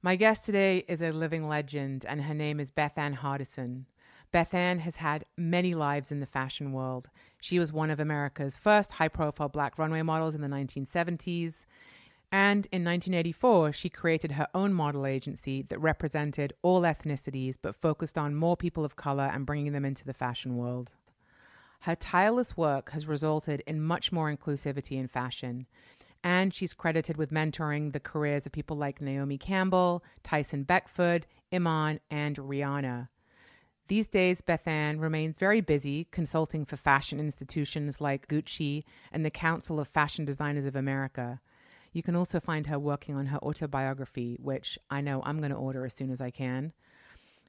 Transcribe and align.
My 0.00 0.14
guest 0.14 0.44
today 0.44 0.84
is 0.86 1.02
a 1.02 1.10
living 1.10 1.48
legend, 1.48 2.06
and 2.08 2.22
her 2.22 2.34
name 2.34 2.60
is 2.60 2.70
Bethann 2.70 3.16
Hardison. 3.16 3.86
Bethann 4.32 4.78
has 4.80 4.96
had 4.96 5.24
many 5.36 5.74
lives 5.74 6.12
in 6.12 6.20
the 6.20 6.26
fashion 6.26 6.72
world. 6.72 7.08
She 7.40 7.58
was 7.58 7.72
one 7.72 7.90
of 7.90 7.98
America's 7.98 8.56
first 8.56 8.92
high 8.92 9.08
profile 9.08 9.48
black 9.48 9.76
runway 9.76 10.02
models 10.02 10.36
in 10.36 10.40
the 10.40 10.46
1970s. 10.46 11.66
And 12.30 12.68
in 12.70 12.84
1984, 12.84 13.72
she 13.72 13.88
created 13.88 14.32
her 14.32 14.46
own 14.54 14.72
model 14.72 15.04
agency 15.04 15.62
that 15.62 15.80
represented 15.80 16.52
all 16.62 16.82
ethnicities 16.82 17.56
but 17.60 17.74
focused 17.74 18.16
on 18.16 18.36
more 18.36 18.56
people 18.56 18.84
of 18.84 18.94
color 18.94 19.28
and 19.34 19.44
bringing 19.44 19.72
them 19.72 19.84
into 19.84 20.04
the 20.04 20.14
fashion 20.14 20.56
world. 20.56 20.92
Her 21.80 21.96
tireless 21.96 22.56
work 22.56 22.90
has 22.90 23.08
resulted 23.08 23.64
in 23.66 23.80
much 23.80 24.12
more 24.12 24.32
inclusivity 24.32 24.92
in 24.92 25.08
fashion 25.08 25.66
and 26.22 26.52
she's 26.52 26.74
credited 26.74 27.16
with 27.16 27.30
mentoring 27.30 27.92
the 27.92 28.00
careers 28.00 28.46
of 28.46 28.52
people 28.52 28.76
like 28.76 29.00
Naomi 29.00 29.38
Campbell, 29.38 30.02
Tyson 30.22 30.64
Beckford, 30.64 31.26
Iman, 31.52 32.00
and 32.10 32.36
Rihanna. 32.36 33.08
These 33.88 34.06
days, 34.08 34.42
Bethann 34.42 35.00
remains 35.00 35.38
very 35.38 35.62
busy 35.62 36.08
consulting 36.10 36.66
for 36.66 36.76
fashion 36.76 37.18
institutions 37.18 38.02
like 38.02 38.28
Gucci 38.28 38.84
and 39.10 39.24
the 39.24 39.30
Council 39.30 39.80
of 39.80 39.88
Fashion 39.88 40.26
Designers 40.26 40.66
of 40.66 40.76
America. 40.76 41.40
You 41.92 42.02
can 42.02 42.14
also 42.14 42.38
find 42.38 42.66
her 42.66 42.78
working 42.78 43.16
on 43.16 43.26
her 43.26 43.38
autobiography, 43.38 44.36
which 44.42 44.78
I 44.90 45.00
know 45.00 45.22
I'm 45.24 45.38
going 45.38 45.52
to 45.52 45.56
order 45.56 45.86
as 45.86 45.94
soon 45.94 46.10
as 46.10 46.20
I 46.20 46.30
can. 46.30 46.74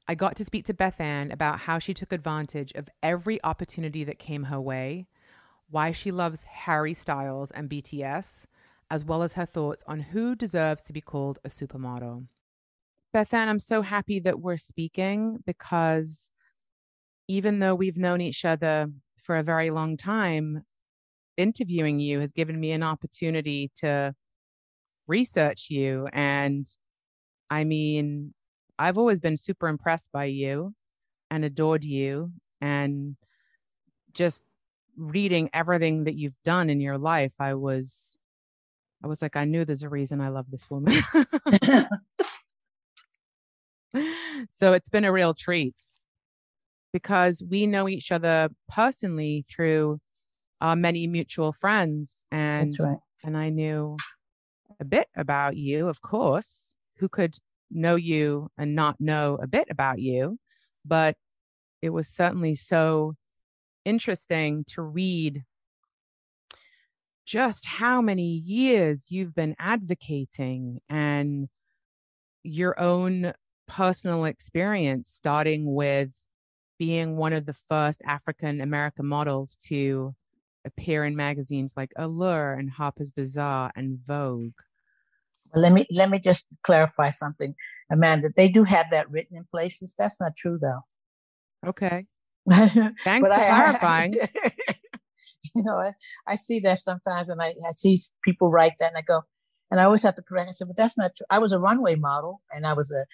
I 0.08 0.14
got 0.14 0.34
to 0.36 0.44
speak 0.44 0.64
to 0.64 0.74
Bethann 0.74 1.30
about 1.30 1.60
how 1.60 1.78
she 1.78 1.92
took 1.92 2.10
advantage 2.10 2.72
of 2.72 2.88
every 3.02 3.38
opportunity 3.44 4.02
that 4.04 4.18
came 4.18 4.44
her 4.44 4.60
way, 4.60 5.06
why 5.68 5.92
she 5.92 6.10
loves 6.10 6.44
Harry 6.44 6.94
Styles 6.94 7.50
and 7.50 7.68
BTS, 7.68 8.46
as 8.90 9.04
well 9.04 9.22
as 9.22 9.34
her 9.34 9.46
thoughts 9.46 9.84
on 9.86 10.00
who 10.00 10.34
deserves 10.34 10.82
to 10.82 10.92
be 10.92 11.00
called 11.00 11.38
a 11.44 11.48
supermodel. 11.48 12.26
Bethann, 13.14 13.48
I'm 13.48 13.60
so 13.60 13.82
happy 13.82 14.20
that 14.20 14.40
we're 14.40 14.56
speaking 14.56 15.38
because 15.46 16.30
even 17.28 17.60
though 17.60 17.74
we've 17.74 17.96
known 17.96 18.20
each 18.20 18.44
other 18.44 18.88
for 19.18 19.36
a 19.36 19.42
very 19.42 19.70
long 19.70 19.96
time, 19.96 20.64
interviewing 21.36 22.00
you 22.00 22.20
has 22.20 22.32
given 22.32 22.58
me 22.58 22.72
an 22.72 22.82
opportunity 22.82 23.70
to 23.76 24.14
research 25.06 25.70
you. 25.70 26.08
And 26.12 26.66
I 27.48 27.64
mean, 27.64 28.34
I've 28.78 28.98
always 28.98 29.20
been 29.20 29.36
super 29.36 29.68
impressed 29.68 30.08
by 30.12 30.24
you 30.26 30.74
and 31.30 31.44
adored 31.44 31.84
you 31.84 32.32
and 32.60 33.16
just 34.12 34.44
reading 34.96 35.50
everything 35.52 36.04
that 36.04 36.14
you've 36.14 36.40
done 36.44 36.70
in 36.70 36.80
your 36.80 36.98
life. 36.98 37.34
I 37.40 37.54
was 37.54 38.16
I 39.02 39.06
was 39.06 39.22
like, 39.22 39.36
I 39.36 39.44
knew 39.44 39.64
there's 39.64 39.82
a 39.82 39.88
reason 39.88 40.20
I 40.20 40.28
love 40.28 40.50
this 40.50 40.68
woman. 40.70 40.94
so 44.50 44.72
it's 44.72 44.90
been 44.90 45.04
a 45.04 45.12
real 45.12 45.34
treat 45.34 45.86
because 46.92 47.42
we 47.48 47.66
know 47.66 47.88
each 47.88 48.12
other 48.12 48.50
personally 48.68 49.44
through 49.48 50.00
our 50.60 50.76
many 50.76 51.06
mutual 51.06 51.52
friends 51.52 52.24
and 52.30 52.76
right. 52.78 52.98
and 53.24 53.36
I 53.36 53.48
knew 53.48 53.96
a 54.78 54.84
bit 54.84 55.08
about 55.16 55.56
you, 55.56 55.88
of 55.88 56.00
course. 56.02 56.74
Who 56.98 57.08
could 57.08 57.36
know 57.70 57.96
you 57.96 58.50
and 58.58 58.74
not 58.74 59.00
know 59.00 59.38
a 59.42 59.46
bit 59.46 59.68
about 59.70 60.00
you? 60.00 60.38
But 60.84 61.16
it 61.82 61.90
was 61.90 62.08
certainly 62.08 62.54
so 62.54 63.14
interesting 63.84 64.64
to 64.68 64.82
read 64.82 65.44
just 67.24 67.66
how 67.66 68.00
many 68.00 68.42
years 68.44 69.10
you've 69.10 69.34
been 69.34 69.54
advocating 69.58 70.80
and 70.88 71.48
your 72.42 72.78
own 72.80 73.32
personal 73.68 74.24
experience, 74.24 75.08
starting 75.08 75.74
with 75.74 76.14
being 76.78 77.16
one 77.16 77.32
of 77.32 77.46
the 77.46 77.56
first 77.68 78.02
African 78.06 78.60
American 78.60 79.06
models 79.06 79.56
to 79.66 80.14
appear 80.64 81.04
in 81.04 81.16
magazines 81.16 81.74
like 81.76 81.92
Allure 81.96 82.54
and 82.54 82.70
Harper's 82.70 83.10
Bazaar 83.10 83.70
and 83.76 83.98
Vogue. 84.06 84.52
Well, 85.52 85.62
let 85.62 85.72
me 85.72 85.86
let 85.92 86.10
me 86.10 86.18
just 86.18 86.56
clarify 86.62 87.10
something, 87.10 87.54
Amanda. 87.90 88.30
They 88.34 88.48
do 88.48 88.64
have 88.64 88.86
that 88.90 89.10
written 89.10 89.36
in 89.36 89.44
places. 89.50 89.94
That's 89.96 90.20
not 90.20 90.36
true, 90.36 90.58
though. 90.60 90.80
Okay. 91.66 92.06
Thanks 92.50 92.94
for 93.04 93.34
clarifying. 93.34 94.14
you 95.54 95.62
know, 95.62 95.78
I, 95.78 95.92
I 96.26 96.34
see 96.36 96.60
that 96.60 96.78
sometimes 96.78 97.28
and 97.28 97.40
I, 97.40 97.54
I 97.66 97.72
see 97.72 97.98
people 98.22 98.50
write 98.50 98.72
that 98.78 98.88
and 98.88 98.98
I 98.98 99.02
go, 99.02 99.22
and 99.70 99.80
I 99.80 99.84
always 99.84 100.02
have 100.02 100.16
to 100.16 100.22
correct. 100.22 100.48
I 100.48 100.52
said, 100.52 100.66
but 100.66 100.76
that's 100.76 100.98
not 100.98 101.12
true. 101.16 101.26
I 101.30 101.38
was 101.38 101.52
a 101.52 101.58
runway 101.58 101.94
model 101.94 102.42
and 102.52 102.66
I 102.66 102.72
was 102.72 102.90
a, 102.90 103.06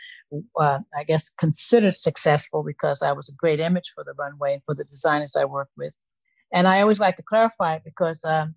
uh, 0.58 0.78
I 0.96 1.04
guess, 1.04 1.30
considered 1.38 1.98
successful 1.98 2.62
because 2.62 3.02
I 3.02 3.12
was 3.12 3.28
a 3.28 3.32
great 3.32 3.60
image 3.60 3.92
for 3.94 4.04
the 4.04 4.14
runway 4.18 4.54
and 4.54 4.62
for 4.64 4.74
the 4.74 4.84
designers 4.84 5.36
I 5.36 5.44
worked 5.44 5.72
with. 5.76 5.92
And 6.52 6.66
I 6.66 6.80
always 6.80 7.00
like 7.00 7.16
to 7.16 7.22
clarify 7.22 7.74
it 7.74 7.82
because 7.84 8.24
um, 8.24 8.54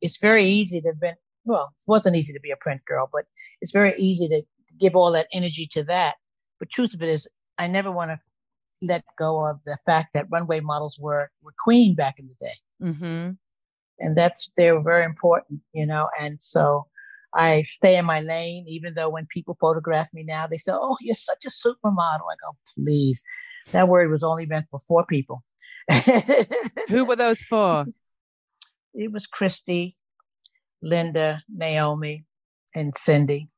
it's 0.00 0.18
very 0.18 0.46
easy 0.46 0.80
to 0.80 0.92
be, 1.00 1.10
well, 1.44 1.72
it 1.78 1.84
wasn't 1.86 2.16
easy 2.16 2.32
to 2.32 2.40
be 2.40 2.50
a 2.50 2.56
print 2.56 2.84
girl, 2.86 3.08
but 3.12 3.26
it's 3.60 3.72
very 3.72 3.94
easy 3.98 4.26
to 4.28 4.42
give 4.80 4.96
all 4.96 5.12
that 5.12 5.28
energy 5.32 5.68
to 5.72 5.84
that. 5.84 6.16
But 6.58 6.70
truth 6.70 6.94
of 6.94 7.02
it 7.02 7.08
is, 7.08 7.28
I 7.58 7.68
never 7.68 7.92
want 7.92 8.10
to 8.10 8.18
let 8.82 9.04
go 9.16 9.46
of 9.46 9.60
the 9.64 9.78
fact 9.86 10.12
that 10.14 10.26
runway 10.30 10.60
models 10.60 10.98
were 11.00 11.30
were 11.42 11.54
queen 11.62 11.94
back 11.94 12.18
in 12.18 12.26
the 12.26 12.34
day, 12.40 12.54
mm-hmm. 12.82 13.30
and 13.98 14.16
that's 14.16 14.50
they 14.56 14.72
were 14.72 14.82
very 14.82 15.04
important, 15.04 15.60
you 15.72 15.86
know. 15.86 16.08
And 16.20 16.42
so 16.42 16.86
I 17.34 17.62
stay 17.62 17.96
in 17.96 18.04
my 18.04 18.20
lane, 18.20 18.66
even 18.68 18.94
though 18.94 19.08
when 19.08 19.26
people 19.26 19.56
photograph 19.60 20.08
me 20.12 20.24
now, 20.24 20.46
they 20.46 20.58
say, 20.58 20.72
"Oh, 20.74 20.96
you're 21.00 21.14
such 21.14 21.44
a 21.46 21.50
supermodel." 21.50 22.30
I 22.30 22.36
go, 22.40 22.56
"Please, 22.76 23.22
that 23.72 23.88
word 23.88 24.10
was 24.10 24.22
only 24.22 24.46
meant 24.46 24.66
for 24.70 24.80
four 24.80 25.06
people." 25.06 25.42
Who 26.88 27.04
were 27.04 27.16
those 27.16 27.42
four? 27.42 27.86
It 28.94 29.10
was 29.10 29.26
Christy, 29.26 29.96
Linda, 30.82 31.42
Naomi, 31.48 32.24
and 32.74 32.92
Cindy. 32.96 33.48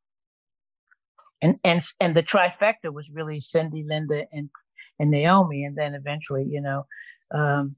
And 1.43 1.57
and 1.65 1.83
and 2.01 2.17
the 2.17 2.23
trifecta 2.23 2.93
was 2.93 3.09
really 3.13 3.41
Cindy, 3.41 3.85
Linda, 3.87 4.27
and 4.33 4.51
and 4.99 5.11
Naomi, 5.11 5.65
and 5.65 5.77
then 5.77 5.95
eventually, 5.95 6.47
you 6.49 6.61
know. 6.61 6.87
Um, 7.35 7.77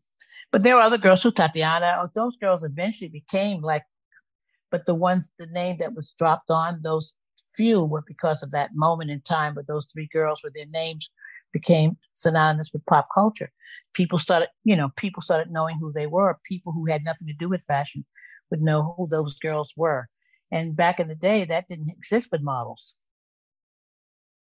but 0.56 0.62
there 0.62 0.74
were 0.74 0.80
other 0.80 0.96
girls 0.96 1.22
who 1.22 1.30
Tatiana. 1.30 1.98
Oh, 2.00 2.08
those 2.14 2.38
girls 2.38 2.62
eventually 2.62 3.10
became 3.10 3.60
like, 3.60 3.84
but 4.70 4.86
the 4.86 4.94
ones, 4.94 5.30
the 5.38 5.48
name 5.48 5.76
that 5.80 5.94
was 5.94 6.14
dropped 6.16 6.50
on 6.50 6.80
those 6.82 7.14
few 7.54 7.84
were 7.84 8.02
because 8.06 8.42
of 8.42 8.52
that 8.52 8.70
moment 8.74 9.10
in 9.10 9.20
time. 9.20 9.52
But 9.52 9.66
those 9.66 9.90
three 9.92 10.08
girls, 10.10 10.40
with 10.42 10.54
their 10.54 10.64
names 10.64 11.10
became 11.52 11.98
synonymous 12.14 12.70
with 12.72 12.86
pop 12.86 13.08
culture. 13.12 13.52
People 13.92 14.18
started, 14.18 14.48
you 14.64 14.74
know, 14.74 14.88
people 14.96 15.20
started 15.20 15.52
knowing 15.52 15.76
who 15.78 15.92
they 15.92 16.06
were. 16.06 16.38
People 16.44 16.72
who 16.72 16.86
had 16.86 17.04
nothing 17.04 17.28
to 17.28 17.34
do 17.34 17.50
with 17.50 17.62
fashion 17.62 18.06
would 18.50 18.62
know 18.62 18.94
who 18.96 19.06
those 19.10 19.34
girls 19.38 19.74
were. 19.76 20.08
And 20.50 20.74
back 20.74 20.98
in 20.98 21.08
the 21.08 21.14
day, 21.14 21.44
that 21.44 21.68
didn't 21.68 21.90
exist 21.90 22.30
with 22.32 22.40
models 22.40 22.96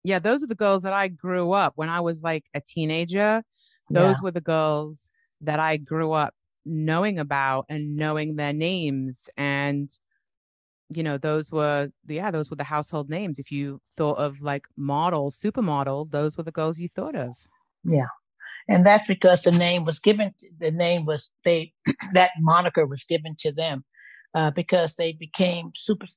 yeah, 0.05 0.19
those 0.19 0.43
are 0.43 0.47
the 0.47 0.53
girls 0.53 0.83
that 0.83 0.93
I 0.93 1.07
grew 1.07 1.51
up 1.51 1.73
when 1.77 1.89
I 1.89 1.99
was 1.99 2.21
like 2.21 2.45
a 2.53 2.61
teenager. 2.61 3.43
Those 3.89 4.17
yeah. 4.17 4.21
were 4.21 4.29
the 4.29 4.39
girls 4.39 5.09
that 5.41 5.59
I 5.59 5.77
grew 5.77 6.11
up 6.11 6.33
knowing 6.65 7.19
about 7.19 7.65
and 7.69 7.95
knowing 7.95 8.35
their 8.35 8.53
names. 8.53 9.29
And, 9.37 9.89
you 10.89 11.03
know, 11.03 11.17
those 11.17 11.51
were, 11.51 11.91
yeah, 12.07 12.31
those 12.31 12.49
were 12.49 12.55
the 12.55 12.63
household 12.63 13.09
names. 13.09 13.39
If 13.39 13.51
you 13.51 13.81
thought 13.95 14.17
of 14.17 14.41
like 14.41 14.65
model, 14.75 15.31
supermodel, 15.31 16.11
those 16.11 16.37
were 16.37 16.43
the 16.43 16.51
girls 16.51 16.79
you 16.79 16.89
thought 16.89 17.15
of. 17.15 17.35
Yeah. 17.83 18.07
And 18.67 18.85
that's 18.85 19.05
because 19.05 19.43
the 19.43 19.51
name 19.51 19.85
was 19.85 19.99
given, 19.99 20.33
the 20.59 20.71
name 20.71 21.05
was, 21.05 21.29
they, 21.43 21.73
that 22.13 22.31
moniker 22.39 22.85
was 22.85 23.03
given 23.03 23.35
to 23.39 23.51
them 23.51 23.85
uh, 24.33 24.49
because 24.51 24.95
they 24.95 25.13
became 25.13 25.71
super, 25.75 26.07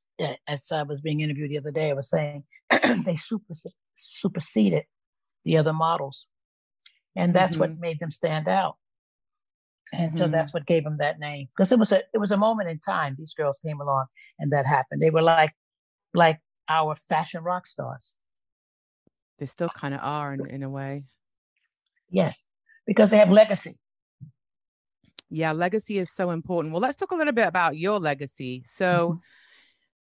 as 0.47 0.73
I 0.73 0.83
was 0.83 1.03
being 1.03 1.21
interviewed 1.21 1.51
the 1.51 1.59
other 1.59 1.71
day, 1.71 1.91
I 1.91 1.95
was 1.95 2.09
saying 2.09 2.45
they 3.05 3.17
super, 3.17 3.53
superseded 3.95 4.85
the 5.45 5.59
other 5.59 5.75
models. 5.75 6.27
And 7.15 7.35
that's 7.35 7.53
mm-hmm. 7.53 7.61
what 7.61 7.79
made 7.79 7.99
them 8.01 8.11
stand 8.11 8.49
out. 8.49 8.77
And 9.93 10.11
mm-hmm. 10.11 10.19
so 10.19 10.29
that's 10.29 10.53
what 10.53 10.67
gave 10.67 10.85
them 10.85 10.99
that 10.99 11.19
name. 11.19 11.49
Because 11.57 11.73
it 11.73 11.79
was 11.79 11.93
a 11.93 12.03
it 12.13 12.19
was 12.19 12.31
a 12.31 12.37
moment 12.37 12.69
in 12.69 12.79
time. 12.79 13.17
These 13.19 13.35
girls 13.35 13.59
came 13.59 13.81
along 13.81 14.07
and 14.39 14.53
that 14.53 14.67
happened. 14.67 15.01
They 15.01 15.11
were 15.11 15.23
like 15.23 15.51
like 16.15 16.41
our 16.69 16.95
fashion 16.95 17.43
rock 17.43 17.67
stars. 17.67 18.15
They 19.39 19.47
still 19.47 19.69
kind 19.69 19.95
of 19.95 20.01
are 20.03 20.33
in, 20.35 20.47
in 20.47 20.63
a 20.63 20.69
way. 20.69 21.05
Yes, 22.11 22.47
because 22.87 23.11
they 23.11 23.19
have 23.19 23.31
legacy. 23.31 23.79
Yeah, 25.31 25.53
legacy 25.53 25.99
is 25.99 26.11
so 26.11 26.31
important. 26.31 26.73
Well, 26.73 26.81
let's 26.81 26.97
talk 26.97 27.11
a 27.11 27.15
little 27.15 27.35
bit 27.35 27.47
about 27.47 27.77
your 27.77 27.99
legacy. 27.99 28.63
So, 28.67 29.11
mm-hmm. 29.11 29.19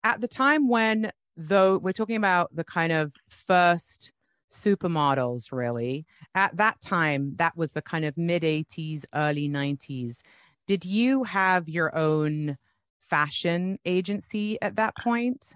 at 0.04 0.20
the 0.20 0.28
time 0.28 0.68
when, 0.68 1.12
though, 1.36 1.78
we're 1.78 1.92
talking 1.92 2.16
about 2.16 2.54
the 2.54 2.64
kind 2.64 2.92
of 2.92 3.14
first 3.28 4.10
supermodels, 4.52 5.50
really, 5.50 6.06
at 6.34 6.56
that 6.56 6.80
time, 6.80 7.34
that 7.36 7.56
was 7.56 7.72
the 7.72 7.82
kind 7.82 8.04
of 8.04 8.16
mid 8.16 8.42
80s, 8.42 9.04
early 9.14 9.48
90s. 9.48 10.22
Did 10.66 10.84
you 10.84 11.24
have 11.24 11.68
your 11.68 11.96
own 11.96 12.58
fashion 13.00 13.78
agency 13.84 14.60
at 14.62 14.76
that 14.76 14.96
point? 14.96 15.54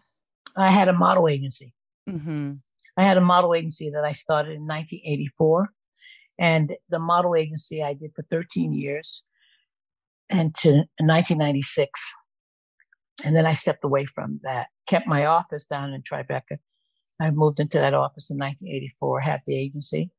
I 0.56 0.70
had 0.70 0.88
a 0.88 0.92
model 0.92 1.28
agency. 1.28 1.74
Mm-hmm. 2.08 2.54
I 2.96 3.04
had 3.04 3.18
a 3.18 3.22
model 3.22 3.54
agency 3.54 3.90
that 3.90 4.04
I 4.04 4.12
started 4.12 4.52
in 4.52 4.66
1984. 4.66 5.70
And 6.38 6.74
the 6.88 6.98
model 6.98 7.34
agency 7.34 7.82
I 7.82 7.94
did 7.94 8.12
for 8.14 8.22
13 8.30 8.72
years 8.72 9.22
and 10.28 10.54
to 10.56 10.70
1996. 11.00 12.12
And 13.24 13.34
then 13.34 13.46
I 13.46 13.54
stepped 13.54 13.84
away 13.84 14.04
from 14.04 14.40
that, 14.42 14.68
kept 14.86 15.06
my 15.06 15.26
office 15.26 15.64
down 15.64 15.92
in 15.92 16.02
Tribeca. 16.02 16.58
I 17.20 17.30
moved 17.30 17.60
into 17.60 17.78
that 17.78 17.94
office 17.94 18.30
in 18.30 18.38
1984, 18.38 19.20
had 19.20 19.40
the 19.46 19.58
agency. 19.58 20.10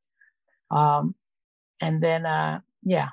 Um, 0.70 1.14
and 1.80 2.02
then, 2.02 2.26
uh, 2.26 2.60
yeah. 2.82 3.10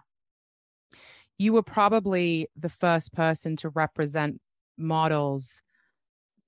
You 1.38 1.54
were 1.54 1.64
probably 1.64 2.48
the 2.56 2.70
first 2.70 3.14
person 3.14 3.56
to 3.58 3.70
represent 3.70 4.42
models 4.78 5.62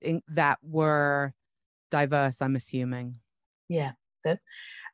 in, 0.00 0.22
that 0.28 0.58
were 0.62 1.34
diverse, 1.90 2.40
I'm 2.40 2.56
assuming. 2.56 3.16
Yeah, 3.68 3.92
that 4.24 4.40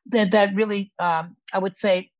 that 0.07 0.31
that 0.31 0.53
really, 0.53 0.91
um, 0.99 1.37
I 1.53 1.59
would 1.59 1.77
say, 1.77 2.11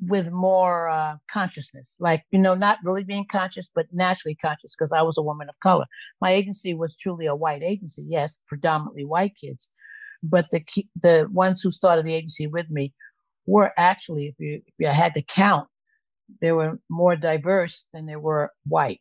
with 0.00 0.30
more 0.30 0.88
uh, 0.88 1.16
consciousness, 1.30 1.96
like 1.98 2.24
you 2.30 2.38
know, 2.38 2.54
not 2.54 2.78
really 2.84 3.04
being 3.04 3.26
conscious, 3.26 3.70
but 3.74 3.86
naturally 3.92 4.36
conscious, 4.36 4.74
because 4.76 4.92
I 4.92 5.02
was 5.02 5.18
a 5.18 5.22
woman 5.22 5.48
of 5.48 5.58
color. 5.60 5.86
My 6.20 6.30
agency 6.30 6.74
was 6.74 6.96
truly 6.96 7.26
a 7.26 7.34
white 7.34 7.62
agency, 7.62 8.04
yes, 8.08 8.38
predominantly 8.46 9.04
white 9.04 9.34
kids, 9.40 9.70
but 10.22 10.46
the 10.50 10.62
the 11.00 11.28
ones 11.32 11.62
who 11.62 11.70
started 11.70 12.04
the 12.04 12.14
agency 12.14 12.46
with 12.46 12.70
me 12.70 12.94
were 13.46 13.72
actually, 13.76 14.26
if 14.28 14.34
you 14.38 14.62
if 14.66 14.74
you 14.78 14.86
had 14.86 15.14
to 15.14 15.22
count, 15.22 15.68
they 16.40 16.52
were 16.52 16.78
more 16.88 17.16
diverse 17.16 17.86
than 17.92 18.06
they 18.06 18.16
were 18.16 18.52
white. 18.66 19.00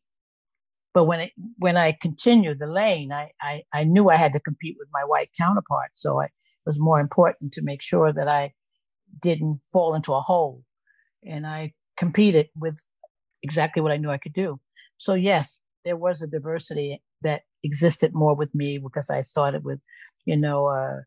But 0.94 1.04
when 1.04 1.20
it 1.20 1.32
when 1.60 1.78
I 1.78 1.96
continued 2.02 2.58
the 2.60 2.66
lane, 2.66 3.12
I, 3.12 3.32
I 3.40 3.64
I 3.72 3.84
knew 3.84 4.10
I 4.10 4.16
had 4.16 4.34
to 4.34 4.40
compete 4.40 4.78
with 4.80 4.88
my 4.92 5.04
white 5.06 5.30
counterparts, 5.38 6.02
so 6.02 6.20
I, 6.22 6.26
it 6.26 6.32
was 6.66 6.80
more 6.80 7.00
important 7.00 7.54
to 7.54 7.62
make 7.62 7.84
sure 7.84 8.12
that 8.12 8.28
I 8.28 8.54
didn't 9.22 9.60
fall 9.72 9.94
into 9.94 10.14
a 10.14 10.22
hole 10.22 10.64
and 11.26 11.46
I 11.46 11.74
competed 11.98 12.50
with 12.56 12.78
exactly 13.44 13.82
what 13.82 13.92
I 13.92 13.98
knew 13.98 14.10
I 14.10 14.18
could 14.18 14.34
do. 14.34 14.60
So 14.98 15.14
yes, 15.14 15.60
there 15.86 15.98
was 15.98 16.22
a 16.22 16.28
diversity 16.28 17.02
that 17.22 17.42
existed 17.64 18.14
more 18.14 18.36
with 18.36 18.54
me 18.54 18.78
because 18.78 19.10
I 19.10 19.22
started 19.22 19.64
with, 19.64 19.80
you 20.26 20.38
know, 20.38 20.68
uh, 20.68 20.98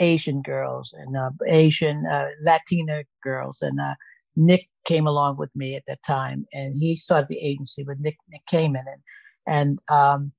Asian 0.00 0.42
girls 0.42 0.94
and 0.96 1.16
uh, 1.16 1.30
Asian 1.46 2.04
uh, 2.06 2.26
Latina 2.42 3.02
girls, 3.22 3.58
and 3.60 3.80
uh, 3.80 3.94
Nick 4.36 4.68
came 4.84 5.06
along 5.06 5.36
with 5.36 5.54
me 5.54 5.76
at 5.76 5.84
that 5.86 6.02
time, 6.02 6.46
and 6.52 6.74
he 6.76 6.96
started 6.96 7.28
the 7.28 7.38
agency 7.38 7.84
with 7.84 7.98
Nick 8.00 8.16
Nick 8.28 8.42
Kamen, 8.50 8.82
and 8.86 9.02
and 9.46 9.78
um, 9.88 10.32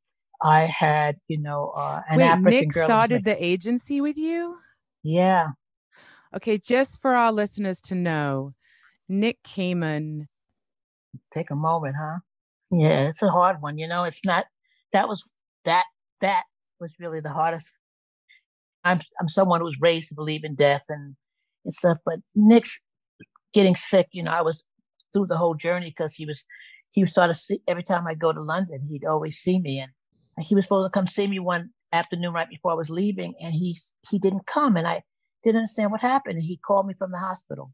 I 0.43 0.61
had 0.61 1.15
you 1.27 1.39
know 1.39 1.73
uh, 1.75 2.01
an 2.09 2.17
Wait, 2.17 2.25
African 2.25 2.51
Nick 2.51 2.69
girl. 2.73 2.85
started 2.85 3.23
the 3.23 3.43
agency 3.43 4.01
with 4.01 4.17
you. 4.17 4.57
Yeah. 5.03 5.47
Okay, 6.35 6.57
just 6.57 7.01
for 7.01 7.15
our 7.15 7.31
listeners 7.31 7.79
to 7.81 7.95
know, 7.95 8.53
Nick 9.07 9.41
Kamen. 9.43 10.27
Take 11.33 11.49
a 11.49 11.55
moment, 11.55 11.95
huh? 11.97 12.19
Yeah, 12.71 13.07
it's 13.07 13.21
a 13.21 13.29
hard 13.29 13.61
one. 13.61 13.77
You 13.77 13.87
know, 13.87 14.03
it's 14.03 14.25
not. 14.25 14.45
That 14.91 15.07
was 15.07 15.23
that. 15.63 15.85
That 16.21 16.43
was 16.79 16.95
really 16.99 17.21
the 17.21 17.31
hardest. 17.31 17.71
I'm 18.83 18.99
I'm 19.19 19.29
someone 19.29 19.61
who 19.61 19.65
was 19.65 19.77
raised 19.79 20.09
to 20.09 20.15
believe 20.15 20.43
in 20.43 20.55
death 20.55 20.83
and 20.89 21.15
and 21.63 21.73
stuff, 21.73 21.99
but 22.05 22.19
Nick's 22.35 22.79
getting 23.53 23.75
sick. 23.75 24.07
You 24.11 24.23
know, 24.23 24.31
I 24.31 24.41
was 24.41 24.63
through 25.13 25.27
the 25.27 25.37
whole 25.37 25.55
journey 25.55 25.93
because 25.95 26.15
he 26.15 26.25
was 26.25 26.45
he 26.91 27.01
was 27.01 27.11
started 27.11 27.35
see 27.35 27.61
every 27.67 27.83
time 27.83 28.07
I 28.07 28.13
go 28.13 28.33
to 28.33 28.41
London, 28.41 28.79
he'd 28.89 29.05
always 29.05 29.37
see 29.37 29.59
me, 29.59 29.79
and 29.79 29.91
he 30.41 30.53
was 30.53 30.65
supposed 30.65 30.91
to 30.91 30.97
come 30.97 31.07
see 31.07 31.27
me 31.27 31.39
one 31.39 31.69
afternoon 31.93 32.33
right 32.33 32.49
before 32.49 32.71
I 32.71 32.75
was 32.75 32.89
leaving, 32.89 33.35
and 33.39 33.53
he 33.53 33.75
he 34.09 34.19
didn't 34.19 34.47
come, 34.47 34.75
and 34.75 34.85
I 34.85 35.03
didn't 35.49 35.59
understand 35.59 35.91
what 35.91 36.01
happened. 36.01 36.37
And 36.37 36.45
he 36.45 36.57
called 36.57 36.87
me 36.87 36.93
from 36.93 37.11
the 37.11 37.17
hospital, 37.17 37.71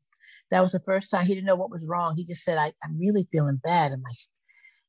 that 0.50 0.62
was 0.62 0.74
the 0.74 0.80
first 0.80 1.10
time 1.10 1.26
he 1.26 1.34
didn't 1.34 1.48
know 1.48 1.56
what 1.56 1.72
was 1.72 1.88
wrong. 1.88 2.16
He 2.16 2.24
just 2.24 2.44
said, 2.44 2.58
I, 2.58 2.74
am 2.84 3.00
really 3.00 3.28
feeling 3.32 3.60
bad. 3.64 3.92
And, 3.92 4.04
my, 4.04 4.12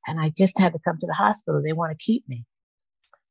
and 0.07 0.21
I 0.21 0.33
just 0.37 0.59
had 0.59 0.73
to 0.73 0.79
come 0.81 0.99
to 0.99 1.07
the 1.07 1.15
hospital. 1.15 1.63
They 1.63 1.73
want 1.73 1.97
to 1.97 2.05
keep 2.05 2.29
me. 2.29 2.45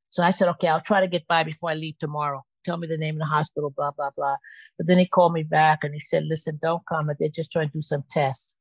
So 0.10 0.24
I 0.24 0.32
said, 0.32 0.48
okay, 0.50 0.68
I'll 0.68 0.82
try 0.82 1.02
to 1.02 1.08
get 1.08 1.28
by 1.28 1.44
before 1.44 1.72
I 1.72 1.76
leave 1.76 1.98
tomorrow. 1.98 2.44
Tell 2.66 2.78
me 2.78 2.88
the 2.88 2.98
name 2.98 3.16
of 3.16 3.20
the 3.20 3.34
hospital, 3.34 3.74
blah, 3.76 3.92
blah, 3.92 4.12
blah. 4.16 4.36
But 4.78 4.88
then 4.88 4.98
he 4.98 5.06
called 5.06 5.34
me 5.34 5.44
back 5.44 5.84
and 5.84 5.94
he 5.94 6.00
said, 6.00 6.26
listen, 6.26 6.60
don't 6.62 6.84
come. 6.88 7.10
They're 7.20 7.30
just 7.30 7.52
trying 7.52 7.68
to 7.70 7.74
do 7.74 7.82
some 7.82 8.04
tests. 8.10 8.54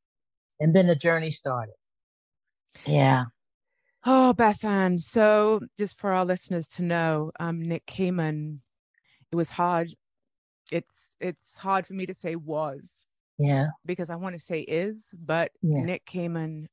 And 0.59 0.75
then 0.75 0.87
the 0.87 0.97
journey 0.97 1.31
started. 1.31 1.75
Yeah. 2.87 3.25
Oh, 4.07 4.35
Bethann. 4.37 5.01
So 5.01 5.61
just 5.77 5.99
for 5.99 6.13
our 6.13 6.25
listeners 6.25 6.67
to 6.69 6.83
know, 6.83 7.33
um, 7.39 7.61
Nick 7.61 7.87
Kamen, 7.87 8.59
it 9.31 9.37
was 9.37 9.51
hard. 9.53 9.95
It's 10.73 11.17
it's 11.21 11.59
hard 11.59 11.87
for 11.87 11.95
me 11.95 12.07
to 12.07 12.15
say 12.15 12.37
was 12.37 13.07
yeah. 13.41 13.69
Because 13.87 14.11
I 14.11 14.17
want 14.17 14.35
to 14.35 14.41
say 14.41 14.61
is, 14.61 15.15
but 15.19 15.51
yeah. 15.63 15.83
Nick 15.83 16.05
Kamen 16.05 16.67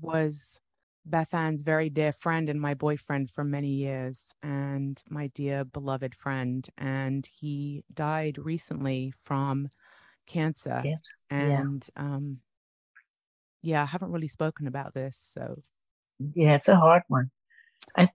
was 0.00 0.60
Bethann's 1.08 1.62
very 1.62 1.88
dear 1.90 2.12
friend 2.12 2.50
and 2.50 2.60
my 2.60 2.74
boyfriend 2.74 3.30
for 3.30 3.44
many 3.44 3.68
years, 3.68 4.34
and 4.42 5.00
my 5.08 5.28
dear 5.28 5.64
beloved 5.64 6.14
friend. 6.14 6.68
And 6.76 7.26
he 7.40 7.84
died 7.94 8.36
recently 8.36 9.12
from 9.22 9.70
cancer. 10.26 10.82
Yeah. 10.84 10.96
And 11.30 11.88
yeah. 11.96 12.02
um 12.02 12.38
yeah, 13.62 13.82
I 13.82 13.86
haven't 13.86 14.12
really 14.12 14.28
spoken 14.28 14.66
about 14.66 14.94
this. 14.94 15.30
So 15.34 15.62
yeah, 16.34 16.56
it's 16.56 16.68
a 16.68 16.76
hard 16.76 17.02
one. 17.06 17.30
I, 17.96 18.08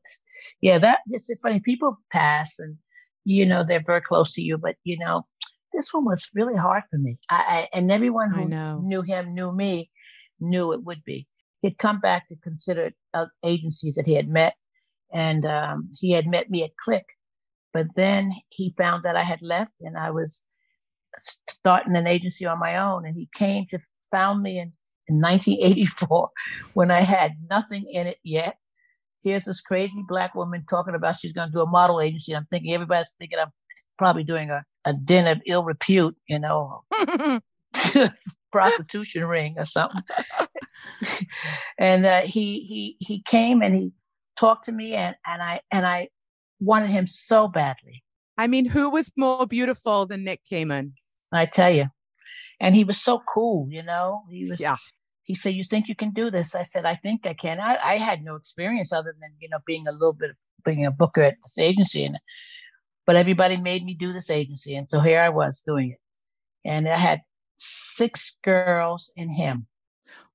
yeah, 0.59 0.77
that 0.77 1.00
just 1.09 1.30
it's 1.30 1.41
funny. 1.41 1.62
People 1.62 2.00
pass 2.12 2.59
and 2.59 2.77
you 3.25 3.45
know 3.45 3.63
they're 3.63 3.83
very 3.85 4.01
close 4.01 4.33
to 4.33 4.41
you, 4.41 4.57
but 4.57 4.75
you 4.83 4.97
know 4.97 5.25
this 5.71 5.93
one 5.93 6.05
was 6.05 6.29
really 6.33 6.55
hard 6.55 6.83
for 6.89 6.97
me. 6.97 7.17
I, 7.29 7.67
I 7.73 7.77
and 7.77 7.91
everyone 7.91 8.31
who 8.31 8.47
knew 8.81 9.01
him 9.01 9.33
knew 9.33 9.51
me 9.51 9.89
knew 10.39 10.73
it 10.73 10.83
would 10.83 11.03
be. 11.03 11.27
He'd 11.61 11.77
come 11.77 11.99
back 11.99 12.27
to 12.27 12.35
consider 12.35 12.91
uh, 13.13 13.27
agencies 13.43 13.95
that 13.95 14.05
he 14.05 14.13
had 14.13 14.27
met, 14.27 14.55
and 15.13 15.45
um, 15.45 15.89
he 15.99 16.11
had 16.11 16.27
met 16.27 16.49
me 16.49 16.63
at 16.63 16.77
Click. 16.77 17.05
But 17.71 17.87
then 17.95 18.31
he 18.49 18.71
found 18.77 19.03
that 19.03 19.15
I 19.15 19.23
had 19.23 19.41
left, 19.41 19.73
and 19.81 19.97
I 19.97 20.11
was 20.11 20.43
starting 21.49 21.95
an 21.95 22.07
agency 22.07 22.45
on 22.45 22.59
my 22.59 22.77
own. 22.77 23.05
And 23.05 23.15
he 23.15 23.29
came 23.33 23.65
to 23.71 23.79
found 24.11 24.43
me 24.43 24.59
in, 24.59 24.73
in 25.07 25.19
1984 25.19 26.29
when 26.73 26.91
I 26.91 27.01
had 27.01 27.33
nothing 27.49 27.85
in 27.89 28.07
it 28.07 28.19
yet. 28.23 28.57
Here's 29.23 29.45
this 29.45 29.61
crazy 29.61 30.03
black 30.07 30.35
woman 30.35 30.65
talking 30.69 30.95
about 30.95 31.15
she's 31.15 31.33
going 31.33 31.49
to 31.49 31.53
do 31.53 31.61
a 31.61 31.69
model 31.69 32.01
agency. 32.01 32.35
I'm 32.35 32.47
thinking 32.49 32.73
everybody's 32.73 33.13
thinking 33.17 33.39
I'm 33.39 33.51
probably 33.97 34.23
doing 34.23 34.49
a 34.49 34.63
a 34.85 34.93
den 34.93 35.27
of 35.27 35.42
ill 35.45 35.63
repute, 35.63 36.15
you 36.27 36.39
know, 36.39 36.83
prostitution 38.51 39.25
ring 39.25 39.56
or 39.57 39.65
something. 39.65 40.01
and 41.77 42.06
uh, 42.06 42.21
he 42.21 42.61
he 42.61 42.97
he 42.99 43.21
came 43.21 43.61
and 43.61 43.75
he 43.75 43.92
talked 44.37 44.65
to 44.65 44.71
me, 44.71 44.94
and 44.94 45.15
and 45.25 45.42
I 45.42 45.61
and 45.71 45.85
I 45.85 46.09
wanted 46.59 46.89
him 46.89 47.06
so 47.06 47.47
badly. 47.47 48.03
I 48.37 48.47
mean, 48.47 48.65
who 48.65 48.89
was 48.89 49.11
more 49.15 49.45
beautiful 49.45 50.06
than 50.06 50.23
Nick 50.23 50.42
Kamen? 50.51 50.94
I 51.31 51.45
tell 51.45 51.71
you, 51.71 51.87
and 52.59 52.75
he 52.75 52.83
was 52.83 53.01
so 53.01 53.21
cool. 53.33 53.68
You 53.69 53.83
know, 53.83 54.23
he 54.30 54.49
was. 54.49 54.59
Yeah. 54.59 54.77
He 55.23 55.35
said, 55.35 55.56
"You 55.56 55.63
think 55.63 55.87
you 55.87 55.95
can 55.95 56.11
do 56.11 56.30
this?" 56.30 56.56
I 56.56 56.63
said, 56.63 56.85
"I 56.85 56.95
think 56.95 57.25
I 57.25 57.33
can." 57.33 57.59
I, 57.59 57.77
I 57.81 57.97
had 57.97 58.23
no 58.23 58.35
experience 58.35 58.92
other 58.92 59.15
than 59.19 59.31
you 59.39 59.49
know 59.49 59.59
being 59.65 59.87
a 59.87 59.92
little 59.92 60.13
bit 60.13 60.31
being 60.65 60.85
a 60.85 60.92
booker 60.92 61.21
at 61.21 61.37
this 61.44 61.57
agency, 61.57 62.03
and 62.06 62.18
but 63.06 63.15
everybody 63.15 63.57
made 63.57 63.83
me 63.83 63.94
do 63.94 64.13
this 64.13 64.30
agency. 64.30 64.75
And 64.75 64.89
so 64.89 64.99
here 65.01 65.19
I 65.19 65.30
was 65.30 65.61
doing 65.61 65.92
it. 65.92 65.99
And 66.65 66.87
I 66.87 66.97
had 66.97 67.21
six 67.57 68.33
girls 68.44 69.11
in 69.15 69.30
him. 69.30 69.68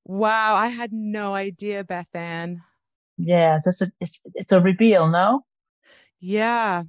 Wow, 0.04 0.54
I 0.54 0.68
had 0.68 0.92
no 0.92 1.34
idea, 1.34 1.84
Beth 1.84 2.06
Bethann. 2.14 2.58
Yeah, 3.16 3.56
it's 3.56 3.82
a, 3.82 3.90
it's, 4.00 4.20
it's 4.34 4.52
a 4.52 4.60
reveal, 4.60 5.08
no? 5.08 5.44
Yeah, 6.20 6.84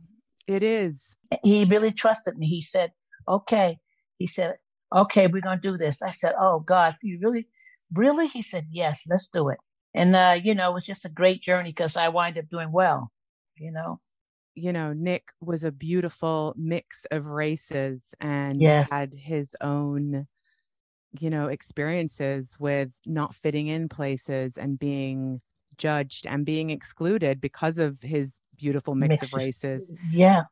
it 0.48 0.63
is. 0.63 1.15
He 1.44 1.65
really 1.65 1.91
trusted 1.91 2.38
me. 2.38 2.48
He 2.48 2.62
said, 2.62 2.91
okay. 3.27 3.79
He 4.18 4.27
said, 4.27 4.58
okay, 4.94 5.27
we're 5.27 5.41
going 5.41 5.60
to 5.60 5.70
do 5.72 5.77
this. 5.77 6.01
I 6.01 6.12
said, 6.12 6.34
oh, 6.39 6.60
God, 6.60 6.96
you 7.01 7.20
really, 7.22 7.48
really? 7.93 8.27
He 8.27 8.41
said, 8.41 8.67
yes, 8.72 9.05
let's 9.10 9.29
do 9.29 9.50
it. 9.50 9.58
And, 9.93 10.15
uh, 10.15 10.39
you 10.41 10.55
know, 10.55 10.72
it 10.72 10.74
was 10.74 10.86
just 10.86 11.05
a 11.05 11.10
great 11.10 11.41
journey 11.41 11.69
because 11.69 11.98
I 11.98 12.10
wind 12.10 12.38
up 12.38 12.48
doing 12.50 12.72
well, 12.72 13.12
you 13.58 13.72
know? 13.72 14.00
you 14.60 14.74
know, 14.74 14.93
Nick 14.93 15.31
was 15.39 15.63
a 15.63 15.72
beautiful 15.72 16.53
mix 16.58 17.05
of 17.12 17.25
races 17.25 18.13
and 18.19 18.62
yes. 18.62 18.91
had 18.91 19.13
his 19.13 19.55
own, 19.62 20.27
you 21.19 21.29
know, 21.29 21.48
experiences 21.48 22.55
with 22.60 22.91
not 23.05 23.36
fitting 23.36 23.67
in 23.67 23.89
places 23.89 24.58
and 24.58 24.77
being 24.77 25.41
judged 25.77 26.27
and 26.27 26.46
being 26.46 26.69
excluded 26.69 27.39
because 27.39 27.79
of 27.79 28.01
his 28.01 28.39
beautiful 28.58 28.96
mix 28.96 29.22
Mixes. 29.22 29.34
of 29.34 29.38
races. 29.38 29.91
Yeah. 30.12 30.43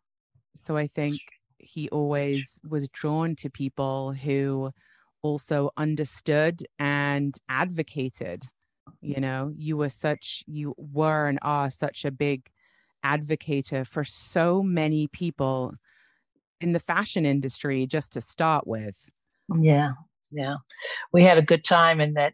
So 0.55 0.77
I 0.77 0.87
think 0.87 1.19
he 1.57 1.89
always 1.89 2.59
was 2.67 2.87
drawn 2.89 3.35
to 3.37 3.49
people 3.49 4.13
who 4.13 4.71
also 5.21 5.71
understood 5.77 6.63
and 6.79 7.35
advocated. 7.49 8.45
You 9.01 9.19
know, 9.19 9.53
you 9.55 9.77
were 9.77 9.89
such, 9.89 10.43
you 10.47 10.73
were 10.77 11.27
and 11.27 11.39
are 11.41 11.69
such 11.69 12.05
a 12.05 12.11
big 12.11 12.49
advocator 13.05 13.85
for 13.85 14.03
so 14.03 14.63
many 14.63 15.07
people 15.07 15.73
in 16.59 16.71
the 16.73 16.79
fashion 16.79 17.25
industry 17.25 17.85
just 17.85 18.13
to 18.13 18.21
start 18.21 18.65
with. 18.65 19.09
Yeah, 19.59 19.91
yeah. 20.31 20.55
We 21.13 21.23
had 21.23 21.37
a 21.37 21.43
good 21.43 21.63
time 21.63 22.01
in 22.01 22.13
that 22.13 22.33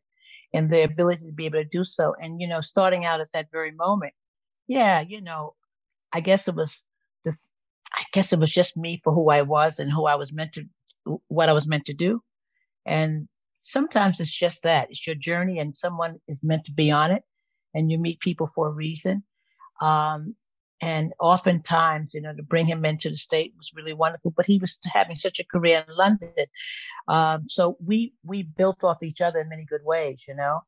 in 0.54 0.70
the 0.70 0.84
ability 0.84 1.26
to 1.26 1.32
be 1.32 1.46
able 1.48 1.64
to 1.64 1.70
do 1.70 1.84
so. 1.84 2.16
And, 2.22 2.40
you 2.40 2.48
know, 2.48 2.62
starting 2.62 3.06
out 3.06 3.20
at 3.20 3.30
that 3.34 3.48
very 3.52 3.72
moment, 3.72 4.14
yeah, 4.68 5.02
you 5.02 5.20
know, 5.20 5.56
I 6.14 6.20
guess 6.20 6.48
it 6.48 6.56
was 6.56 6.84
this, 7.26 7.50
I 7.92 8.04
guess 8.14 8.32
it 8.32 8.40
was 8.40 8.52
just 8.52 8.78
me 8.78 9.02
for 9.04 9.12
who 9.14 9.30
I 9.30 9.42
was 9.42 9.80
and 9.80 9.92
who 9.92 10.06
I 10.06 10.16
was 10.16 10.32
meant 10.32 10.54
to, 10.54 10.66
what 11.28 11.50
I 11.50 11.54
was 11.54 11.68
meant 11.68 11.86
to 11.86 11.94
do. 11.94 12.22
And 12.86 13.28
sometimes 13.64 14.20
it's 14.20 14.34
just 14.34 14.64
that 14.64 14.90
it's 14.92 15.06
your 15.08 15.16
journey 15.16 15.60
and 15.60 15.76
someone 15.76 16.20
is 16.28 16.44
meant 16.44 16.66
to 16.66 16.72
be 16.72 16.92
on 16.92 17.12
it 17.12 17.24
and 17.74 17.92
you 17.92 17.98
meet 17.98 18.20
people 18.20 18.50
for 18.54 18.68
a 18.68 18.72
reason. 18.72 19.24
Um, 19.82 20.36
and 20.82 21.14
oftentimes, 21.20 22.14
you 22.14 22.20
know, 22.20 22.36
to 22.36 22.44
bring 22.44 22.66
him 22.66 22.84
into 22.84 23.10
the 23.10 23.16
state 23.16 23.54
was 23.58 23.72
really 23.74 23.94
wonderful. 23.94 24.34
But 24.36 24.46
he 24.46 24.58
was 24.58 24.78
having 24.86 25.16
such 25.16 25.40
a 25.40 25.46
career 25.46 25.86
in 25.88 25.96
London, 25.96 26.34
um, 27.08 27.46
so 27.48 27.78
we 27.84 28.14
we 28.26 28.44
built 28.44 28.84
off 28.84 29.02
each 29.02 29.22
other 29.22 29.40
in 29.40 29.48
many 29.50 29.64
good 29.64 29.84
ways, 29.86 30.26
you 30.28 30.36
know. 30.36 30.60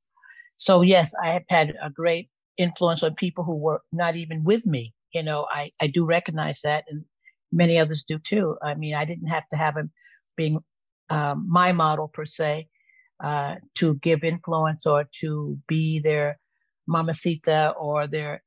So 0.57 0.81
yes, 0.81 1.13
I 1.21 1.31
have 1.31 1.43
had 1.49 1.75
a 1.83 1.89
great 1.89 2.29
influence 2.57 3.03
on 3.03 3.15
people 3.15 3.43
who 3.43 3.55
were 3.55 3.81
not 3.91 4.15
even 4.15 4.45
with 4.45 4.65
me. 4.65 4.93
You 5.13 5.23
know, 5.23 5.47
I 5.51 5.71
I 5.81 5.87
do 5.87 6.05
recognize 6.05 6.61
that, 6.63 6.85
and 6.89 7.03
many 7.51 7.77
others 7.77 8.05
do 8.07 8.17
too. 8.17 8.57
I 8.63 8.75
mean, 8.75 8.95
I 8.95 9.03
didn't 9.03 9.27
have 9.27 9.47
to 9.49 9.57
have 9.57 9.75
him 9.75 9.91
being 10.37 10.59
um, 11.09 11.45
my 11.47 11.71
model 11.71 12.07
per 12.07 12.25
se 12.25 12.67
uh, 13.23 13.55
to 13.75 13.95
give 13.95 14.23
influence 14.23 14.85
or 14.85 15.05
to 15.21 15.57
be 15.67 15.99
their 15.99 16.39
mamacita 16.87 17.73
or 17.79 18.07
their 18.07 18.43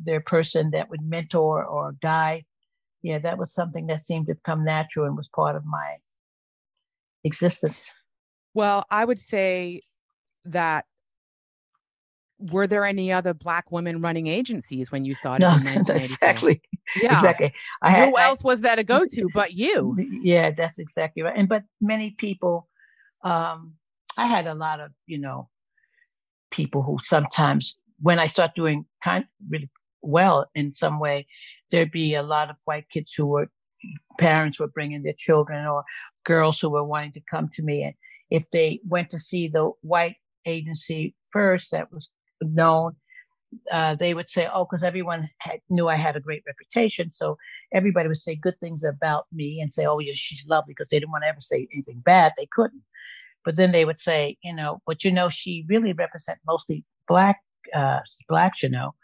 their 0.00 0.20
person 0.20 0.70
that 0.70 0.90
would 0.90 1.02
mentor 1.02 1.64
or 1.64 1.94
guide. 2.00 2.44
Yeah, 3.02 3.18
that 3.18 3.38
was 3.38 3.52
something 3.52 3.86
that 3.86 4.00
seemed 4.00 4.26
to 4.26 4.36
come 4.44 4.64
natural 4.64 5.06
and 5.06 5.16
was 5.16 5.28
part 5.28 5.56
of 5.56 5.64
my 5.64 5.96
existence. 7.24 7.92
Well, 8.54 8.84
I 8.90 9.04
would 9.04 9.18
say 9.18 9.80
that 10.44 10.86
were 12.38 12.66
there 12.66 12.84
any 12.84 13.12
other 13.12 13.34
black 13.34 13.70
women 13.70 14.00
running 14.00 14.26
agencies 14.26 14.90
when 14.92 15.04
you 15.04 15.14
started? 15.14 15.48
No, 15.48 15.56
exactly. 15.94 16.62
Yeah, 16.96 17.14
exactly. 17.14 17.52
I 17.82 17.90
had, 17.90 18.08
Who 18.08 18.18
else 18.18 18.42
was 18.42 18.62
that 18.62 18.78
a 18.78 18.84
go 18.84 19.04
to 19.04 19.28
but 19.34 19.54
you? 19.54 19.96
Yeah, 20.22 20.50
that's 20.50 20.78
exactly 20.78 21.22
right. 21.22 21.36
And 21.36 21.48
but 21.48 21.64
many 21.80 22.10
people, 22.10 22.68
um, 23.24 23.74
I 24.16 24.26
had 24.26 24.46
a 24.46 24.54
lot 24.54 24.80
of 24.80 24.90
you 25.06 25.18
know 25.18 25.48
people 26.50 26.82
who 26.82 26.98
sometimes 27.04 27.76
when 28.00 28.18
I 28.18 28.26
start 28.26 28.52
doing 28.54 28.86
kind 29.02 29.24
really 29.48 29.70
well 30.02 30.46
in 30.54 30.72
some 30.72 30.98
way, 31.00 31.26
there'd 31.70 31.90
be 31.90 32.14
a 32.14 32.22
lot 32.22 32.50
of 32.50 32.56
white 32.64 32.88
kids 32.90 33.12
who 33.14 33.26
were 33.26 33.48
parents 34.18 34.58
were 34.58 34.68
bringing 34.68 35.02
their 35.02 35.14
children 35.16 35.66
or 35.66 35.84
girls 36.24 36.60
who 36.60 36.70
were 36.70 36.84
wanting 36.84 37.12
to 37.12 37.20
come 37.30 37.48
to 37.52 37.62
me. 37.62 37.82
And 37.82 37.94
if 38.30 38.50
they 38.50 38.80
went 38.86 39.10
to 39.10 39.18
see 39.18 39.48
the 39.48 39.70
white 39.82 40.16
agency 40.46 41.14
first 41.30 41.70
that 41.70 41.92
was 41.92 42.10
known, 42.42 42.96
uh, 43.72 43.94
they 43.94 44.14
would 44.14 44.28
say, 44.28 44.48
"Oh, 44.52 44.64
because 44.64 44.82
everyone 44.82 45.28
had, 45.38 45.60
knew 45.68 45.88
I 45.88 45.96
had 45.96 46.16
a 46.16 46.20
great 46.20 46.42
reputation, 46.46 47.10
so 47.12 47.36
everybody 47.72 48.08
would 48.08 48.18
say 48.18 48.34
good 48.34 48.58
things 48.60 48.84
about 48.84 49.26
me 49.32 49.60
and 49.60 49.72
say, 49.72 49.86
"Oh, 49.86 49.98
yeah, 49.98 50.12
she's 50.14 50.46
lovely," 50.48 50.74
because 50.76 50.90
they 50.90 50.98
didn't 50.98 51.12
want 51.12 51.24
to 51.24 51.28
ever 51.28 51.40
say 51.40 51.68
anything 51.72 52.02
bad. 52.04 52.32
They 52.36 52.46
couldn't. 52.52 52.82
But 53.44 53.56
then 53.56 53.72
they 53.72 53.84
would 53.84 54.00
say, 54.00 54.36
you 54.42 54.54
know, 54.54 54.80
but 54.86 55.04
you 55.04 55.12
know, 55.12 55.30
she 55.30 55.64
really 55.68 55.92
represents 55.92 56.42
mostly 56.46 56.84
black 57.06 57.38
uh, 57.74 58.00
blacks, 58.28 58.62
you 58.62 58.68
know, 58.68 58.94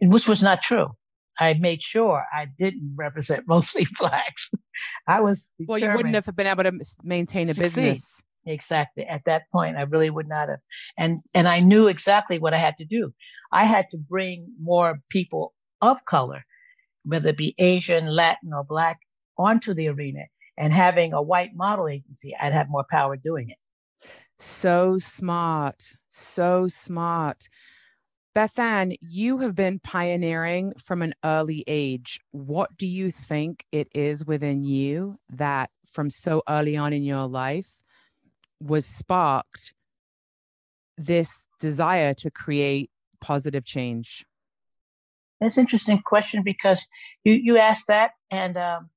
which 0.00 0.28
was 0.28 0.42
not 0.42 0.62
true. 0.62 0.92
I 1.38 1.54
made 1.54 1.82
sure 1.82 2.24
I 2.32 2.46
didn't 2.58 2.94
represent 2.96 3.44
mostly 3.48 3.86
blacks. 3.98 4.50
I 5.06 5.20
was 5.20 5.50
well. 5.66 5.78
You 5.78 5.92
wouldn't 5.94 6.14
have 6.14 6.34
been 6.36 6.46
able 6.46 6.64
to 6.64 6.72
maintain 7.02 7.48
a 7.48 7.54
succeed. 7.54 7.82
business 7.82 8.22
exactly 8.46 9.04
at 9.04 9.22
that 9.26 9.48
point. 9.50 9.76
I 9.76 9.82
really 9.82 10.10
would 10.10 10.28
not 10.28 10.48
have, 10.48 10.60
and 10.98 11.20
and 11.32 11.48
I 11.48 11.60
knew 11.60 11.88
exactly 11.88 12.38
what 12.38 12.54
I 12.54 12.58
had 12.58 12.76
to 12.78 12.84
do. 12.84 13.12
I 13.54 13.64
had 13.64 13.88
to 13.90 13.96
bring 13.96 14.52
more 14.60 14.98
people 15.08 15.54
of 15.80 16.04
color, 16.04 16.44
whether 17.04 17.28
it 17.28 17.36
be 17.36 17.54
Asian, 17.58 18.06
Latin, 18.06 18.52
or 18.52 18.64
Black, 18.64 18.98
onto 19.38 19.72
the 19.72 19.88
arena. 19.88 20.24
And 20.58 20.72
having 20.72 21.14
a 21.14 21.22
white 21.22 21.54
model 21.54 21.88
agency, 21.88 22.34
I'd 22.40 22.52
have 22.52 22.68
more 22.68 22.84
power 22.90 23.16
doing 23.16 23.50
it. 23.50 23.56
So 24.38 24.98
smart, 24.98 25.92
so 26.10 26.68
smart. 26.68 27.48
Bethann, 28.36 28.96
you 29.00 29.38
have 29.38 29.54
been 29.54 29.78
pioneering 29.78 30.72
from 30.76 31.02
an 31.02 31.14
early 31.24 31.64
age. 31.68 32.20
What 32.32 32.76
do 32.76 32.86
you 32.86 33.12
think 33.12 33.64
it 33.70 33.88
is 33.94 34.24
within 34.24 34.64
you 34.64 35.18
that 35.28 35.70
from 35.86 36.10
so 36.10 36.42
early 36.48 36.76
on 36.76 36.92
in 36.92 37.04
your 37.04 37.28
life 37.28 37.80
was 38.60 38.86
sparked 38.86 39.72
this 40.96 41.46
desire 41.60 42.14
to 42.14 42.30
create 42.30 42.90
positive 43.24 43.64
change? 43.64 44.26
That's 45.40 45.56
an 45.56 45.62
interesting 45.62 46.00
question 46.04 46.42
because 46.44 46.86
you, 47.24 47.32
you 47.32 47.58
asked 47.58 47.88
that, 47.88 48.12
and 48.30 48.56
um, 48.56 48.90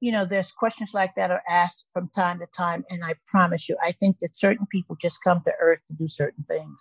you 0.00 0.10
know, 0.12 0.24
there's 0.24 0.50
questions 0.50 0.92
like 0.94 1.14
that 1.16 1.30
are 1.30 1.42
asked 1.48 1.86
from 1.92 2.10
time 2.14 2.38
to 2.38 2.46
time. 2.56 2.84
And 2.88 3.04
I 3.04 3.14
promise 3.26 3.68
you, 3.68 3.76
I 3.82 3.92
think 3.92 4.16
that 4.20 4.34
certain 4.34 4.66
people 4.70 4.96
just 5.00 5.22
come 5.22 5.42
to 5.44 5.52
earth 5.60 5.80
to 5.88 5.92
do 5.92 6.08
certain 6.08 6.44
things 6.44 6.80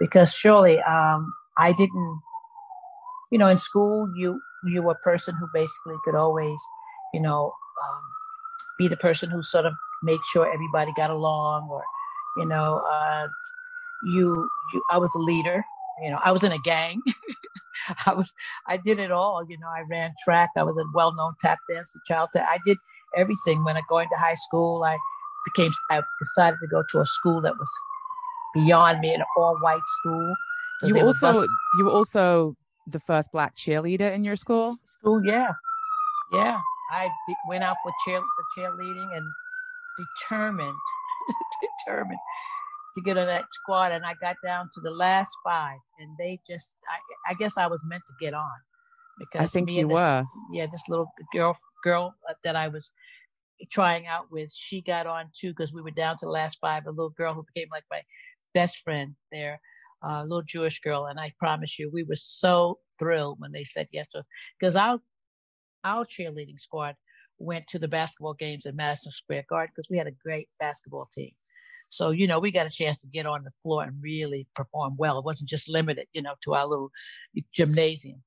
because 0.00 0.32
surely 0.32 0.78
um, 0.80 1.32
I 1.58 1.72
didn't, 1.72 2.20
you 3.30 3.38
know, 3.38 3.48
in 3.48 3.58
school 3.58 4.10
you 4.16 4.40
you 4.64 4.82
were 4.82 4.92
a 4.92 5.04
person 5.04 5.34
who 5.38 5.46
basically 5.52 5.96
could 6.04 6.14
always, 6.14 6.58
you 7.14 7.20
know, 7.20 7.52
um, 7.84 8.02
be 8.78 8.88
the 8.88 8.96
person 8.96 9.30
who 9.30 9.42
sort 9.42 9.66
of 9.66 9.74
made 10.02 10.20
sure 10.32 10.50
everybody 10.52 10.92
got 10.96 11.10
along, 11.10 11.68
or 11.70 11.82
you 12.38 12.46
know, 12.46 12.82
uh, 12.90 13.26
you 14.04 14.48
you 14.72 14.82
I 14.90 14.98
was 14.98 15.10
a 15.14 15.18
leader. 15.18 15.64
You 16.02 16.10
know, 16.10 16.18
I 16.24 16.32
was 16.32 16.44
in 16.44 16.52
a 16.52 16.58
gang. 16.58 17.02
I 18.06 18.14
was 18.14 18.32
I 18.66 18.76
did 18.76 18.98
it 18.98 19.10
all. 19.10 19.44
You 19.48 19.58
know, 19.58 19.68
I 19.68 19.82
ran 19.88 20.12
track. 20.24 20.50
I 20.56 20.62
was 20.62 20.76
a 20.76 20.84
well-known 20.94 21.34
tap 21.40 21.58
dancer, 21.68 21.98
child. 22.06 22.30
Tap. 22.34 22.46
I 22.48 22.58
did 22.66 22.78
everything. 23.16 23.64
When 23.64 23.76
I 23.76 23.82
go 23.88 24.00
to 24.00 24.16
high 24.16 24.34
school, 24.34 24.82
I 24.84 24.98
became. 25.44 25.72
I 25.90 26.02
decided 26.20 26.58
to 26.60 26.66
go 26.68 26.82
to 26.90 27.00
a 27.00 27.06
school 27.06 27.40
that 27.42 27.54
was 27.58 27.70
beyond 28.54 29.00
me, 29.00 29.14
an 29.14 29.22
all 29.36 29.56
white 29.58 29.80
school. 29.98 30.34
You 30.82 30.98
also 31.00 31.32
bus- 31.32 31.48
you 31.78 31.84
were 31.84 31.90
also 31.90 32.56
the 32.86 33.00
first 33.00 33.30
black 33.32 33.56
cheerleader 33.56 34.12
in 34.12 34.24
your 34.24 34.36
school. 34.36 34.76
School, 35.00 35.24
yeah, 35.24 35.52
yeah. 36.32 36.60
I 36.92 37.08
went 37.48 37.62
out 37.62 37.76
for 37.82 37.92
cheer 38.04 38.20
the 38.20 38.60
cheerleading 38.60 39.16
and 39.16 39.26
determined, 39.98 40.76
determined 41.86 42.18
to 42.94 43.02
get 43.02 43.18
on 43.18 43.26
that 43.26 43.44
squad. 43.52 43.92
And 43.92 44.04
I 44.04 44.14
got 44.20 44.36
down 44.44 44.68
to 44.74 44.80
the 44.80 44.90
last 44.90 45.30
five, 45.44 45.78
and 45.98 46.10
they 46.18 46.40
just 46.48 46.74
I, 46.88 47.32
I 47.32 47.34
guess 47.34 47.56
I 47.56 47.66
was 47.66 47.82
meant 47.84 48.02
to 48.06 48.14
get 48.24 48.34
on 48.34 48.50
because 49.18 49.42
I 49.42 49.46
think 49.46 49.70
you 49.70 49.86
this, 49.86 49.94
were. 49.94 50.24
Yeah, 50.52 50.66
this 50.70 50.82
little 50.88 51.10
girl 51.32 51.56
girl 51.84 52.14
that 52.44 52.56
I 52.56 52.68
was 52.68 52.92
trying 53.70 54.06
out 54.06 54.26
with, 54.30 54.50
she 54.54 54.80
got 54.80 55.06
on 55.06 55.26
too 55.38 55.50
because 55.50 55.72
we 55.72 55.82
were 55.82 55.90
down 55.90 56.16
to 56.18 56.26
the 56.26 56.32
last 56.32 56.58
five. 56.60 56.86
A 56.86 56.90
little 56.90 57.10
girl 57.10 57.34
who 57.34 57.44
became 57.54 57.68
like 57.70 57.84
my 57.90 58.02
best 58.54 58.78
friend 58.78 59.14
there, 59.30 59.60
a 60.02 60.08
uh, 60.08 60.22
little 60.22 60.42
Jewish 60.42 60.80
girl, 60.80 61.06
and 61.06 61.20
I 61.20 61.32
promise 61.38 61.78
you, 61.78 61.90
we 61.92 62.02
were 62.02 62.16
so 62.16 62.78
thrilled 62.98 63.40
when 63.40 63.52
they 63.52 63.64
said 63.64 63.88
yes 63.92 64.08
to 64.12 64.18
us 64.18 64.24
because 64.58 64.76
our 64.76 64.98
our 65.84 66.04
cheerleading 66.04 66.58
squad 66.58 66.94
went 67.38 67.66
to 67.68 67.78
the 67.78 67.88
basketball 67.88 68.34
games 68.34 68.66
at 68.66 68.74
Madison 68.74 69.12
Square 69.12 69.46
Garden 69.48 69.72
because 69.74 69.88
we 69.90 69.96
had 69.96 70.06
a 70.06 70.22
great 70.22 70.48
basketball 70.58 71.08
team. 71.14 71.30
So, 71.90 72.10
you 72.10 72.26
know, 72.26 72.38
we 72.38 72.50
got 72.50 72.66
a 72.66 72.70
chance 72.70 73.00
to 73.02 73.08
get 73.08 73.26
on 73.26 73.44
the 73.44 73.50
floor 73.62 73.82
and 73.82 74.02
really 74.02 74.46
perform 74.54 74.94
well. 74.96 75.18
It 75.18 75.24
wasn't 75.24 75.50
just 75.50 75.68
limited, 75.68 76.06
you 76.12 76.22
know, 76.22 76.34
to 76.44 76.54
our 76.54 76.66
little 76.66 76.90
gymnasium. 77.52 78.22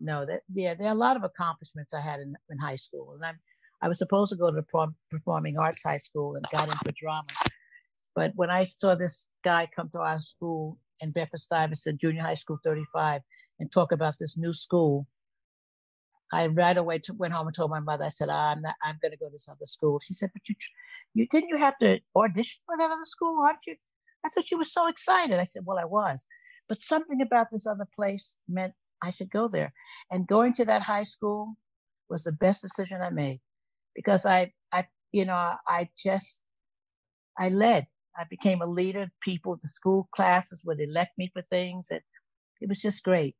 No, 0.00 0.24
that 0.24 0.42
yeah, 0.54 0.74
there 0.74 0.86
are 0.86 0.92
a 0.92 0.94
lot 0.94 1.16
of 1.16 1.24
accomplishments 1.24 1.92
I 1.92 2.00
had 2.00 2.20
in, 2.20 2.36
in 2.48 2.58
high 2.58 2.76
school. 2.76 3.14
And 3.14 3.24
I'm 3.24 3.38
I 3.80 3.88
was 3.88 3.98
supposed 3.98 4.30
to 4.30 4.36
go 4.36 4.50
to 4.50 4.56
the 4.56 4.62
prom, 4.62 4.96
performing 5.10 5.56
arts 5.56 5.82
high 5.82 5.98
school 5.98 6.34
and 6.34 6.44
got 6.50 6.68
into 6.68 6.92
drama. 6.98 7.28
But 8.14 8.32
when 8.34 8.50
I 8.50 8.64
saw 8.64 8.94
this 8.94 9.28
guy 9.44 9.68
come 9.74 9.88
to 9.90 9.98
our 9.98 10.20
school 10.20 10.78
in 11.00 11.12
Bedford 11.12 11.40
Stuyvesant 11.40 12.00
Junior 12.00 12.22
High 12.22 12.34
School 12.34 12.58
35 12.64 13.22
and 13.60 13.70
talk 13.70 13.92
about 13.92 14.14
this 14.18 14.36
new 14.36 14.52
school, 14.52 15.06
I 16.32 16.46
right 16.48 16.76
away 16.76 17.00
went 17.16 17.32
home 17.32 17.46
and 17.46 17.56
told 17.56 17.70
my 17.70 17.80
mother. 17.80 18.04
I 18.04 18.08
said, 18.08 18.28
ah, 18.30 18.52
"I'm 18.52 18.62
not. 18.62 18.74
I'm 18.82 18.98
going 19.00 19.12
to 19.12 19.18
go 19.18 19.26
to 19.26 19.32
this 19.32 19.48
other 19.48 19.66
school." 19.66 20.00
She 20.00 20.14
said, 20.14 20.30
"But 20.32 20.48
you, 20.48 20.54
you 21.14 21.26
didn't 21.30 21.48
you 21.48 21.56
have 21.56 21.78
to 21.78 22.00
audition 22.14 22.60
for 22.66 22.76
that 22.78 22.90
other 22.90 23.04
school, 23.04 23.42
aren't 23.42 23.66
you?" 23.66 23.76
I 24.24 24.28
thought 24.28 24.46
she 24.46 24.56
was 24.56 24.72
so 24.72 24.88
excited. 24.88 25.38
I 25.38 25.44
said, 25.44 25.62
"Well, 25.64 25.78
I 25.78 25.84
was, 25.84 26.24
but 26.68 26.82
something 26.82 27.22
about 27.22 27.48
this 27.50 27.66
other 27.66 27.88
place 27.96 28.36
meant 28.48 28.74
I 29.02 29.10
should 29.10 29.30
go 29.30 29.48
there." 29.48 29.72
And 30.10 30.26
going 30.26 30.52
to 30.54 30.64
that 30.66 30.82
high 30.82 31.04
school 31.04 31.56
was 32.08 32.24
the 32.24 32.32
best 32.32 32.62
decision 32.62 33.00
I 33.02 33.10
made 33.10 33.40
because 33.94 34.26
I, 34.26 34.52
I, 34.72 34.86
you 35.12 35.24
know, 35.24 35.54
I 35.66 35.88
just, 35.96 36.42
I 37.38 37.48
led. 37.48 37.86
I 38.16 38.24
became 38.28 38.62
a 38.62 38.66
leader. 38.66 39.10
People, 39.22 39.56
the 39.60 39.68
school 39.68 40.08
classes 40.12 40.64
would 40.64 40.80
elect 40.80 41.16
me 41.16 41.30
for 41.32 41.42
things, 41.42 41.88
and 41.90 42.00
it 42.60 42.68
was 42.68 42.80
just 42.80 43.02
great. 43.02 43.36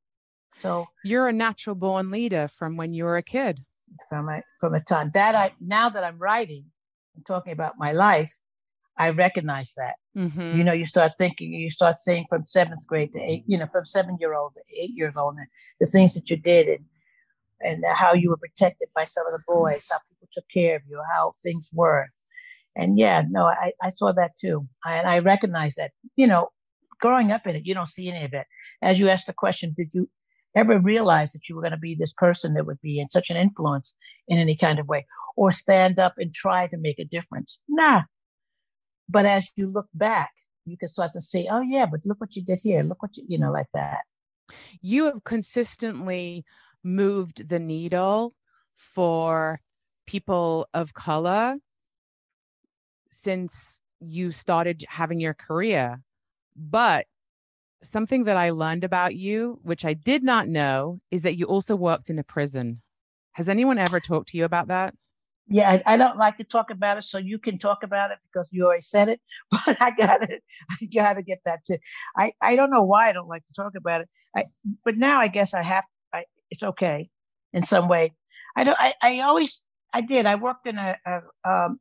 So 0.57 0.87
you're 1.05 1.29
a 1.29 1.33
natural 1.33 1.77
born 1.77 2.11
leader 2.11 2.49
from 2.49 2.77
when 2.77 2.93
you 2.93 3.05
were 3.05 3.17
a 3.17 3.23
kid. 3.23 3.65
From 4.09 4.29
a 4.29 4.43
from 4.61 4.75
a 4.75 4.81
time 4.81 5.11
that 5.15 5.35
I 5.35 5.53
now 5.61 5.89
that 5.89 6.05
I'm 6.05 6.19
writing 6.19 6.67
and 7.17 7.25
talking 7.25 7.53
about 7.53 7.75
my 7.79 7.93
life, 7.93 8.33
I 8.99 9.11
recognize 9.11 9.75
that. 9.77 9.95
Mm-hmm. 10.17 10.59
You 10.59 10.65
know, 10.65 10.73
you 10.73 10.85
start 10.85 11.13
thinking, 11.17 11.53
you 11.53 11.71
start 11.71 11.97
seeing 11.97 12.27
from 12.29 12.45
seventh 12.45 12.87
grade 12.87 13.13
to 13.13 13.21
eight, 13.21 13.45
you 13.47 13.57
know, 13.57 13.67
from 13.67 13.85
seven 13.85 14.17
year 14.21 14.35
old 14.35 14.53
to 14.55 14.83
eight 14.83 14.91
years 14.95 15.15
old, 15.17 15.37
and 15.37 15.47
the 15.81 15.87
things 15.87 16.15
that 16.15 16.29
you 16.29 16.37
did 16.37 16.69
and 16.69 16.85
and 17.61 17.85
how 17.93 18.13
you 18.13 18.31
were 18.31 18.37
protected 18.37 18.89
by 18.95 19.05
some 19.05 19.27
of 19.27 19.33
the 19.33 19.43
boys, 19.47 19.89
how 19.91 19.99
people 20.09 20.29
took 20.33 20.49
care 20.53 20.77
of 20.77 20.83
you, 20.89 21.01
how 21.15 21.33
things 21.43 21.71
were. 21.73 22.09
And 22.77 22.99
yeah, 22.99 23.23
no, 23.29 23.47
I, 23.47 23.73
I 23.83 23.91
saw 23.91 24.13
that 24.13 24.37
too. 24.37 24.69
I, 24.85 24.99
and 24.99 25.09
I 25.09 25.19
recognize 25.19 25.75
that, 25.75 25.91
you 26.15 26.29
know, 26.29 26.51
growing 27.01 27.33
up 27.33 27.47
in 27.47 27.57
it, 27.57 27.67
you 27.67 27.75
don't 27.75 27.89
see 27.89 28.09
any 28.09 28.25
of 28.25 28.33
it. 28.33 28.47
As 28.81 29.01
you 29.01 29.09
asked 29.09 29.27
the 29.27 29.33
question, 29.33 29.75
did 29.77 29.93
you 29.93 30.09
ever 30.55 30.79
realize 30.79 31.33
that 31.33 31.49
you 31.49 31.55
were 31.55 31.63
going 31.63 31.73
to 31.73 31.79
be 31.79 31.95
this 31.95 32.13
person 32.13 32.55
that 32.55 32.67
would 32.67 32.81
be 32.81 32.99
in 32.99 33.11
such 33.11 33.31
an 33.31 33.37
influence 33.37 33.95
in 34.27 34.39
any 34.39 34.57
kind 34.57 34.79
of 34.79 34.89
way 34.89 35.07
or 35.37 35.53
stand 35.53 35.99
up 35.99 36.15
and 36.19 36.35
try 36.35 36.67
to 36.67 36.77
make 36.77 36.99
a 36.99 37.05
difference? 37.05 37.61
Nah. 37.69 38.03
But 39.09 39.27
as 39.27 39.51
you 39.57 39.67
look 39.67 39.89
back, 39.95 40.33
you 40.65 40.77
can 40.77 40.89
start 40.89 41.13
to 41.13 41.21
see, 41.21 41.49
oh, 41.51 41.61
yeah, 41.61 41.87
but 41.87 42.01
look 42.05 42.21
what 42.21 42.37
you 42.37 42.43
did 42.43 42.61
here. 42.63 42.83
Look 42.83 43.03
what 43.03 43.17
you, 43.17 43.25
you 43.29 43.39
know, 43.39 43.53
like 43.53 43.69
that. 43.73 44.01
You 44.81 45.05
have 45.07 45.25
consistently 45.25 46.45
moved 46.83 47.49
the 47.49 47.59
needle 47.59 48.33
for 48.75 49.61
people 50.07 50.69
of 50.75 50.95
color 50.95 51.57
since 53.11 53.81
you 54.01 54.33
started 54.33 54.85
having 54.89 55.21
your 55.21 55.35
career. 55.35 56.03
But 56.57 57.07
something 57.83 58.25
that 58.25 58.37
I 58.37 58.51
learned 58.51 58.85
about 58.85 59.15
you, 59.15 59.61
which 59.63 59.85
I 59.85 59.95
did 59.95 60.23
not 60.23 60.49
know, 60.49 61.01
is 61.11 61.23
that 61.23 61.37
you 61.37 61.47
also 61.47 61.77
worked 61.77 62.11
in 62.11 62.19
a 62.19 62.25
prison. 62.25 62.83
Has 63.33 63.49
anyone 63.49 63.79
ever 63.79 64.01
talked 64.01 64.31
to 64.31 64.39
you 64.39 64.45
about 64.45 64.69
that? 64.69 64.95
Yeah, 65.51 65.71
I, 65.71 65.95
I, 65.95 65.97
don't 65.97 66.19
like 66.19 66.37
to 66.39 66.45
talk 66.45 66.71
about 66.71 66.99
it, 66.99 67.05
so 67.05 67.17
you 67.17 67.39
can 67.39 67.59
talk 67.59 67.83
about 67.83 68.11
it 68.11 68.19
because 68.23 68.53
you 68.53 68.67
already 68.67 68.83
said 68.83 69.09
it. 69.09 69.21
But 69.65 69.81
I 69.81 69.93
got 69.93 70.29
it. 70.29 70.43
I 70.71 70.85
got 70.87 71.15
to 71.15 71.23
get 71.23 71.41
that 71.47 71.65
too. 71.65 71.79
I, 72.17 72.33
I 72.43 72.55
don't 72.55 72.71
know 72.71 72.83
why 72.83 73.09
I 73.09 73.13
don't 73.13 73.29
like 73.29 73.47
to 73.47 73.55
talk 73.55 73.73
about 73.75 74.03
it. 74.03 74.09
I, 74.37 74.45
but 74.85 74.97
now 74.97 75.21
I 75.21 75.29
guess 75.29 75.55
I 75.55 75.63
have. 75.63 75.85
I, 76.13 76.25
it's 76.51 76.63
okay, 76.63 77.09
in 77.55 77.65
some 77.65 77.89
way. 77.89 78.13
I 78.57 78.65
don't. 78.65 78.77
I, 78.79 78.93
I 79.03 79.21
always. 79.21 79.63
I 79.95 80.03
did. 80.03 80.27
I 80.27 80.35
worked 80.35 80.67
in 80.67 80.77
a. 80.77 80.97
a 81.07 81.51
um, 81.51 81.81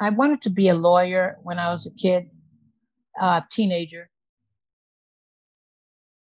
I 0.00 0.10
wanted 0.10 0.42
to 0.42 0.50
be 0.50 0.68
a 0.68 0.74
lawyer 0.74 1.36
when 1.42 1.58
I 1.58 1.72
was 1.72 1.86
a 1.86 1.90
kid, 1.90 2.30
uh, 3.20 3.42
teenager, 3.50 4.08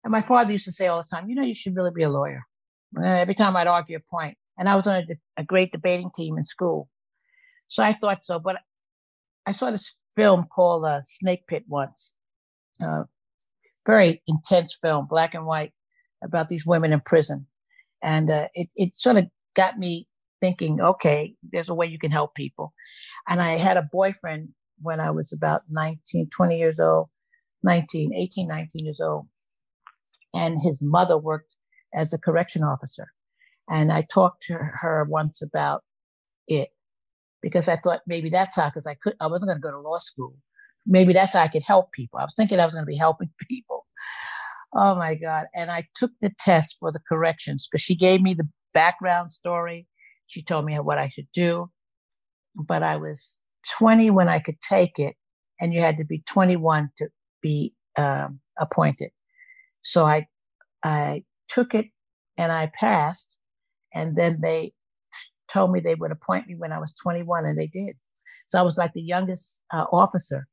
and 0.07 0.13
my 0.13 0.21
father 0.21 0.53
used 0.53 0.63
to 0.63 0.71
say 0.71 0.87
all 0.87 1.03
the 1.03 1.15
time, 1.15 1.27
you 1.27 1.35
know, 1.35 1.43
you 1.43 1.53
should 1.53 1.75
really 1.75 1.91
be 1.93 2.03
a 2.03 2.09
lawyer. 2.09 2.45
every 3.03 3.35
time 3.35 3.57
I'd 3.57 3.67
argue 3.67 3.97
a 3.97 3.99
point, 3.99 4.37
and 4.57 4.69
I 4.69 4.75
was 4.77 4.87
on 4.87 5.01
a, 5.01 5.05
a 5.35 5.43
great 5.43 5.73
debating 5.73 6.09
team 6.15 6.37
in 6.37 6.45
school. 6.45 6.87
So 7.67 7.83
I 7.83 7.91
thought 7.91 8.19
so, 8.23 8.39
but 8.39 8.55
I 9.45 9.51
saw 9.51 9.69
this 9.69 9.95
film 10.15 10.45
called 10.45 10.85
uh, 10.85 11.01
Snake 11.03 11.45
Pit 11.45 11.65
once. 11.67 12.13
Uh, 12.81 13.03
very 13.85 14.23
intense 14.27 14.77
film, 14.81 15.07
black 15.09 15.35
and 15.35 15.45
white, 15.45 15.73
about 16.23 16.47
these 16.47 16.65
women 16.65 16.93
in 16.93 17.01
prison. 17.01 17.45
And 18.01 18.31
uh, 18.31 18.47
it, 18.55 18.69
it 18.77 18.95
sort 18.95 19.17
of 19.17 19.25
got 19.57 19.77
me 19.77 20.07
thinking, 20.39 20.79
okay, 20.79 21.35
there's 21.51 21.67
a 21.67 21.73
way 21.73 21.85
you 21.85 21.99
can 21.99 22.11
help 22.11 22.33
people. 22.33 22.71
And 23.27 23.41
I 23.41 23.57
had 23.57 23.75
a 23.75 23.89
boyfriend 23.91 24.53
when 24.81 25.01
I 25.01 25.11
was 25.11 25.33
about 25.33 25.63
19, 25.69 26.29
20 26.29 26.57
years 26.57 26.79
old, 26.79 27.09
19, 27.63 28.13
18, 28.13 28.47
19 28.47 28.85
years 28.85 29.01
old 29.01 29.27
and 30.37 30.57
his 30.61 30.83
mother 30.83 31.17
worked 31.17 31.55
as 31.93 32.13
a 32.13 32.17
correction 32.17 32.63
officer. 32.63 33.07
And 33.69 33.91
I 33.91 34.03
talked 34.03 34.43
to 34.43 34.53
her 34.53 35.05
once 35.09 35.41
about 35.41 35.81
it 36.47 36.69
because 37.41 37.67
I 37.67 37.75
thought 37.75 38.01
maybe 38.05 38.29
that's 38.29 38.55
how, 38.55 38.65
because 38.65 38.85
I 38.85 38.95
could, 39.01 39.15
I 39.19 39.27
wasn't 39.27 39.49
going 39.49 39.57
to 39.57 39.67
go 39.67 39.71
to 39.71 39.79
law 39.79 39.97
school. 39.97 40.35
Maybe 40.85 41.11
that's 41.11 41.33
how 41.33 41.41
I 41.41 41.47
could 41.47 41.63
help 41.63 41.91
people. 41.91 42.19
I 42.19 42.23
was 42.23 42.35
thinking 42.35 42.59
I 42.59 42.65
was 42.65 42.75
going 42.75 42.85
to 42.85 42.89
be 42.89 42.95
helping 42.95 43.29
people. 43.49 43.85
Oh 44.75 44.95
my 44.95 45.15
God. 45.15 45.47
And 45.55 45.71
I 45.71 45.85
took 45.95 46.11
the 46.21 46.31
test 46.39 46.77
for 46.79 46.91
the 46.91 47.01
corrections 47.09 47.67
because 47.69 47.81
she 47.81 47.95
gave 47.95 48.21
me 48.21 48.33
the 48.33 48.47
background 48.73 49.31
story. 49.31 49.87
She 50.27 50.43
told 50.43 50.65
me 50.65 50.75
what 50.75 50.99
I 50.99 51.09
should 51.09 51.27
do. 51.33 51.71
But 52.55 52.83
I 52.83 52.97
was 52.97 53.39
20 53.77 54.11
when 54.11 54.29
I 54.29 54.39
could 54.39 54.59
take 54.61 54.97
it, 54.97 55.15
and 55.59 55.73
you 55.73 55.81
had 55.81 55.97
to 55.97 56.05
be 56.05 56.23
21 56.27 56.89
to 56.97 57.07
be 57.41 57.73
um, 57.97 58.39
appointed. 58.59 59.11
So 59.87 60.05
I, 60.05 60.27
I 60.83 61.23
took 61.47 61.73
it 61.73 61.85
and 62.37 62.51
I 62.51 62.69
passed. 62.77 63.37
And 63.93 64.17
then 64.17 64.41
they 64.41 64.73
told 65.49 65.71
me 65.71 65.79
they 65.79 65.95
would 65.95 66.11
appoint 66.11 66.45
me 66.45 66.55
when 66.55 66.73
I 66.73 66.77
was 66.77 66.93
21, 66.93 67.45
and 67.45 67.57
they 67.57 67.67
did. 67.67 67.95
So 68.49 68.59
I 68.59 68.63
was 68.63 68.77
like 68.77 68.91
the 68.91 69.01
youngest 69.01 69.61
uh, 69.73 69.85
officer. 69.93 70.45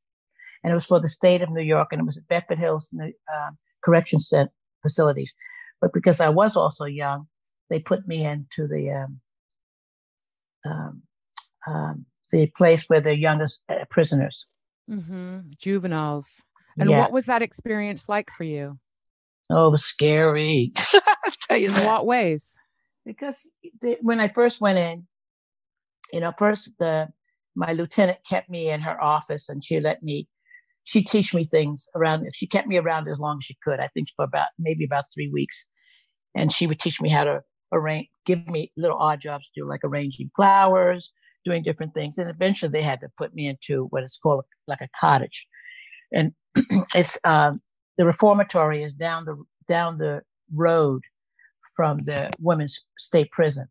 And 0.63 0.71
it 0.71 0.75
was 0.75 0.87
for 0.87 1.01
the 1.01 1.09
state 1.09 1.43
of 1.43 1.51
New 1.51 1.63
York, 1.63 1.89
and 1.91 2.01
it 2.01 2.07
was 2.07 2.17
at 2.17 2.29
Bedford 2.29 2.59
Hills 2.59 2.95
uh, 3.03 3.51
Correction 3.85 4.21
Center 4.21 4.53
facilities. 4.83 5.35
But 5.81 5.93
because 5.93 6.21
I 6.21 6.29
was 6.29 6.55
also 6.55 6.85
young, 6.85 7.27
they 7.71 7.81
put 7.81 8.07
me 8.07 8.25
into 8.25 8.69
the 8.69 9.03
um, 9.05 9.21
um, 10.65 11.03
um, 11.67 12.07
the 12.31 12.47
place 12.57 12.85
where 12.85 13.01
the 13.01 13.19
youngest 13.19 13.65
uh, 13.69 13.85
prisoners, 13.91 14.47
mm-hmm. 14.89 15.41
juveniles. 15.59 16.41
And 16.79 16.89
yeah. 16.89 17.01
what 17.01 17.13
was 17.13 17.27
that 17.27 17.43
experience 17.43 18.09
like 18.09 18.31
for 18.31 18.45
you? 18.45 18.79
Oh, 19.51 19.69
it 19.69 19.71
was 19.71 19.85
scary. 19.85 20.73
tell 21.49 21.57
you 21.57 21.69
in 21.69 21.85
what 21.85 22.07
ways? 22.07 22.57
Because 23.05 23.49
the, 23.81 23.99
when 24.01 24.21
I 24.21 24.29
first 24.29 24.61
went 24.61 24.79
in, 24.79 25.07
you 26.13 26.21
know, 26.21 26.33
first 26.39 26.73
the 26.79 27.09
my 27.55 27.73
lieutenant 27.73 28.19
kept 28.29 28.49
me 28.49 28.71
in 28.71 28.81
her 28.81 29.03
office 29.03 29.49
and 29.49 29.63
she 29.65 29.81
let 29.81 30.03
me 30.03 30.29
she 30.83 31.03
teach 31.03 31.35
me 31.35 31.45
things 31.45 31.87
around 31.95 32.27
she 32.35 32.47
kept 32.47 32.67
me 32.67 32.77
around 32.77 33.09
as 33.09 33.21
long 33.21 33.39
as 33.39 33.45
she 33.45 33.57
could 33.63 33.81
i 33.81 33.89
think 33.89 34.09
for 34.15 34.25
about 34.25 34.49
maybe 34.59 34.85
about 34.85 35.05
three 35.13 35.31
weeks 35.33 35.65
and 36.35 36.53
she 36.53 36.67
would 36.67 36.81
teach 36.81 37.01
me 37.01 37.09
how 37.09 37.25
to 37.25 37.41
arrange 37.73 38.09
give 38.27 38.47
me 38.49 38.73
little 38.77 38.99
odd 38.99 39.21
jobs 39.21 39.47
to 39.47 39.61
do 39.61 39.69
like 39.69 39.81
arranging 39.85 40.31
flowers 40.37 41.13
doing 41.45 41.63
different 41.63 41.95
things 41.95 42.19
and 42.19 42.31
eventually 42.31 42.71
they 42.71 42.83
had 42.83 43.01
to 43.01 43.09
put 43.17 43.35
me 43.35 43.47
into 43.47 43.87
what 43.91 44.03
is 44.03 44.19
called 44.23 44.45
like 44.67 44.81
a 44.81 44.89
cottage 45.01 45.47
and 46.13 46.33
it's 46.95 47.19
um, 47.25 47.61
the 47.97 48.05
reformatory 48.05 48.83
is 48.83 48.95
down 48.95 49.25
the 49.25 49.43
down 49.67 49.99
the 49.99 50.23
road 50.53 51.03
from 51.77 52.05
the 52.05 52.31
women's 52.39 52.85
state 52.99 53.31
prison. 53.31 53.69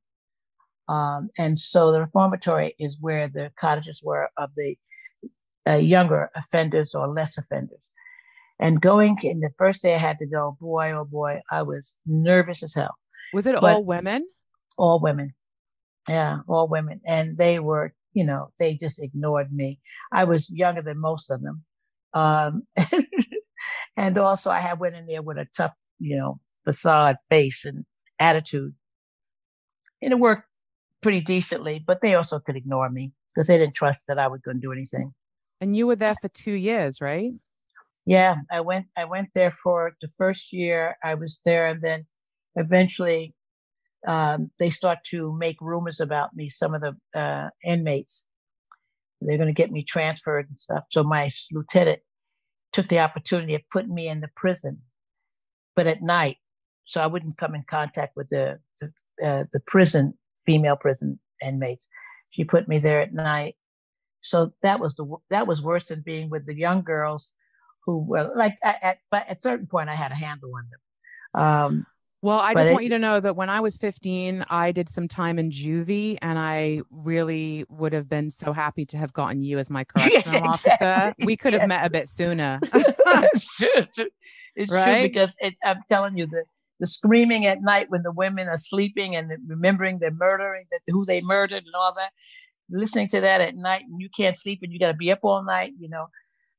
Um, 0.89 1.29
and 1.37 1.57
so 1.57 1.91
the 1.91 2.01
reformatory 2.01 2.75
is 2.77 2.97
where 2.99 3.27
the 3.27 3.51
cottages 3.59 4.01
were 4.03 4.29
of 4.37 4.49
the 4.55 4.75
uh, 5.67 5.75
younger 5.75 6.29
offenders 6.35 6.93
or 6.93 7.07
less 7.07 7.37
offenders. 7.37 7.87
And 8.59 8.81
going 8.81 9.17
in 9.23 9.39
the 9.39 9.51
first 9.57 9.81
day 9.81 9.95
I 9.95 9.97
had 9.97 10.19
to 10.19 10.25
go, 10.25 10.57
boy, 10.59 10.91
oh 10.91 11.05
boy, 11.05 11.41
I 11.51 11.61
was 11.61 11.95
nervous 12.05 12.63
as 12.63 12.73
hell. 12.73 12.95
Was 13.33 13.47
it 13.47 13.55
but 13.59 13.63
all 13.63 13.83
women? 13.83 14.27
All 14.77 14.99
women. 14.99 15.33
Yeah, 16.07 16.39
all 16.47 16.67
women. 16.67 17.01
And 17.05 17.37
they 17.37 17.59
were, 17.59 17.93
you 18.13 18.25
know, 18.25 18.51
they 18.59 18.75
just 18.75 19.01
ignored 19.01 19.53
me. 19.53 19.79
I 20.11 20.25
was 20.25 20.49
younger 20.49 20.81
than 20.81 20.99
most 20.99 21.31
of 21.31 21.41
them. 21.41 21.63
Um, 22.13 22.63
And 23.95 24.17
also, 24.17 24.49
I 24.49 24.59
had 24.59 24.79
went 24.79 24.95
in 24.95 25.05
there 25.05 25.21
with 25.21 25.37
a 25.37 25.47
tough, 25.55 25.73
you 25.99 26.17
know, 26.17 26.39
facade 26.65 27.17
face 27.29 27.65
and 27.65 27.85
attitude. 28.19 28.73
And 30.01 30.11
it 30.11 30.19
worked 30.19 30.47
pretty 31.01 31.21
decently, 31.21 31.83
but 31.85 32.01
they 32.01 32.15
also 32.15 32.39
could 32.39 32.55
ignore 32.55 32.89
me 32.89 33.13
because 33.33 33.47
they 33.47 33.57
didn't 33.57 33.75
trust 33.75 34.05
that 34.07 34.19
I 34.19 34.27
was 34.27 34.41
going 34.41 34.57
to 34.57 34.61
do 34.61 34.71
anything. 34.71 35.13
And 35.61 35.75
you 35.75 35.87
were 35.87 35.95
there 35.95 36.15
for 36.21 36.29
two 36.29 36.53
years, 36.53 36.99
right? 36.99 37.31
Yeah, 38.05 38.35
I 38.51 38.61
went. 38.61 38.87
I 38.97 39.05
went 39.05 39.29
there 39.33 39.51
for 39.51 39.93
the 40.01 40.09
first 40.17 40.51
year. 40.51 40.97
I 41.03 41.13
was 41.13 41.39
there, 41.45 41.67
and 41.67 41.81
then 41.81 42.05
eventually 42.55 43.33
um, 44.05 44.51
they 44.59 44.69
start 44.69 44.99
to 45.11 45.33
make 45.37 45.61
rumors 45.61 46.01
about 46.01 46.35
me. 46.35 46.49
Some 46.49 46.73
of 46.73 46.81
the 46.81 47.19
uh, 47.19 47.49
inmates 47.63 48.25
they're 49.25 49.37
going 49.37 49.53
to 49.53 49.53
get 49.53 49.71
me 49.71 49.83
transferred 49.83 50.47
and 50.49 50.59
stuff. 50.59 50.83
So 50.89 51.03
my 51.03 51.29
lieutenant 51.51 51.99
took 52.73 52.89
the 52.89 52.99
opportunity 52.99 53.55
of 53.55 53.61
putting 53.71 53.93
me 53.93 54.07
in 54.07 54.21
the 54.21 54.29
prison, 54.35 54.81
but 55.75 55.87
at 55.87 56.01
night, 56.01 56.37
so 56.85 56.99
I 56.99 57.07
wouldn't 57.07 57.37
come 57.37 57.55
in 57.55 57.63
contact 57.69 58.15
with 58.15 58.29
the 58.29 58.59
the, 58.81 58.87
uh, 59.25 59.43
the 59.53 59.59
prison 59.61 60.15
female 60.45 60.75
prison 60.75 61.19
inmates. 61.41 61.87
She 62.31 62.43
put 62.43 62.67
me 62.67 62.79
there 62.79 63.01
at 63.01 63.13
night, 63.13 63.55
so 64.21 64.53
that 64.63 64.79
was 64.79 64.95
the 64.95 65.05
that 65.29 65.47
was 65.47 65.61
worse 65.61 65.85
than 65.85 66.01
being 66.01 66.29
with 66.29 66.45
the 66.45 66.55
young 66.55 66.81
girls 66.81 67.33
who 67.85 67.99
were 67.99 68.31
like 68.35 68.55
at, 68.63 68.97
but 69.11 69.27
at 69.29 69.41
certain 69.41 69.67
point 69.67 69.89
I 69.89 69.95
had 69.95 70.11
a 70.11 70.15
handle 70.15 70.51
on 70.55 70.67
them. 70.69 71.41
Um, 71.41 71.85
well, 72.23 72.39
I 72.39 72.53
just 72.53 72.71
want 72.71 72.85
you 72.85 72.89
to 72.91 72.99
know 72.99 73.19
that 73.19 73.35
when 73.35 73.49
I 73.49 73.59
was 73.59 73.75
15, 73.75 74.45
I 74.49 74.71
did 74.71 74.87
some 74.87 75.09
time 75.09 75.37
in 75.37 75.49
juvie, 75.49 76.17
and 76.21 76.39
I 76.39 76.79
really 76.89 77.65
would 77.67 77.91
have 77.91 78.07
been 78.07 78.31
so 78.31 78.53
happy 78.53 78.85
to 78.85 78.97
have 78.97 79.11
gotten 79.11 79.43
you 79.43 79.59
as 79.59 79.69
my 79.69 79.83
correctional 79.97 80.39
yeah, 80.39 80.49
exactly. 80.49 80.87
officer. 80.87 81.15
We 81.25 81.35
could 81.35 81.51
have 81.51 81.67
met 81.67 81.85
a 81.85 81.89
bit 81.89 82.07
sooner. 82.07 82.61
it's 82.73 83.57
true. 83.57 84.07
It's 84.55 84.71
right? 84.71 84.99
true 84.99 85.09
because 85.09 85.35
it, 85.39 85.55
I'm 85.65 85.81
telling 85.89 86.17
you, 86.17 86.25
the, 86.25 86.45
the 86.79 86.87
screaming 86.87 87.45
at 87.45 87.61
night 87.61 87.89
when 87.89 88.03
the 88.03 88.11
women 88.13 88.47
are 88.47 88.57
sleeping 88.57 89.17
and 89.17 89.29
remembering 89.45 89.99
they're 89.99 90.11
murdering 90.11 90.63
that 90.71 90.79
who 90.87 91.03
they 91.03 91.19
murdered 91.19 91.65
and 91.65 91.75
all 91.75 91.93
that. 91.93 92.13
Listening 92.69 93.09
to 93.09 93.19
that 93.19 93.41
at 93.41 93.57
night 93.57 93.83
and 93.83 93.99
you 93.99 94.07
can't 94.15 94.39
sleep 94.39 94.59
and 94.63 94.71
you 94.71 94.79
got 94.79 94.87
to 94.87 94.97
be 94.97 95.11
up 95.11 95.19
all 95.23 95.43
night, 95.43 95.73
you 95.77 95.89
know. 95.89 96.07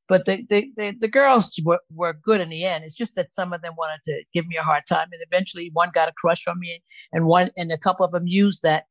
But 0.06 0.26
the, 0.26 0.44
the, 0.50 0.70
the, 0.76 0.94
the 1.00 1.08
girls 1.08 1.58
were, 1.64 1.80
were 1.90 2.12
good 2.12 2.40
in 2.40 2.50
the 2.50 2.64
end. 2.64 2.84
It's 2.84 2.94
just 2.94 3.14
that 3.14 3.32
some 3.32 3.54
of 3.54 3.62
them 3.62 3.72
wanted 3.78 4.00
to 4.04 4.22
give 4.34 4.46
me 4.46 4.56
a 4.56 4.62
hard 4.62 4.84
time. 4.86 5.08
And 5.12 5.22
eventually 5.26 5.70
one 5.72 5.90
got 5.94 6.08
a 6.08 6.12
crush 6.12 6.46
on 6.46 6.58
me 6.58 6.82
and 7.12 7.24
one, 7.24 7.50
and 7.56 7.72
a 7.72 7.78
couple 7.78 8.04
of 8.04 8.12
them 8.12 8.26
used 8.26 8.62
that 8.64 8.84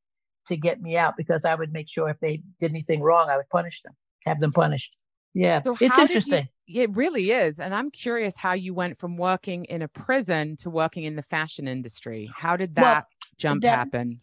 to 0.47 0.57
get 0.57 0.81
me 0.81 0.97
out 0.97 1.15
because 1.15 1.45
I 1.45 1.55
would 1.55 1.71
make 1.71 1.87
sure 1.87 2.09
if 2.09 2.19
they 2.19 2.41
did 2.59 2.71
anything 2.71 3.01
wrong, 3.01 3.29
I 3.29 3.37
would 3.37 3.49
punish 3.49 3.81
them, 3.83 3.93
have 4.25 4.39
them 4.39 4.51
punished. 4.51 4.95
Yeah, 5.35 5.61
so 5.61 5.77
it's 5.79 5.97
interesting. 5.97 6.47
You, 6.65 6.83
it 6.83 6.95
really 6.95 7.31
is. 7.31 7.59
And 7.59 7.73
I'm 7.73 7.91
curious 7.91 8.37
how 8.37 8.53
you 8.53 8.73
went 8.73 8.97
from 8.97 9.17
working 9.17 9.65
in 9.65 9.81
a 9.81 9.87
prison 9.87 10.57
to 10.57 10.69
working 10.69 11.03
in 11.03 11.15
the 11.15 11.23
fashion 11.23 11.67
industry. 11.67 12.31
How 12.35 12.55
did 12.55 12.75
that 12.75 12.83
well, 12.83 13.07
jump 13.37 13.63
that, 13.63 13.77
happen? 13.77 14.19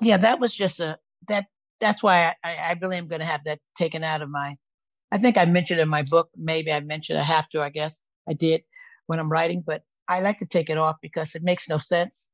Yeah, 0.00 0.16
that 0.18 0.40
was 0.40 0.54
just 0.54 0.80
a, 0.80 0.98
that, 1.28 1.46
that's 1.80 2.02
why 2.02 2.34
I, 2.42 2.54
I 2.56 2.76
really 2.80 2.96
am 2.96 3.08
going 3.08 3.20
to 3.20 3.26
have 3.26 3.44
that 3.44 3.58
taken 3.76 4.02
out 4.02 4.22
of 4.22 4.30
my, 4.30 4.56
I 5.14 5.18
think 5.18 5.38
I 5.38 5.44
mentioned 5.44 5.78
in 5.78 5.88
my 5.88 6.02
book, 6.02 6.28
maybe 6.36 6.72
I 6.72 6.80
mentioned 6.80 7.20
I 7.20 7.22
have 7.22 7.48
to, 7.50 7.62
I 7.62 7.68
guess 7.68 8.00
I 8.28 8.32
did 8.32 8.64
when 9.06 9.20
I'm 9.20 9.30
writing, 9.30 9.62
but 9.64 9.82
I 10.08 10.20
like 10.20 10.40
to 10.40 10.46
take 10.46 10.68
it 10.68 10.76
off 10.76 10.96
because 11.00 11.36
it 11.36 11.42
makes 11.44 11.68
no 11.68 11.78
sense. 11.78 12.28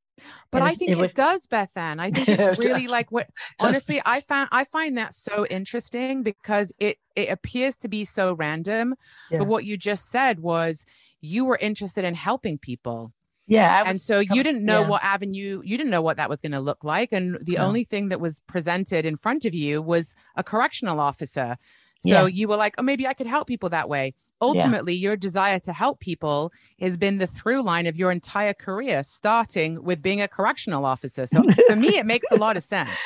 But 0.50 0.62
I 0.62 0.72
think 0.72 0.92
it, 0.92 0.98
it 0.98 1.14
does, 1.14 1.46
Bethann. 1.46 2.00
I 2.00 2.10
think 2.10 2.28
it's 2.38 2.58
really 2.58 2.86
like 2.86 3.12
what 3.12 3.28
honestly 3.60 4.00
I 4.06 4.20
found 4.20 4.48
I 4.50 4.64
find 4.64 4.96
that 4.96 5.12
so 5.14 5.46
interesting 5.46 6.22
because 6.22 6.72
it 6.78 6.96
it 7.16 7.28
appears 7.28 7.76
to 7.78 7.88
be 7.88 8.06
so 8.06 8.32
random. 8.32 8.94
Yeah. 9.30 9.38
But 9.38 9.48
what 9.48 9.64
you 9.66 9.76
just 9.76 10.10
said 10.10 10.40
was 10.40 10.86
you 11.20 11.44
were 11.44 11.58
interested 11.60 12.04
in 12.04 12.14
helping 12.14 12.56
people. 12.56 13.12
Yeah. 13.46 13.82
and 13.84 14.00
so 14.00 14.20
you 14.20 14.44
didn't 14.44 14.64
know 14.64 14.82
yeah. 14.82 14.88
what 14.88 15.02
avenue, 15.02 15.60
you 15.64 15.76
didn't 15.76 15.90
know 15.90 16.02
what 16.02 16.18
that 16.18 16.30
was 16.30 16.40
going 16.40 16.52
to 16.52 16.60
look 16.60 16.84
like. 16.84 17.10
And 17.10 17.36
the 17.42 17.56
no. 17.56 17.66
only 17.66 17.82
thing 17.82 18.08
that 18.08 18.20
was 18.20 18.40
presented 18.46 19.04
in 19.04 19.16
front 19.16 19.44
of 19.44 19.54
you 19.54 19.82
was 19.82 20.14
a 20.36 20.44
correctional 20.44 21.00
officer. 21.00 21.56
So 22.00 22.08
yeah. 22.08 22.26
you 22.26 22.48
were 22.48 22.56
like, 22.56 22.74
oh, 22.78 22.82
maybe 22.82 23.06
I 23.06 23.14
could 23.14 23.26
help 23.26 23.46
people 23.46 23.68
that 23.68 23.88
way. 23.88 24.14
Ultimately 24.42 24.94
yeah. 24.94 25.08
your 25.08 25.16
desire 25.16 25.58
to 25.60 25.72
help 25.72 26.00
people 26.00 26.50
has 26.80 26.96
been 26.96 27.18
the 27.18 27.26
through 27.26 27.62
line 27.62 27.86
of 27.86 27.96
your 27.96 28.10
entire 28.10 28.54
career 28.54 29.02
starting 29.02 29.82
with 29.82 30.00
being 30.00 30.22
a 30.22 30.28
correctional 30.28 30.86
officer. 30.86 31.26
So 31.26 31.42
for 31.68 31.76
me 31.76 31.98
it 31.98 32.06
makes 32.06 32.30
a 32.30 32.36
lot 32.36 32.56
of 32.56 32.62
sense. 32.62 32.90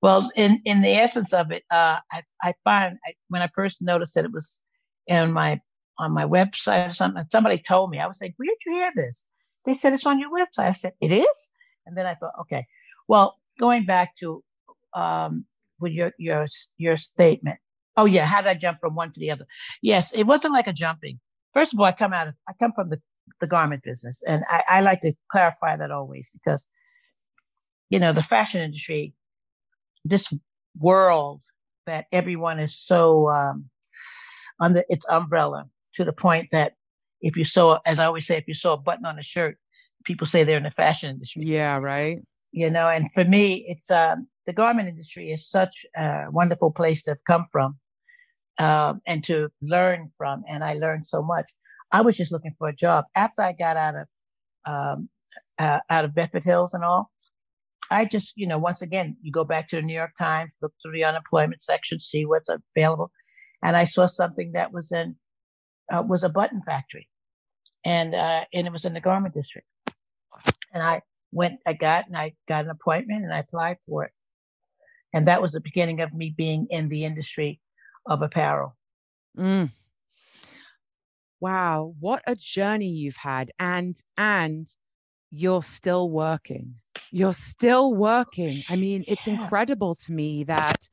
Well 0.00 0.30
in 0.34 0.62
in 0.64 0.80
the 0.80 0.94
essence 0.94 1.34
of 1.34 1.50
it 1.50 1.62
uh, 1.70 1.98
i 2.10 2.22
i 2.42 2.54
find 2.64 2.96
I, 3.06 3.12
when 3.28 3.42
i 3.42 3.48
first 3.54 3.82
noticed 3.82 4.14
that 4.14 4.24
it 4.24 4.32
was 4.32 4.58
in 5.06 5.30
my 5.32 5.60
on 5.98 6.12
my 6.12 6.24
website 6.24 6.88
or 6.88 6.94
something 6.94 7.22
somebody 7.30 7.58
told 7.58 7.90
me 7.90 7.98
i 7.98 8.06
was 8.06 8.18
like 8.22 8.32
where'd 8.38 8.56
you 8.64 8.72
hear 8.72 8.92
this? 8.96 9.26
They 9.66 9.74
said 9.74 9.92
it's 9.92 10.06
on 10.06 10.18
your 10.18 10.30
website. 10.30 10.68
I 10.68 10.72
said 10.72 10.94
it 11.02 11.12
is? 11.12 11.50
And 11.84 11.98
then 11.98 12.06
i 12.06 12.14
thought 12.14 12.32
okay. 12.40 12.64
Well 13.08 13.36
going 13.58 13.84
back 13.84 14.16
to 14.20 14.42
um 14.94 15.44
with 15.80 15.92
your 15.92 16.12
your 16.18 16.46
your 16.78 16.96
statement 16.96 17.58
Oh 17.98 18.04
yeah, 18.04 18.26
how 18.26 18.40
did 18.40 18.48
I 18.48 18.54
jump 18.54 18.78
from 18.80 18.94
one 18.94 19.10
to 19.10 19.18
the 19.18 19.32
other? 19.32 19.44
Yes, 19.82 20.12
it 20.12 20.22
wasn't 20.22 20.54
like 20.54 20.68
a 20.68 20.72
jumping. 20.72 21.18
First 21.52 21.74
of 21.74 21.80
all, 21.80 21.84
I 21.84 21.92
come 21.92 22.12
out 22.12 22.28
of 22.28 22.34
I 22.48 22.52
come 22.60 22.70
from 22.72 22.90
the, 22.90 23.00
the 23.40 23.48
garment 23.48 23.82
business, 23.82 24.22
and 24.24 24.44
I, 24.48 24.62
I 24.68 24.80
like 24.82 25.00
to 25.00 25.14
clarify 25.32 25.76
that 25.76 25.90
always 25.90 26.30
because 26.32 26.68
you 27.90 27.98
know 27.98 28.12
the 28.12 28.22
fashion 28.22 28.60
industry, 28.60 29.14
this 30.04 30.32
world 30.78 31.42
that 31.86 32.06
everyone 32.12 32.60
is 32.60 32.78
so 32.78 33.28
um, 33.30 33.68
under 34.60 34.84
its 34.88 35.04
umbrella 35.08 35.64
to 35.94 36.04
the 36.04 36.12
point 36.12 36.50
that 36.52 36.74
if 37.20 37.36
you 37.36 37.44
saw, 37.44 37.80
as 37.84 37.98
I 37.98 38.06
always 38.06 38.28
say, 38.28 38.36
if 38.36 38.46
you 38.46 38.54
saw 38.54 38.74
a 38.74 38.76
button 38.76 39.06
on 39.06 39.18
a 39.18 39.22
shirt, 39.22 39.58
people 40.04 40.28
say 40.28 40.44
they're 40.44 40.56
in 40.56 40.62
the 40.62 40.70
fashion 40.70 41.10
industry. 41.10 41.42
Yeah, 41.46 41.78
right. 41.78 42.18
You 42.52 42.70
know, 42.70 42.88
and 42.88 43.10
for 43.12 43.24
me, 43.24 43.64
it's 43.66 43.90
um, 43.90 44.28
the 44.46 44.52
garment 44.52 44.88
industry 44.88 45.32
is 45.32 45.48
such 45.48 45.84
a 45.96 46.26
wonderful 46.30 46.70
place 46.70 47.02
to 47.02 47.10
have 47.12 47.24
come 47.26 47.46
from 47.50 47.76
um, 48.58 49.00
and 49.06 49.22
to 49.24 49.50
learn 49.62 50.12
from. 50.18 50.44
And 50.48 50.64
I 50.64 50.74
learned 50.74 51.06
so 51.06 51.22
much. 51.22 51.50
I 51.92 52.02
was 52.02 52.16
just 52.16 52.32
looking 52.32 52.54
for 52.58 52.68
a 52.68 52.74
job 52.74 53.06
after 53.16 53.42
I 53.42 53.52
got 53.52 53.76
out 53.76 53.94
of 53.96 54.06
um, 54.66 55.08
uh, 55.58 55.80
out 55.88 56.04
of 56.04 56.14
Bedford 56.14 56.44
Hills 56.44 56.74
and 56.74 56.84
all. 56.84 57.10
I 57.90 58.04
just, 58.04 58.36
you 58.36 58.46
know, 58.46 58.58
once 58.58 58.82
again, 58.82 59.16
you 59.22 59.32
go 59.32 59.44
back 59.44 59.68
to 59.68 59.76
the 59.76 59.82
New 59.82 59.94
York 59.94 60.12
Times, 60.18 60.54
look 60.60 60.74
through 60.82 60.92
the 60.92 61.04
unemployment 61.04 61.62
section, 61.62 61.98
see 61.98 62.26
what's 62.26 62.50
available, 62.76 63.10
and 63.62 63.76
I 63.76 63.84
saw 63.84 64.06
something 64.06 64.52
that 64.52 64.72
was 64.72 64.92
in 64.92 65.16
uh, 65.92 66.02
was 66.06 66.22
a 66.22 66.28
button 66.28 66.62
factory, 66.66 67.08
and 67.84 68.14
uh, 68.14 68.44
and 68.52 68.66
it 68.66 68.72
was 68.72 68.84
in 68.84 68.94
the 68.94 69.00
garment 69.00 69.34
district. 69.34 69.66
And 70.74 70.82
I 70.82 71.00
went, 71.32 71.60
I 71.66 71.72
got, 71.72 72.06
and 72.08 72.16
I 72.16 72.34
got 72.46 72.64
an 72.64 72.70
appointment, 72.70 73.24
and 73.24 73.32
I 73.32 73.38
applied 73.38 73.78
for 73.86 74.04
it, 74.04 74.12
and 75.14 75.26
that 75.26 75.40
was 75.40 75.52
the 75.52 75.60
beginning 75.60 76.02
of 76.02 76.12
me 76.12 76.34
being 76.36 76.66
in 76.70 76.90
the 76.90 77.06
industry 77.06 77.58
of 78.08 78.22
apparel. 78.22 78.76
Mm. 79.36 79.70
Wow, 81.40 81.94
what 82.00 82.22
a 82.26 82.34
journey 82.34 82.88
you've 82.88 83.16
had 83.16 83.52
and 83.58 83.96
and 84.16 84.66
you're 85.30 85.62
still 85.62 86.10
working. 86.10 86.76
You're 87.12 87.34
still 87.34 87.94
working. 87.94 88.62
I 88.68 88.76
mean, 88.76 89.04
it's 89.06 89.26
yeah. 89.26 89.34
incredible 89.34 89.94
to 89.94 90.12
me 90.12 90.44
that 90.44 90.88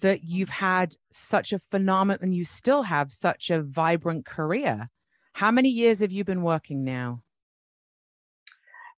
that 0.00 0.24
you've 0.24 0.50
had 0.50 0.94
such 1.10 1.52
a 1.52 1.58
phenomenal 1.58 2.22
and 2.22 2.34
you 2.34 2.44
still 2.44 2.82
have 2.82 3.12
such 3.12 3.50
a 3.50 3.62
vibrant 3.62 4.26
career. 4.26 4.90
How 5.34 5.50
many 5.50 5.68
years 5.68 6.00
have 6.00 6.12
you 6.12 6.24
been 6.24 6.42
working 6.42 6.84
now? 6.84 7.22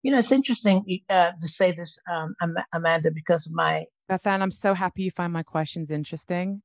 You 0.03 0.13
know, 0.13 0.19
it's 0.19 0.33
interesting 0.33 1.01
uh, 1.09 1.33
to 1.41 1.49
say 1.49 1.73
this, 1.73 1.99
um, 2.11 2.35
Amanda, 2.73 3.11
because 3.11 3.47
of 3.47 3.53
my. 3.53 3.87
Bethann, 4.11 4.41
I'm 4.41 4.51
so 4.51 4.75
happy 4.75 5.03
you 5.03 5.11
find 5.11 5.33
my 5.33 5.43
questions 5.43 5.91
interesting. 5.91 6.63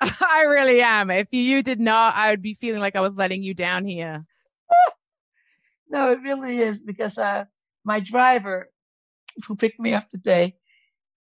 I 0.20 0.42
really 0.42 0.80
am. 0.80 1.10
If 1.10 1.28
you 1.30 1.62
did 1.62 1.80
not, 1.80 2.14
I 2.14 2.30
would 2.30 2.42
be 2.42 2.54
feeling 2.54 2.80
like 2.80 2.96
I 2.96 3.00
was 3.00 3.14
letting 3.14 3.42
you 3.42 3.52
down 3.52 3.84
here. 3.84 4.24
no, 5.88 6.12
it 6.12 6.20
really 6.22 6.58
is 6.58 6.80
because 6.80 7.18
uh, 7.18 7.44
my 7.84 8.00
driver 8.00 8.70
who 9.46 9.56
picked 9.56 9.78
me 9.78 9.92
up 9.92 10.08
today, 10.08 10.56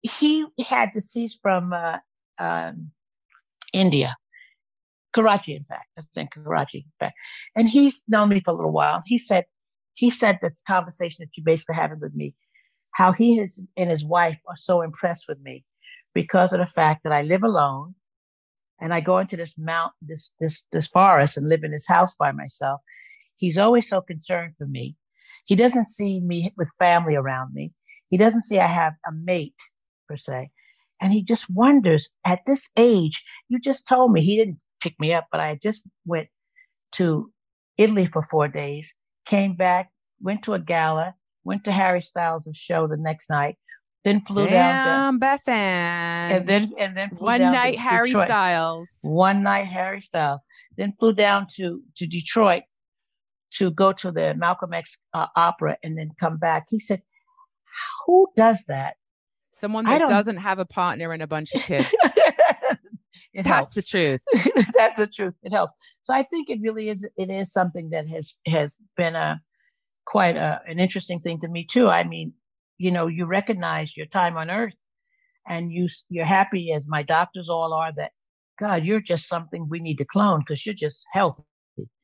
he 0.01 0.45
had 0.65 0.93
to 0.93 1.01
cease 1.01 1.37
from 1.41 1.73
uh, 1.73 1.97
um, 2.37 2.91
India, 3.73 4.15
Karachi, 5.13 5.55
in 5.55 5.65
fact. 5.65 5.87
I 5.97 6.03
think 6.13 6.31
Karachi, 6.31 6.79
in 6.79 6.91
fact. 6.99 7.15
And 7.55 7.69
he's 7.69 8.01
known 8.07 8.29
me 8.29 8.39
for 8.39 8.51
a 8.51 8.55
little 8.55 8.71
while. 8.71 9.03
He 9.05 9.17
said, 9.17 9.45
he 9.93 10.09
said 10.09 10.39
this 10.41 10.61
conversation 10.65 11.17
that 11.19 11.35
you 11.35 11.43
basically 11.43 11.75
having 11.75 11.99
with 11.99 12.15
me, 12.15 12.33
how 12.91 13.11
he 13.11 13.39
is, 13.39 13.61
and 13.75 13.89
his 13.89 14.05
wife 14.05 14.39
are 14.47 14.55
so 14.55 14.81
impressed 14.81 15.25
with 15.27 15.41
me 15.41 15.65
because 16.13 16.53
of 16.53 16.59
the 16.59 16.65
fact 16.65 17.03
that 17.03 17.11
I 17.11 17.23
live 17.23 17.43
alone 17.43 17.95
and 18.81 18.93
I 18.93 18.99
go 18.99 19.17
into 19.17 19.37
this 19.37 19.57
mount, 19.57 19.93
this, 20.01 20.33
this, 20.39 20.65
this 20.71 20.87
forest 20.87 21.37
and 21.37 21.49
live 21.49 21.63
in 21.63 21.71
this 21.71 21.87
house 21.87 22.13
by 22.13 22.31
myself. 22.31 22.81
He's 23.35 23.57
always 23.57 23.87
so 23.87 24.01
concerned 24.01 24.55
for 24.57 24.65
me. 24.65 24.95
He 25.45 25.55
doesn't 25.55 25.87
see 25.87 26.19
me 26.19 26.53
with 26.57 26.71
family 26.77 27.15
around 27.15 27.53
me. 27.53 27.73
He 28.07 28.17
doesn't 28.17 28.41
see 28.41 28.59
I 28.59 28.67
have 28.67 28.93
a 29.07 29.11
mate 29.11 29.59
per 30.07 30.15
se. 30.15 30.51
And 31.01 31.13
he 31.13 31.23
just 31.23 31.49
wonders 31.49 32.11
at 32.25 32.45
this 32.45 32.69
age, 32.75 33.23
you 33.47 33.59
just 33.59 33.87
told 33.87 34.11
me 34.11 34.21
he 34.21 34.35
didn't 34.35 34.59
pick 34.81 34.99
me 34.99 35.13
up, 35.13 35.27
but 35.31 35.39
I 35.39 35.57
just 35.61 35.83
went 36.05 36.27
to 36.93 37.31
Italy 37.77 38.05
for 38.05 38.23
four 38.23 38.47
days, 38.47 38.93
came 39.25 39.55
back, 39.55 39.91
went 40.21 40.43
to 40.43 40.53
a 40.53 40.59
gala, 40.59 41.15
went 41.43 41.63
to 41.63 41.71
Harry 41.71 42.01
Styles' 42.01 42.49
show 42.53 42.87
the 42.87 42.97
next 42.97 43.29
night, 43.29 43.57
then 44.03 44.21
flew 44.21 44.47
Damn, 44.47 45.19
down 45.19 45.19
to 45.19 45.25
Bethann. 45.25 46.31
And 46.31 46.47
then 46.47 46.73
and 46.79 46.95
then 46.95 47.09
one 47.17 47.41
night 47.41 47.77
Harry 47.77 48.07
Detroit. 48.07 48.27
Styles. 48.27 48.89
One 49.01 49.43
night 49.43 49.65
Harry 49.65 49.99
Styles. 49.99 50.41
Then 50.77 50.93
flew 50.97 51.13
down 51.13 51.47
to 51.55 51.81
to 51.97 52.07
Detroit 52.07 52.63
to 53.55 53.71
go 53.71 53.91
to 53.93 54.11
the 54.11 54.33
Malcolm 54.35 54.73
X 54.73 54.99
uh, 55.13 55.27
opera 55.35 55.77
and 55.83 55.97
then 55.97 56.11
come 56.19 56.37
back. 56.37 56.67
He 56.69 56.79
said, 56.79 57.01
"Who 58.05 58.27
does 58.37 58.65
that?" 58.67 58.95
Someone 59.51 59.85
that 59.85 59.99
doesn't 59.99 60.37
have 60.37 60.59
a 60.59 60.65
partner 60.65 61.11
and 61.11 61.21
a 61.21 61.27
bunch 61.27 61.53
of 61.53 61.61
kids. 61.61 61.89
it 63.33 63.43
That's 63.43 63.47
helps. 63.47 63.73
the 63.73 63.81
truth. 63.81 64.21
That's 64.77 64.97
the 64.97 65.07
truth. 65.07 65.33
It 65.43 65.51
helps. 65.51 65.73
So 66.01 66.13
I 66.13 66.23
think 66.23 66.49
it 66.49 66.59
really 66.61 66.87
is. 66.87 67.07
It 67.17 67.29
is 67.29 67.51
something 67.51 67.89
that 67.89 68.07
has 68.07 68.35
has 68.47 68.71
been 68.95 69.15
a 69.15 69.41
quite 70.05 70.37
a, 70.37 70.61
an 70.65 70.79
interesting 70.79 71.19
thing 71.19 71.41
to 71.41 71.49
me 71.49 71.65
too. 71.69 71.89
I 71.89 72.05
mean, 72.05 72.33
you 72.79 72.89
know, 72.89 73.05
you 73.05 73.25
recognize 73.25 73.95
your 73.95 74.07
time 74.07 74.37
on 74.37 74.49
earth 74.49 74.77
and 75.47 75.71
you, 75.71 75.87
you're 76.09 76.25
happy 76.25 76.71
as 76.71 76.87
my 76.87 77.03
doctors 77.03 77.49
all 77.49 77.73
are 77.73 77.91
that 77.95 78.11
God, 78.59 78.83
you're 78.83 79.01
just 79.01 79.27
something 79.27 79.67
we 79.69 79.79
need 79.79 79.97
to 79.97 80.05
clone 80.05 80.39
because 80.39 80.65
you're 80.65 80.73
just 80.75 81.05
healthy. 81.13 81.43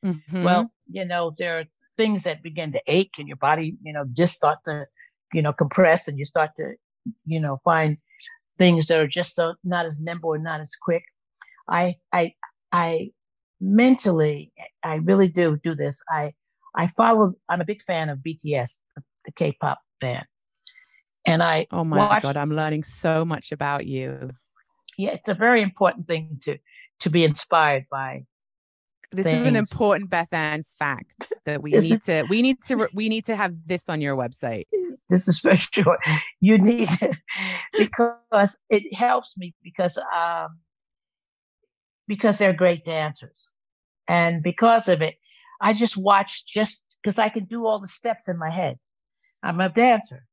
Mm-hmm. 0.04 0.44
Well, 0.44 0.70
you 0.88 1.04
know, 1.04 1.34
there 1.36 1.58
are 1.58 1.64
things 1.96 2.22
that 2.24 2.42
begin 2.42 2.72
to 2.72 2.80
ache 2.86 3.14
and 3.18 3.26
your 3.26 3.36
body, 3.36 3.76
you 3.82 3.92
know, 3.92 4.04
just 4.12 4.34
start 4.34 4.58
to, 4.66 4.86
you 5.32 5.42
know, 5.42 5.52
compress 5.52 6.08
and 6.08 6.18
you 6.18 6.24
start 6.24 6.50
to, 6.58 6.74
you 7.24 7.40
know, 7.40 7.58
find 7.64 7.98
things 8.58 8.86
that 8.86 9.00
are 9.00 9.06
just 9.06 9.34
so 9.34 9.54
not 9.64 9.86
as 9.86 9.98
nimble 10.00 10.34
and 10.34 10.44
not 10.44 10.60
as 10.60 10.74
quick. 10.80 11.02
I, 11.68 11.94
I, 12.12 12.34
I 12.72 13.10
mentally, 13.60 14.52
I 14.82 14.96
really 14.96 15.28
do 15.28 15.58
do 15.62 15.74
this. 15.74 16.02
I, 16.10 16.32
I 16.74 16.86
follow. 16.86 17.34
I'm 17.48 17.60
a 17.60 17.64
big 17.64 17.82
fan 17.82 18.08
of 18.08 18.18
BTS, 18.18 18.78
the 19.24 19.32
K-pop 19.32 19.78
band, 20.00 20.26
and 21.26 21.42
I. 21.42 21.66
Oh 21.70 21.84
my 21.84 21.98
watched, 21.98 22.22
god, 22.22 22.36
I'm 22.36 22.52
learning 22.52 22.84
so 22.84 23.24
much 23.24 23.52
about 23.52 23.86
you. 23.86 24.30
Yeah, 24.96 25.10
it's 25.10 25.28
a 25.28 25.34
very 25.34 25.62
important 25.62 26.06
thing 26.06 26.38
to 26.42 26.58
to 27.00 27.10
be 27.10 27.24
inspired 27.24 27.86
by. 27.90 28.24
This 29.12 29.24
things. 29.24 29.40
is 29.40 29.46
an 29.46 29.56
important 29.56 30.10
Bethann 30.10 30.64
fact 30.78 31.32
that 31.44 31.62
we 31.62 31.72
need 31.72 32.02
to 32.04 32.24
we 32.28 32.42
need 32.42 32.62
to 32.64 32.88
we 32.92 33.08
need 33.08 33.26
to 33.26 33.36
have 33.36 33.54
this 33.66 33.88
on 33.88 34.00
your 34.00 34.16
website. 34.16 34.66
This 35.08 35.28
is 35.28 35.38
for 35.38 35.54
sure. 35.56 35.98
You 36.40 36.58
need 36.58 36.88
because 37.76 38.58
it 38.68 38.94
helps 38.94 39.36
me 39.38 39.54
because 39.62 39.98
um 39.98 40.58
because 42.08 42.38
they're 42.38 42.52
great 42.52 42.84
dancers. 42.84 43.50
And 44.08 44.42
because 44.42 44.88
of 44.88 45.02
it, 45.02 45.16
I 45.60 45.72
just 45.72 45.96
watch 45.96 46.44
just 46.46 46.82
because 47.02 47.18
I 47.18 47.28
can 47.28 47.44
do 47.44 47.66
all 47.66 47.80
the 47.80 47.88
steps 47.88 48.28
in 48.28 48.38
my 48.38 48.50
head. 48.50 48.78
I'm 49.42 49.60
a 49.60 49.68
dancer. 49.68 50.26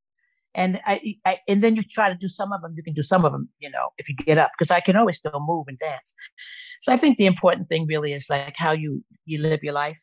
And 0.56 0.80
I, 0.86 1.16
I, 1.26 1.40
and 1.48 1.64
then 1.64 1.76
you 1.76 1.82
try 1.82 2.10
to 2.10 2.16
do 2.16 2.28
some 2.28 2.54
of 2.54 2.62
them. 2.62 2.74
You 2.78 2.84
can 2.84 2.94
do 2.94 3.02
some 3.02 3.26
of 3.26 3.32
them, 3.32 3.50
you 3.60 3.70
know, 3.72 3.90
if 3.98 4.08
you 4.08 4.16
get 4.16 4.38
up, 4.38 4.52
because 4.58 4.70
I 4.70 4.82
can 4.82 4.96
always 4.96 5.18
still 5.18 5.42
move 5.46 5.66
and 5.68 5.80
dance. 5.80 6.14
So 6.84 6.94
I 6.94 6.98
think 6.98 7.18
the 7.18 7.26
important 7.26 7.70
thing 7.70 7.88
really 7.88 8.14
is 8.14 8.28
like 8.30 8.56
how 8.58 8.72
you 8.72 9.04
you 9.26 9.42
live 9.42 9.64
your 9.64 9.74
life, 9.74 10.02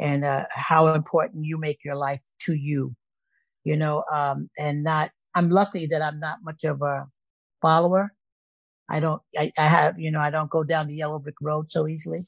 and 0.00 0.24
uh, 0.24 0.44
how 0.50 0.88
important 0.88 1.44
you 1.44 1.58
make 1.58 1.78
your 1.84 1.94
life 1.94 2.22
to 2.46 2.54
you, 2.54 2.96
you 3.64 3.76
know. 3.76 4.02
Um, 4.12 4.48
and 4.58 4.82
not. 4.82 5.10
I'm 5.34 5.50
lucky 5.50 5.86
that 5.86 6.00
I'm 6.00 6.18
not 6.18 6.38
much 6.42 6.64
of 6.64 6.80
a 6.80 7.06
follower. 7.60 8.12
I 8.88 8.98
don't. 9.00 9.20
I, 9.38 9.52
I 9.58 9.68
have. 9.68 10.00
You 10.00 10.10
know. 10.10 10.20
I 10.20 10.30
don't 10.30 10.50
go 10.50 10.64
down 10.64 10.88
the 10.88 10.94
yellow 10.94 11.18
brick 11.18 11.36
road 11.42 11.70
so 11.70 11.86
easily. 11.86 12.26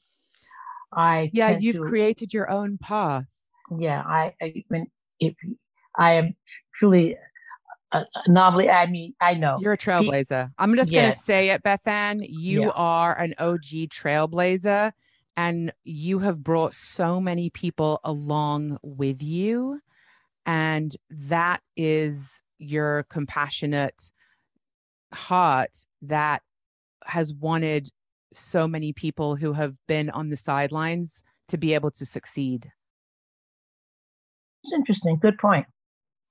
I 0.93 1.31
yeah. 1.33 1.57
You've 1.59 1.77
to, 1.77 1.89
created 1.89 2.31
your 2.31 2.49
own 2.49 2.77
path. 2.77 3.27
Yeah. 3.75 4.03
I. 4.05 4.33
I 4.41 4.63
mean, 4.69 4.85
if 5.19 5.33
I 5.97 6.13
am 6.13 6.35
truly 6.75 7.17
a, 7.91 8.05
a. 8.27 8.69
I 8.69 8.87
mean, 8.87 9.13
I 9.21 9.33
know 9.33 9.57
you're 9.61 9.73
a 9.73 9.77
trailblazer. 9.77 10.47
He, 10.47 10.53
I'm 10.57 10.75
just 10.75 10.91
yes. 10.91 11.03
gonna 11.03 11.15
say 11.15 11.49
it, 11.49 11.63
Bethann. 11.63 12.25
You 12.27 12.63
yeah. 12.63 12.69
are 12.69 13.17
an 13.17 13.33
OG 13.39 13.89
trailblazer, 13.89 14.91
and 15.37 15.73
you 15.83 16.19
have 16.19 16.43
brought 16.43 16.75
so 16.75 17.19
many 17.19 17.49
people 17.49 17.99
along 18.03 18.77
with 18.81 19.21
you, 19.21 19.79
and 20.45 20.95
that 21.09 21.61
is 21.75 22.41
your 22.59 23.03
compassionate 23.09 24.11
heart 25.13 25.85
that 26.01 26.43
has 27.05 27.33
wanted 27.33 27.89
so 28.33 28.67
many 28.67 28.93
people 28.93 29.35
who 29.35 29.53
have 29.53 29.75
been 29.87 30.09
on 30.11 30.29
the 30.29 30.35
sidelines 30.35 31.23
to 31.47 31.57
be 31.57 31.73
able 31.73 31.89
to 31.91 32.05
succeed. 32.05 32.71
It's 34.63 34.73
interesting. 34.73 35.17
Good 35.17 35.37
point. 35.37 35.65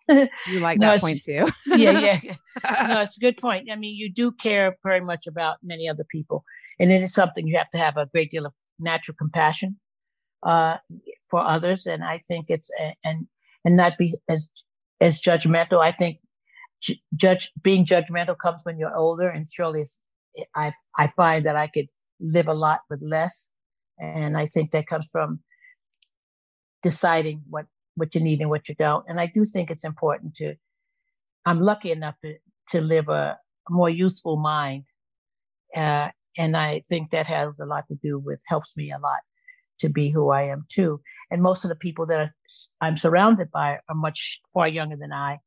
You 0.09 0.61
like 0.61 0.79
no, 0.79 0.92
that 0.92 1.01
point 1.01 1.23
too. 1.23 1.47
yeah, 1.66 1.99
yeah. 1.99 2.35
No, 2.88 3.03
it's 3.03 3.16
a 3.16 3.21
good 3.21 3.37
point. 3.37 3.68
I 3.71 3.77
mean, 3.77 3.94
you 3.97 4.12
do 4.12 4.33
care 4.33 4.77
very 4.83 5.01
much 5.01 5.27
about 5.27 5.59
many 5.62 5.88
other 5.88 6.05
people, 6.11 6.44
and 6.81 6.90
it 6.90 7.03
is 7.03 7.14
something 7.14 7.47
you 7.47 7.57
have 7.57 7.71
to 7.71 7.79
have 7.79 7.97
a 7.97 8.07
great 8.07 8.31
deal 8.31 8.47
of 8.47 8.53
natural 8.79 9.16
compassion 9.16 9.79
uh, 10.42 10.79
for 11.31 11.40
others. 11.40 11.87
And 11.87 12.03
I 12.03 12.21
think 12.27 12.47
it's 12.49 12.71
and 13.05 13.27
and 13.64 13.77
not 13.77 13.99
be 13.99 14.14
as 14.29 14.51
as 15.01 15.21
judgmental. 15.21 15.81
I 15.81 15.92
think 15.92 16.18
judge 17.14 17.53
being 17.62 17.87
judgmental 17.87 18.37
comes 18.37 18.62
when 18.64 18.79
you're 18.79 18.97
older, 18.97 19.29
and 19.29 19.47
surely 19.49 19.85
I 20.55 20.73
I 20.97 21.12
find 21.16 21.47
that 21.47 21.57
I 21.57 21.68
could 21.68 21.87
live 22.21 22.49
a 22.49 22.55
lot 22.55 22.81
with 22.90 23.03
less, 23.03 23.51
and 23.99 24.37
I 24.37 24.47
think 24.47 24.73
that 24.73 24.87
comes 24.87 25.09
from 25.11 25.40
deciding 26.83 27.42
what 27.49 27.66
what 27.98 28.14
you 28.14 28.20
need 28.20 28.40
and 28.40 28.50
what 28.50 28.68
you 28.68 28.74
don't. 28.74 29.04
And 29.08 29.20
I 29.20 29.26
do 29.26 29.44
think 29.44 29.70
it's 29.70 29.84
important 29.84 30.34
to. 30.37 30.54
I'm 31.44 31.61
lucky 31.61 31.92
enough 31.92 32.16
to 32.24 32.37
to 32.70 32.80
live 32.80 33.08
a, 33.08 33.38
more 33.70 33.90
useful 33.90 34.38
mind, 34.38 34.84
uh, 35.76 36.08
and 36.38 36.56
I 36.56 36.84
think 36.88 37.11
that 37.11 37.26
has 37.26 37.61
a 37.61 37.66
lot 37.66 37.87
to 37.88 37.94
do 38.02 38.18
with 38.18 38.42
helps 38.46 38.74
me 38.76 38.90
a 38.90 38.98
lot 38.98 39.20
to 39.80 39.88
be 39.90 40.11
who 40.11 40.30
I 40.30 40.44
am 40.44 40.64
too. 40.68 41.00
And 41.30 41.42
most 41.42 41.64
of 41.64 41.68
the 41.68 41.76
people 41.76 42.06
that 42.06 42.30
I'm 42.80 42.96
surrounded 42.96 43.50
by 43.50 43.78
are 43.88 43.94
much 43.94 44.40
far 44.54 44.66
younger 44.66 44.96
than 44.96 45.12
I, 45.12 45.40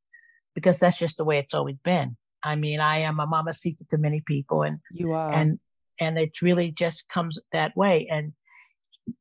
because 0.54 0.80
that's 0.80 1.00
just 1.00 1.18
the 1.18 1.24
way 1.24 1.40
it's 1.40 1.54
always 1.54 1.78
been. 1.84 2.18
I 2.44 2.56
mean, 2.56 2.80
I 2.80 3.00
am 3.00 3.20
a 3.20 3.26
mama 3.26 3.38
mamacita 3.38 3.86
to 3.90 3.98
many 3.98 4.22
people, 4.22 4.64
and 4.64 4.80
you 4.92 5.14
are, 5.14 5.32
and 5.32 5.60
and 6.00 6.18
it 6.18 6.42
really 6.42 6.72
just 6.72 7.10
comes 7.10 7.40
that 7.52 7.76
way. 7.76 8.08
And 8.12 8.34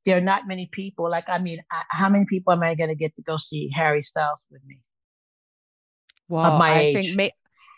there 0.05 0.17
are 0.17 0.23
not 0.23 0.47
many 0.47 0.67
people. 0.67 1.11
Like, 1.11 1.29
I 1.29 1.39
mean, 1.39 1.61
I, 1.71 1.83
how 1.91 2.09
many 2.09 2.25
people 2.25 2.53
am 2.53 2.63
I 2.63 2.75
going 2.75 2.91
to 2.91 2.95
get 2.95 3.15
to 3.17 3.23
go 3.23 3.37
see 3.37 3.71
Harry 3.75 4.03
Styles 4.03 4.39
with 4.51 4.63
me? 4.67 4.81
Well, 6.29 6.59
my 6.59 6.71
I 6.71 6.79
age. 6.79 6.95
think, 6.95 7.17
may- 7.17 7.33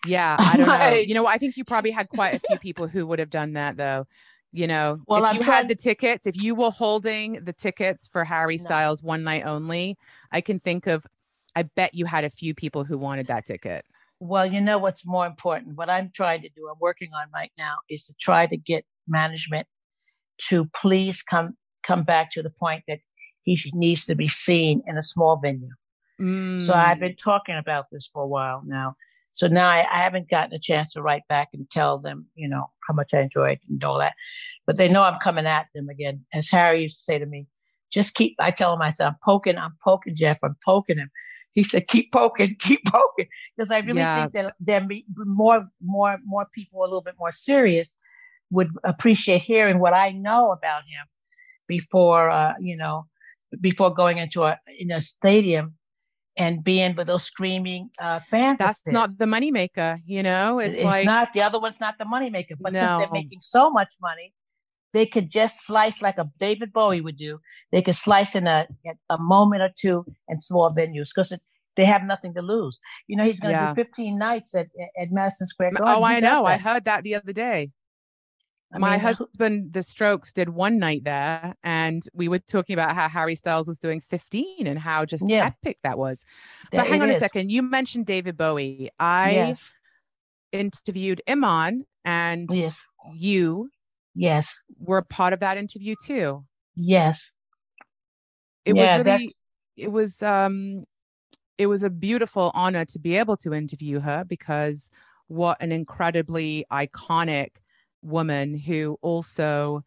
yeah, 0.06 0.36
I 0.40 0.56
don't 0.56 0.66
know. 0.66 0.82
Age. 0.82 1.08
You 1.08 1.14
know, 1.14 1.26
I 1.26 1.38
think 1.38 1.56
you 1.56 1.64
probably 1.64 1.90
had 1.90 2.08
quite 2.08 2.34
a 2.34 2.40
few 2.40 2.58
people 2.58 2.86
who 2.86 3.06
would 3.06 3.18
have 3.18 3.30
done 3.30 3.54
that, 3.54 3.76
though. 3.76 4.06
You 4.52 4.66
know, 4.66 5.00
well, 5.06 5.24
if 5.24 5.30
I'm 5.30 5.36
you 5.36 5.42
trying- 5.42 5.56
had 5.62 5.68
the 5.68 5.74
tickets, 5.74 6.26
if 6.26 6.40
you 6.40 6.54
were 6.54 6.70
holding 6.70 7.44
the 7.44 7.52
tickets 7.52 8.08
for 8.08 8.24
Harry 8.24 8.58
Styles 8.58 9.02
no. 9.02 9.08
one 9.08 9.24
night 9.24 9.44
only, 9.46 9.96
I 10.30 10.40
can 10.40 10.60
think 10.60 10.86
of 10.86 11.06
I 11.54 11.64
bet 11.64 11.94
you 11.94 12.06
had 12.06 12.24
a 12.24 12.30
few 12.30 12.54
people 12.54 12.84
who 12.84 12.96
wanted 12.98 13.26
that 13.26 13.46
ticket. 13.46 13.84
Well, 14.20 14.46
you 14.46 14.60
know 14.60 14.78
what's 14.78 15.04
more 15.04 15.26
important? 15.26 15.76
What 15.76 15.90
I'm 15.90 16.10
trying 16.14 16.42
to 16.42 16.48
do, 16.48 16.68
I'm 16.70 16.78
working 16.80 17.10
on 17.14 17.26
right 17.34 17.50
now, 17.58 17.74
is 17.90 18.06
to 18.06 18.14
try 18.20 18.46
to 18.46 18.56
get 18.56 18.84
management 19.08 19.66
to 20.48 20.68
please 20.80 21.22
come 21.22 21.56
come 21.86 22.02
back 22.04 22.32
to 22.32 22.42
the 22.42 22.50
point 22.50 22.84
that 22.88 22.98
he 23.42 23.58
needs 23.74 24.04
to 24.06 24.14
be 24.14 24.28
seen 24.28 24.82
in 24.86 24.96
a 24.96 25.02
small 25.02 25.36
venue. 25.36 25.70
Mm. 26.20 26.64
So 26.64 26.74
I've 26.74 27.00
been 27.00 27.16
talking 27.16 27.56
about 27.56 27.86
this 27.90 28.06
for 28.06 28.22
a 28.22 28.26
while 28.26 28.62
now. 28.64 28.94
So 29.32 29.48
now 29.48 29.68
I, 29.68 29.86
I, 29.90 29.98
haven't 29.98 30.28
gotten 30.28 30.52
a 30.52 30.58
chance 30.58 30.92
to 30.92 31.02
write 31.02 31.22
back 31.26 31.48
and 31.54 31.68
tell 31.70 31.98
them, 31.98 32.26
you 32.34 32.46
know, 32.46 32.70
how 32.86 32.94
much 32.94 33.14
I 33.14 33.20
enjoyed 33.20 33.58
and 33.68 33.82
all 33.82 33.98
that. 33.98 34.12
But 34.66 34.76
they 34.76 34.88
know 34.88 35.02
I'm 35.02 35.18
coming 35.20 35.46
at 35.46 35.68
them 35.74 35.88
again. 35.88 36.26
As 36.34 36.50
Harry 36.50 36.82
used 36.82 36.98
to 36.98 37.04
say 37.04 37.18
to 37.18 37.24
me, 37.24 37.46
just 37.90 38.14
keep, 38.14 38.36
I 38.38 38.50
tell 38.50 38.74
him, 38.74 38.82
I 38.82 38.92
said, 38.92 39.06
I'm 39.06 39.16
poking, 39.24 39.56
I'm 39.56 39.74
poking 39.82 40.14
Jeff, 40.14 40.38
I'm 40.42 40.56
poking 40.64 40.98
him 40.98 41.10
he 41.52 41.64
said, 41.64 41.86
"Keep 41.88 42.12
poking, 42.12 42.56
keep 42.60 42.84
poking," 42.86 43.28
because 43.56 43.70
I 43.70 43.78
really 43.78 44.00
yeah. 44.00 44.22
think 44.22 44.32
that 44.32 44.54
there 44.60 44.80
be 44.80 45.04
more, 45.16 45.68
more, 45.80 46.18
more 46.24 46.46
people 46.52 46.80
a 46.80 46.84
little 46.84 47.02
bit 47.02 47.14
more 47.18 47.32
serious 47.32 47.94
would 48.50 48.70
appreciate 48.84 49.42
hearing 49.42 49.78
what 49.78 49.94
I 49.94 50.10
know 50.10 50.50
about 50.50 50.82
him 50.82 51.06
before, 51.76 52.24
uh, 52.28 52.52
you 52.60 52.76
know, 52.82 53.06
before 53.68 53.90
going 54.02 54.18
into 54.24 54.40
a 54.50 54.52
in 54.82 54.90
a 54.90 55.00
stadium 55.00 55.66
and 56.36 56.54
being 56.70 56.94
with 56.96 57.06
those 57.06 57.24
screaming 57.32 57.82
uh, 58.06 58.20
fans. 58.30 58.58
That's 58.58 58.82
not 58.86 59.08
the 59.22 59.28
moneymaker, 59.34 59.90
you 60.14 60.22
know. 60.22 60.58
It's, 60.58 60.76
it's 60.76 60.84
like 60.84 61.06
not 61.06 61.32
the 61.32 61.42
other 61.46 61.60
one's 61.64 61.80
not 61.86 61.94
the 61.98 62.04
moneymaker, 62.14 62.56
but 62.60 62.72
no. 62.72 62.80
since 62.80 62.98
they're 62.98 63.20
making 63.20 63.40
so 63.40 63.70
much 63.70 63.92
money, 64.08 64.28
they 64.92 65.06
could 65.06 65.28
just 65.30 65.54
slice 65.68 66.02
like 66.06 66.18
a 66.18 66.26
David 66.38 66.72
Bowie 66.72 67.00
would 67.06 67.16
do. 67.28 67.32
They 67.72 67.82
could 67.86 67.96
slice 67.96 68.34
in 68.34 68.46
a 68.46 68.58
a 69.16 69.18
moment 69.18 69.62
or 69.62 69.70
two 69.84 70.04
in 70.28 70.40
small 70.40 70.68
venues 70.80 71.08
because 71.14 71.32
they 71.76 71.86
have 71.86 72.04
nothing 72.04 72.34
to 72.34 72.42
lose. 72.42 72.78
You 73.08 73.16
know, 73.16 73.24
he's 73.24 73.40
going 73.40 73.54
to 73.54 73.60
yeah. 73.60 73.74
do 73.74 73.82
15 73.82 74.18
nights 74.18 74.54
at 74.54 74.68
at 75.00 75.08
Madison 75.10 75.46
Square 75.46 75.72
Garden. 75.72 75.94
Oh, 75.96 76.04
I 76.04 76.20
know. 76.20 76.44
That. 76.44 76.52
I 76.52 76.58
heard 76.58 76.84
that 76.84 77.02
the 77.02 77.14
other 77.14 77.32
day. 77.32 77.70
I 78.72 78.78
My 78.78 78.92
mean, 78.92 79.00
husband, 79.00 79.72
The 79.72 79.82
Strokes, 79.82 80.32
did 80.32 80.48
one 80.48 80.78
night 80.78 81.04
there, 81.04 81.54
and 81.62 82.02
we 82.14 82.28
were 82.28 82.38
talking 82.38 82.74
about 82.74 82.94
how 82.94 83.08
Harry 83.08 83.34
Styles 83.34 83.68
was 83.68 83.78
doing 83.78 84.00
15 84.00 84.66
and 84.66 84.78
how 84.78 85.04
just 85.04 85.24
yeah. 85.28 85.46
epic 85.46 85.78
that 85.82 85.98
was. 85.98 86.24
But 86.70 86.86
hang 86.86 87.02
on 87.02 87.10
is. 87.10 87.16
a 87.16 87.20
second. 87.20 87.50
You 87.50 87.62
mentioned 87.62 88.06
David 88.06 88.36
Bowie. 88.36 88.90
I 88.98 89.30
yes. 89.32 89.70
interviewed 90.52 91.20
Iman, 91.28 91.84
and 92.04 92.48
yes. 92.50 92.74
you 93.14 93.70
Yes. 94.14 94.62
Were 94.78 95.02
part 95.02 95.32
of 95.32 95.40
that 95.40 95.56
interview 95.56 95.94
too. 96.04 96.44
Yes. 96.74 97.32
It 98.64 98.76
yeah, 98.76 98.96
was 98.98 99.06
really 99.06 99.26
that... 99.26 99.84
it 99.84 99.92
was 99.92 100.22
um 100.22 100.84
it 101.58 101.66
was 101.66 101.82
a 101.82 101.90
beautiful 101.90 102.50
honor 102.54 102.84
to 102.86 102.98
be 102.98 103.16
able 103.16 103.36
to 103.38 103.54
interview 103.54 104.00
her 104.00 104.24
because 104.24 104.90
what 105.28 105.56
an 105.60 105.72
incredibly 105.72 106.64
iconic 106.70 107.56
woman 108.02 108.56
who 108.56 108.98
also 109.02 109.84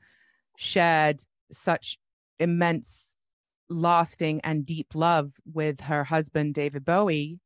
shared 0.58 1.22
such 1.52 1.98
immense 2.40 3.16
lasting 3.70 4.42
and 4.44 4.66
deep 4.66 4.88
love 4.94 5.34
with 5.52 5.82
her 5.82 6.04
husband 6.04 6.54
David 6.54 6.86
Bowie 6.86 7.40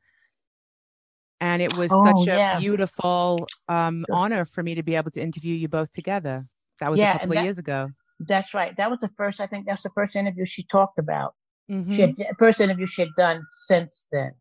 and 1.42 1.62
it 1.62 1.76
was 1.78 1.90
oh, 1.94 2.06
such 2.06 2.28
a 2.28 2.36
yeah. 2.36 2.60
beautiful 2.60 3.48
um, 3.70 4.06
honor 4.12 4.44
for 4.44 4.62
me 4.62 4.76
to 4.76 4.84
be 4.84 4.96
able 4.96 5.12
to 5.12 5.22
interview 5.22 5.56
you 5.56 5.70
both 5.70 5.92
together 5.92 6.46
that 6.80 6.92
was 6.92 7.00
yeah, 7.00 7.12
a 7.12 7.14
couple 7.14 7.30
of 7.30 7.36
that, 7.36 7.44
years 7.44 7.58
ago. 7.58 7.92
That's 8.20 8.54
right. 8.54 8.76
That 8.78 8.90
was 8.90 9.00
the 9.00 9.10
first. 9.18 9.40
I 9.40 9.48
think 9.48 9.66
that's 9.66 9.84
the 9.84 9.92
first 9.94 10.16
interview 10.16 10.46
she 10.46 10.64
talked 10.64 11.00
about. 11.00 11.36
Mm-hmm. 11.70 11.92
She 11.92 12.02
had 12.02 12.16
first 12.38 12.60
interview 12.60 12.86
she 12.86 13.02
had 13.04 13.12
done 13.18 13.42
since 13.50 14.08
then. 14.12 14.32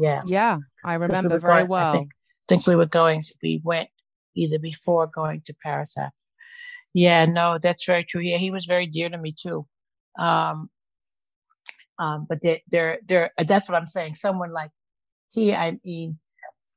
Yeah. 0.00 0.22
Yeah, 0.26 0.58
I 0.84 0.94
remember 0.94 1.36
we 1.36 1.40
very 1.40 1.60
going, 1.60 1.68
well. 1.68 1.88
I 1.88 1.92
think, 1.92 2.10
think 2.48 2.66
we 2.66 2.74
were 2.74 2.86
going. 2.86 3.22
To 3.22 3.34
we 3.42 3.60
went 3.64 3.88
either 4.38 4.58
before 4.58 5.06
going 5.06 5.42
to 5.46 5.54
Paris 5.62 5.94
after. 5.98 6.14
Yeah, 6.94 7.26
no, 7.26 7.58
that's 7.62 7.84
very 7.86 8.04
true. 8.04 8.22
Yeah, 8.22 8.38
he 8.38 8.50
was 8.50 8.66
very 8.66 8.86
dear 8.86 9.08
to 9.10 9.18
me 9.18 9.32
too. 9.32 9.66
Um, 10.18 10.70
Um, 11.98 12.26
but 12.28 12.38
they're, 12.70 13.30
that's 13.46 13.68
what 13.68 13.76
I'm 13.76 13.86
saying. 13.86 14.14
Someone 14.14 14.52
like 14.52 14.70
he, 15.32 15.52
I 15.54 15.78
mean, 15.84 16.18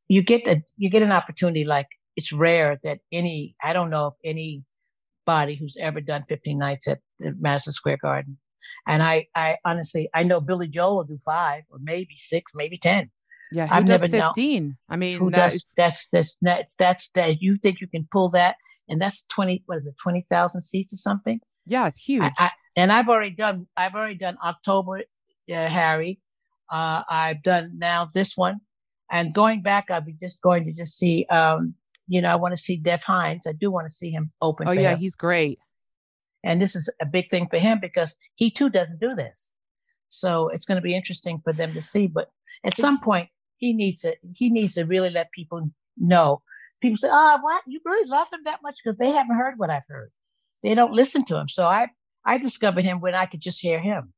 you 0.07 0.23
get 0.23 0.47
a, 0.47 0.63
you 0.77 0.89
get 0.89 1.03
an 1.03 1.11
opportunity 1.11 1.63
like 1.63 1.87
it's 2.15 2.33
rare 2.33 2.79
that 2.83 2.99
any, 3.11 3.55
I 3.63 3.73
don't 3.73 3.91
know 3.91 4.07
if 4.07 4.15
anybody 4.25 5.55
who's 5.55 5.77
ever 5.79 6.01
done 6.01 6.25
15 6.27 6.57
nights 6.57 6.87
at 6.87 6.99
the 7.19 7.35
Madison 7.39 7.73
Square 7.73 7.99
Garden. 8.01 8.37
And 8.87 9.03
I, 9.03 9.27
I 9.35 9.57
honestly, 9.63 10.09
I 10.13 10.23
know 10.23 10.41
Billy 10.41 10.67
Joel 10.67 10.95
will 10.97 11.03
do 11.03 11.17
five 11.23 11.63
or 11.69 11.77
maybe 11.81 12.15
six, 12.17 12.51
maybe 12.55 12.77
10. 12.77 13.11
Yeah, 13.51 13.67
who 13.67 13.75
I've 13.75 13.85
does 13.85 14.01
never 14.01 14.29
15? 14.29 14.63
Known. 14.63 14.77
I 14.89 14.95
mean, 14.95 15.31
that's, 15.31 15.73
that's, 15.75 16.07
that's, 16.11 16.35
that's, 16.41 16.75
that's, 16.75 17.09
that 17.15 17.41
you 17.41 17.57
think 17.57 17.81
you 17.81 17.87
can 17.87 18.07
pull 18.11 18.29
that. 18.29 18.55
And 18.87 19.01
that's 19.01 19.25
20, 19.25 19.63
what 19.65 19.79
is 19.79 19.85
it, 19.85 19.95
20,000 20.01 20.61
seats 20.61 20.93
or 20.93 20.97
something? 20.97 21.39
Yeah, 21.65 21.87
it's 21.87 21.97
huge. 21.97 22.23
I, 22.23 22.31
I, 22.37 22.51
and 22.75 22.91
I've 22.91 23.09
already 23.09 23.35
done, 23.35 23.67
I've 23.75 23.95
already 23.95 24.15
done 24.15 24.37
October, 24.43 24.99
uh, 24.99 25.67
Harry. 25.67 26.19
Uh, 26.71 27.03
I've 27.09 27.43
done 27.43 27.73
now 27.77 28.09
this 28.13 28.37
one. 28.37 28.61
And 29.11 29.33
going 29.33 29.61
back, 29.61 29.91
I'll 29.91 30.01
be 30.01 30.13
just 30.13 30.41
going 30.41 30.65
to 30.65 30.71
just 30.71 30.97
see, 30.97 31.25
um, 31.29 31.75
you 32.07 32.21
know, 32.21 32.29
I 32.29 32.35
want 32.35 32.55
to 32.55 32.61
see 32.61 32.77
Dev 32.77 33.01
Hynes. 33.01 33.41
I 33.45 33.51
do 33.51 33.69
want 33.69 33.87
to 33.87 33.93
see 33.93 34.09
him 34.09 34.31
open. 34.41 34.67
Oh, 34.67 34.71
yeah, 34.71 34.93
him. 34.93 34.99
he's 34.99 35.15
great. 35.15 35.59
And 36.43 36.61
this 36.61 36.75
is 36.75 36.89
a 37.01 37.05
big 37.05 37.29
thing 37.29 37.47
for 37.49 37.59
him 37.59 37.79
because 37.81 38.15
he 38.35 38.49
too 38.49 38.69
doesn't 38.69 38.99
do 38.99 39.13
this. 39.13 39.53
So 40.09 40.49
it's 40.49 40.65
going 40.65 40.77
to 40.77 40.81
be 40.81 40.95
interesting 40.95 41.41
for 41.43 41.53
them 41.53 41.73
to 41.73 41.81
see. 41.81 42.07
But 42.07 42.29
at 42.63 42.77
some 42.77 42.99
point, 42.99 43.29
he 43.61 43.73
needs 43.73 44.01
to 44.01 44.15
he 44.33 44.49
needs 44.49 44.73
to 44.73 44.83
really 44.83 45.11
let 45.11 45.31
people 45.31 45.69
know. 45.97 46.41
People 46.81 46.97
say, 46.97 47.09
"Oh, 47.09 47.37
what 47.41 47.63
you 47.67 47.79
really 47.85 48.09
love 48.09 48.27
him 48.33 48.41
that 48.45 48.59
much?" 48.63 48.79
Because 48.83 48.97
they 48.97 49.11
haven't 49.11 49.37
heard 49.37 49.57
what 49.57 49.69
I've 49.69 49.87
heard. 49.87 50.11
They 50.63 50.73
don't 50.73 50.91
listen 50.91 51.23
to 51.25 51.37
him. 51.37 51.47
So 51.47 51.65
I 51.67 51.87
I 52.25 52.39
discovered 52.39 52.83
him 52.83 52.99
when 52.99 53.15
I 53.15 53.27
could 53.27 53.39
just 53.39 53.61
hear 53.61 53.79
him. 53.79 54.13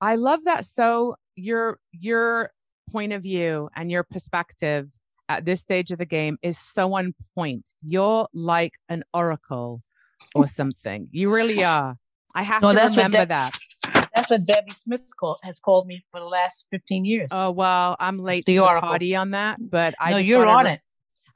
I 0.00 0.14
love 0.14 0.44
that. 0.44 0.64
So 0.64 1.16
your 1.34 1.78
your 1.90 2.52
point 2.90 3.12
of 3.12 3.22
view 3.22 3.68
and 3.74 3.90
your 3.90 4.04
perspective 4.04 4.88
at 5.28 5.44
this 5.44 5.60
stage 5.60 5.90
of 5.90 5.98
the 5.98 6.06
game 6.06 6.38
is 6.42 6.58
so 6.58 6.94
on 6.94 7.14
point. 7.34 7.64
You're 7.82 8.28
like 8.32 8.74
an 8.88 9.02
oracle 9.12 9.82
or 10.36 10.46
something. 10.46 11.08
You 11.10 11.34
really 11.34 11.64
are. 11.64 11.96
I 12.32 12.42
have 12.42 12.62
no, 12.62 12.72
to 12.72 12.80
remember 12.80 13.18
De- 13.18 13.26
that. 13.26 13.58
That's 14.16 14.30
what 14.30 14.46
Debbie 14.46 14.70
Smith 14.70 15.04
call, 15.18 15.38
has 15.42 15.60
called 15.60 15.86
me 15.86 16.02
for 16.10 16.20
the 16.20 16.26
last 16.26 16.66
15 16.70 17.04
years. 17.04 17.28
Oh, 17.30 17.50
well, 17.50 17.96
I'm 18.00 18.18
late 18.18 18.46
the 18.46 18.54
to 18.54 18.60
the 18.60 18.80
party 18.80 19.14
on 19.14 19.32
that, 19.32 19.58
but 19.60 19.94
I 20.00 20.12
no, 20.12 20.16
you're 20.16 20.46
on 20.46 20.64
re- 20.64 20.72
it. 20.72 20.80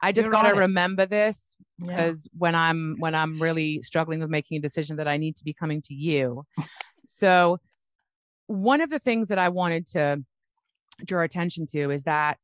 I 0.01 0.13
just 0.13 0.31
got 0.31 0.43
to 0.43 0.55
remember 0.55 1.05
this 1.05 1.47
because 1.79 2.27
yeah. 2.27 2.39
when 2.39 2.55
I'm 2.55 2.97
when 2.99 3.15
I'm 3.15 3.41
really 3.41 3.83
struggling 3.83 4.21
with 4.21 4.31
making 4.31 4.57
a 4.57 4.61
decision 4.61 4.97
that 4.97 5.07
I 5.07 5.19
need 5.19 5.37
to 5.37 5.45
be 5.45 5.53
coming 5.53 5.83
to 5.83 5.95
you. 5.95 6.45
so 7.07 7.59
one 8.47 8.81
of 8.81 8.89
the 8.89 8.99
things 8.99 9.29
that 9.29 9.39
I 9.39 9.51
wanted 9.51 9.87
to 9.89 10.25
draw 11.05 11.23
attention 11.23 11.67
to 11.69 11.91
is 11.91 12.05
that 12.05 12.39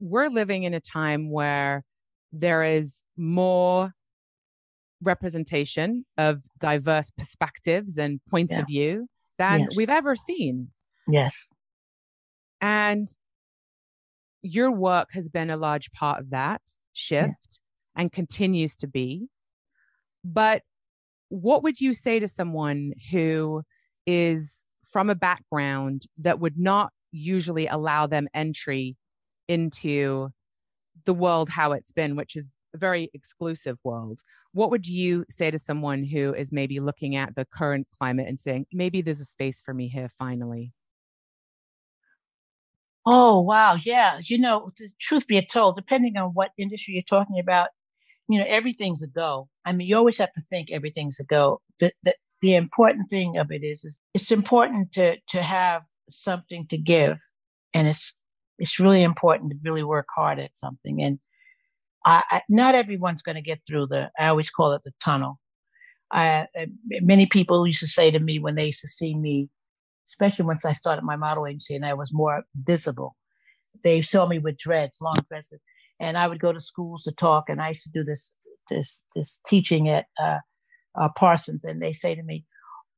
we're 0.00 0.28
living 0.28 0.64
in 0.64 0.74
a 0.74 0.80
time 0.80 1.30
where 1.30 1.84
there 2.32 2.64
is 2.64 3.02
more 3.16 3.94
representation 5.02 6.04
of 6.18 6.42
diverse 6.58 7.10
perspectives 7.10 7.96
and 7.96 8.20
points 8.28 8.52
yeah. 8.52 8.60
of 8.60 8.66
view 8.66 9.08
than 9.42 9.60
yes. 9.60 9.70
we've 9.74 9.90
ever 9.90 10.14
seen. 10.14 10.68
Yes. 11.08 11.50
And 12.60 13.08
your 14.42 14.70
work 14.70 15.08
has 15.12 15.28
been 15.28 15.50
a 15.50 15.56
large 15.56 15.90
part 15.90 16.20
of 16.20 16.30
that 16.30 16.62
shift 16.92 17.26
yes. 17.26 17.58
and 17.96 18.12
continues 18.12 18.76
to 18.76 18.86
be. 18.86 19.26
But 20.24 20.62
what 21.28 21.64
would 21.64 21.80
you 21.80 21.92
say 21.92 22.20
to 22.20 22.28
someone 22.28 22.92
who 23.10 23.62
is 24.06 24.64
from 24.84 25.10
a 25.10 25.16
background 25.16 26.06
that 26.18 26.38
would 26.38 26.58
not 26.58 26.92
usually 27.10 27.66
allow 27.66 28.06
them 28.06 28.28
entry 28.34 28.96
into 29.48 30.28
the 31.04 31.14
world 31.14 31.48
how 31.48 31.72
it's 31.72 31.90
been, 31.90 32.14
which 32.14 32.36
is 32.36 32.52
a 32.74 32.78
very 32.78 33.10
exclusive 33.12 33.78
world? 33.82 34.20
What 34.52 34.70
would 34.70 34.86
you 34.86 35.24
say 35.30 35.50
to 35.50 35.58
someone 35.58 36.04
who 36.04 36.34
is 36.34 36.52
maybe 36.52 36.78
looking 36.78 37.16
at 37.16 37.34
the 37.34 37.44
current 37.46 37.86
climate 37.98 38.28
and 38.28 38.38
saying, 38.38 38.66
maybe 38.72 39.00
there's 39.00 39.20
a 39.20 39.24
space 39.24 39.60
for 39.64 39.72
me 39.72 39.88
here 39.88 40.10
finally? 40.18 40.72
Oh, 43.06 43.40
wow. 43.40 43.78
Yeah. 43.82 44.20
You 44.22 44.38
know, 44.38 44.72
the 44.78 44.88
truth 45.00 45.26
be 45.26 45.40
told, 45.44 45.76
depending 45.76 46.16
on 46.16 46.30
what 46.30 46.50
industry 46.58 46.94
you're 46.94 47.02
talking 47.02 47.40
about, 47.40 47.70
you 48.28 48.38
know, 48.38 48.46
everything's 48.46 49.02
a 49.02 49.08
go. 49.08 49.48
I 49.64 49.72
mean, 49.72 49.88
you 49.88 49.96
always 49.96 50.18
have 50.18 50.32
to 50.34 50.40
think 50.40 50.70
everything's 50.70 51.18
a 51.18 51.24
go. 51.24 51.60
The, 51.80 51.92
the, 52.04 52.14
the 52.42 52.54
important 52.54 53.10
thing 53.10 53.38
of 53.38 53.50
it 53.50 53.64
is, 53.64 53.84
is 53.84 54.00
it's 54.14 54.30
important 54.30 54.92
to, 54.92 55.16
to 55.30 55.42
have 55.42 55.82
something 56.10 56.66
to 56.68 56.78
give. 56.78 57.18
And 57.74 57.88
it's, 57.88 58.16
it's 58.58 58.78
really 58.78 59.02
important 59.02 59.50
to 59.50 59.58
really 59.64 59.82
work 59.82 60.06
hard 60.14 60.38
at 60.38 60.56
something. 60.56 61.02
And 61.02 61.18
I, 62.04 62.42
not 62.48 62.74
everyone's 62.74 63.22
going 63.22 63.36
to 63.36 63.42
get 63.42 63.60
through 63.66 63.86
the, 63.88 64.10
I 64.18 64.28
always 64.28 64.50
call 64.50 64.72
it 64.72 64.82
the 64.84 64.92
tunnel. 65.02 65.38
I, 66.12 66.46
many 67.00 67.26
people 67.26 67.66
used 67.66 67.80
to 67.80 67.86
say 67.86 68.10
to 68.10 68.18
me 68.18 68.38
when 68.38 68.54
they 68.54 68.66
used 68.66 68.82
to 68.82 68.88
see 68.88 69.14
me, 69.14 69.48
especially 70.08 70.44
once 70.44 70.64
I 70.64 70.72
started 70.72 71.04
my 71.04 71.16
model 71.16 71.46
agency 71.46 71.74
and 71.74 71.86
I 71.86 71.94
was 71.94 72.10
more 72.12 72.42
visible, 72.54 73.16
they 73.82 74.02
saw 74.02 74.26
me 74.26 74.38
with 74.38 74.58
dreads, 74.58 74.98
long 75.00 75.14
dresses, 75.28 75.60
and 75.98 76.18
I 76.18 76.28
would 76.28 76.40
go 76.40 76.52
to 76.52 76.60
schools 76.60 77.04
to 77.04 77.12
talk. 77.12 77.48
And 77.48 77.62
I 77.62 77.68
used 77.68 77.84
to 77.84 77.90
do 77.90 78.04
this, 78.04 78.34
this, 78.68 79.00
this 79.16 79.40
teaching 79.46 79.88
at 79.88 80.06
uh, 80.22 80.38
uh, 80.94 81.08
Parsons, 81.16 81.64
and 81.64 81.80
they 81.80 81.92
say 81.92 82.14
to 82.14 82.22
me, 82.22 82.44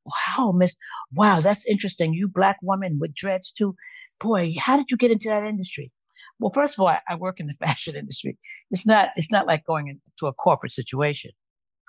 "Wow, 0.05 0.51
Miss, 0.51 0.75
wow, 1.13 1.39
that's 1.39 1.65
interesting. 1.67 2.13
You 2.13 2.27
black 2.27 2.57
woman 2.61 2.97
with 2.99 3.15
dreads 3.15 3.51
too. 3.51 3.75
Boy, 4.19 4.53
how 4.59 4.77
did 4.77 4.91
you 4.91 4.97
get 4.97 5.11
into 5.11 5.29
that 5.29 5.43
industry?" 5.43 5.91
Well, 6.39 6.51
first 6.53 6.75
of 6.75 6.81
all, 6.81 6.87
I, 6.87 6.99
I 7.07 7.15
work 7.15 7.39
in 7.39 7.47
the 7.47 7.53
fashion 7.65 7.95
industry. 7.95 8.37
It's 8.71 8.85
not 8.85 9.09
it's 9.15 9.31
not 9.31 9.47
like 9.47 9.65
going 9.65 9.87
into 9.87 10.27
a 10.27 10.33
corporate 10.33 10.73
situation. 10.73 11.31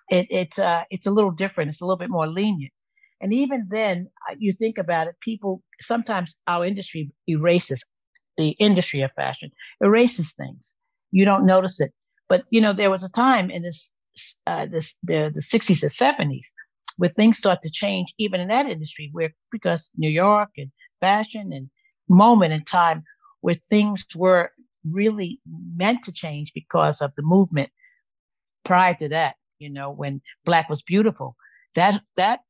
It, 0.08 0.26
it's 0.30 0.58
uh, 0.58 0.84
it's 0.90 1.06
a 1.06 1.10
little 1.10 1.32
different. 1.32 1.70
It's 1.70 1.80
a 1.80 1.84
little 1.84 1.98
bit 1.98 2.10
more 2.10 2.26
lenient. 2.26 2.72
And 3.20 3.32
even 3.32 3.66
then, 3.70 4.08
uh, 4.30 4.34
you 4.38 4.52
think 4.52 4.76
about 4.76 5.06
it, 5.06 5.14
people 5.20 5.62
sometimes 5.80 6.36
our 6.46 6.66
industry 6.66 7.10
erases 7.26 7.82
the 8.36 8.50
industry 8.58 9.00
of 9.00 9.10
fashion, 9.12 9.50
erases 9.80 10.34
things. 10.34 10.74
You 11.10 11.24
don't 11.24 11.46
notice 11.46 11.80
it. 11.80 11.92
But 12.28 12.44
you 12.50 12.60
know, 12.60 12.72
there 12.72 12.90
was 12.90 13.02
a 13.02 13.08
time 13.08 13.50
in 13.50 13.62
this 13.62 13.94
uh, 14.46 14.66
this 14.66 14.96
the 15.02 15.30
the 15.34 15.40
60s 15.40 15.82
and 15.82 15.90
70s 16.30 16.46
where 16.98 17.10
things 17.10 17.36
start 17.38 17.62
to 17.62 17.70
change, 17.70 18.12
even 18.18 18.40
in 18.40 18.48
that 18.48 18.66
industry, 18.66 19.10
where 19.12 19.34
because 19.52 19.90
New 19.96 20.08
York 20.08 20.50
and 20.56 20.70
fashion 21.00 21.52
and 21.52 21.68
moment 22.08 22.52
in 22.52 22.64
time 22.64 23.02
where 23.46 23.54
things 23.70 24.04
were 24.16 24.50
really 24.84 25.40
meant 25.76 26.02
to 26.02 26.10
change 26.10 26.52
because 26.52 27.00
of 27.00 27.14
the 27.14 27.22
movement 27.22 27.70
prior 28.64 28.92
to 28.94 29.08
that, 29.08 29.36
you 29.60 29.70
know, 29.70 29.88
when 29.88 30.20
black 30.44 30.68
was 30.68 30.82
beautiful. 30.82 31.36
That 31.76 32.02
that 32.16 32.40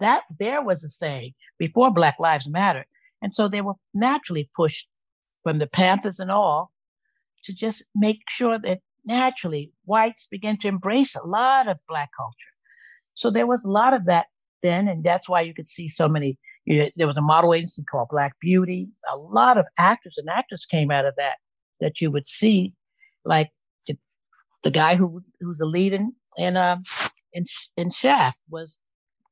that 0.00 0.24
there 0.38 0.62
was 0.62 0.84
a 0.84 0.90
saying 0.90 1.32
before 1.58 1.90
Black 1.90 2.16
Lives 2.18 2.46
Matter. 2.46 2.84
And 3.22 3.34
so 3.34 3.48
they 3.48 3.62
were 3.62 3.72
naturally 3.94 4.50
pushed 4.54 4.86
from 5.44 5.60
the 5.60 5.66
Panthers 5.66 6.20
and 6.20 6.30
all 6.30 6.72
to 7.44 7.54
just 7.54 7.82
make 7.94 8.20
sure 8.28 8.58
that 8.58 8.80
naturally 9.06 9.72
whites 9.86 10.26
began 10.26 10.58
to 10.58 10.68
embrace 10.68 11.16
a 11.16 11.26
lot 11.26 11.68
of 11.68 11.80
black 11.88 12.10
culture. 12.14 12.52
So 13.14 13.30
there 13.30 13.46
was 13.46 13.64
a 13.64 13.70
lot 13.70 13.94
of 13.94 14.04
that 14.04 14.26
then, 14.60 14.88
and 14.88 15.02
that's 15.02 15.26
why 15.26 15.40
you 15.40 15.54
could 15.54 15.68
see 15.68 15.88
so 15.88 16.06
many 16.06 16.38
you 16.64 16.90
there 16.96 17.06
was 17.06 17.18
a 17.18 17.22
model 17.22 17.54
agency 17.54 17.82
called 17.90 18.08
Black 18.10 18.38
Beauty. 18.40 18.88
A 19.12 19.16
lot 19.16 19.58
of 19.58 19.66
actors 19.78 20.18
and 20.18 20.28
actresses 20.28 20.66
came 20.66 20.90
out 20.90 21.04
of 21.04 21.14
that 21.16 21.36
that 21.80 22.00
you 22.00 22.10
would 22.10 22.26
see, 22.26 22.72
like 23.24 23.50
the, 23.86 23.96
the 24.62 24.70
guy 24.70 24.94
who 24.94 25.22
who's 25.40 25.60
a 25.60 25.66
lead 25.66 25.92
in 25.92 26.12
in 26.38 26.56
um 26.56 26.82
in, 27.32 27.44
in 27.76 27.90
Shaft 27.90 28.38
was 28.48 28.78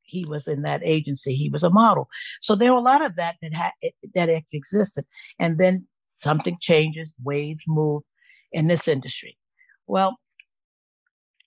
he 0.03 0.25
was 0.29 0.49
in 0.49 0.63
that 0.63 0.81
agency. 0.85 1.37
He 1.37 1.49
was 1.49 1.63
a 1.63 1.71
model. 1.71 2.09
So 2.43 2.57
there 2.57 2.73
were 2.73 2.79
a 2.79 2.83
lot 2.83 3.05
of 3.05 3.17
that 3.17 3.37
that 3.43 3.73
that 4.15 4.43
existed. 4.53 5.05
And 5.39 5.59
then 5.59 5.87
something 6.13 6.59
changes, 6.61 7.15
waves 7.23 7.65
move 7.67 8.03
in 8.53 8.67
this 8.67 8.89
industry. 8.89 9.39
Well, 9.87 10.19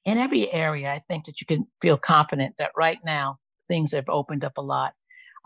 in 0.05 0.18
every 0.18 0.51
area, 0.51 0.91
I 0.91 1.01
think 1.07 1.26
that 1.26 1.39
you 1.39 1.47
can 1.47 1.68
feel 1.82 1.97
confident 1.97 2.55
that 2.57 2.72
right 2.76 2.99
now 3.05 3.38
things 3.68 3.91
have 3.93 4.10
opened 4.10 4.43
up 4.43 4.57
a 4.57 4.62
lot. 4.62 4.93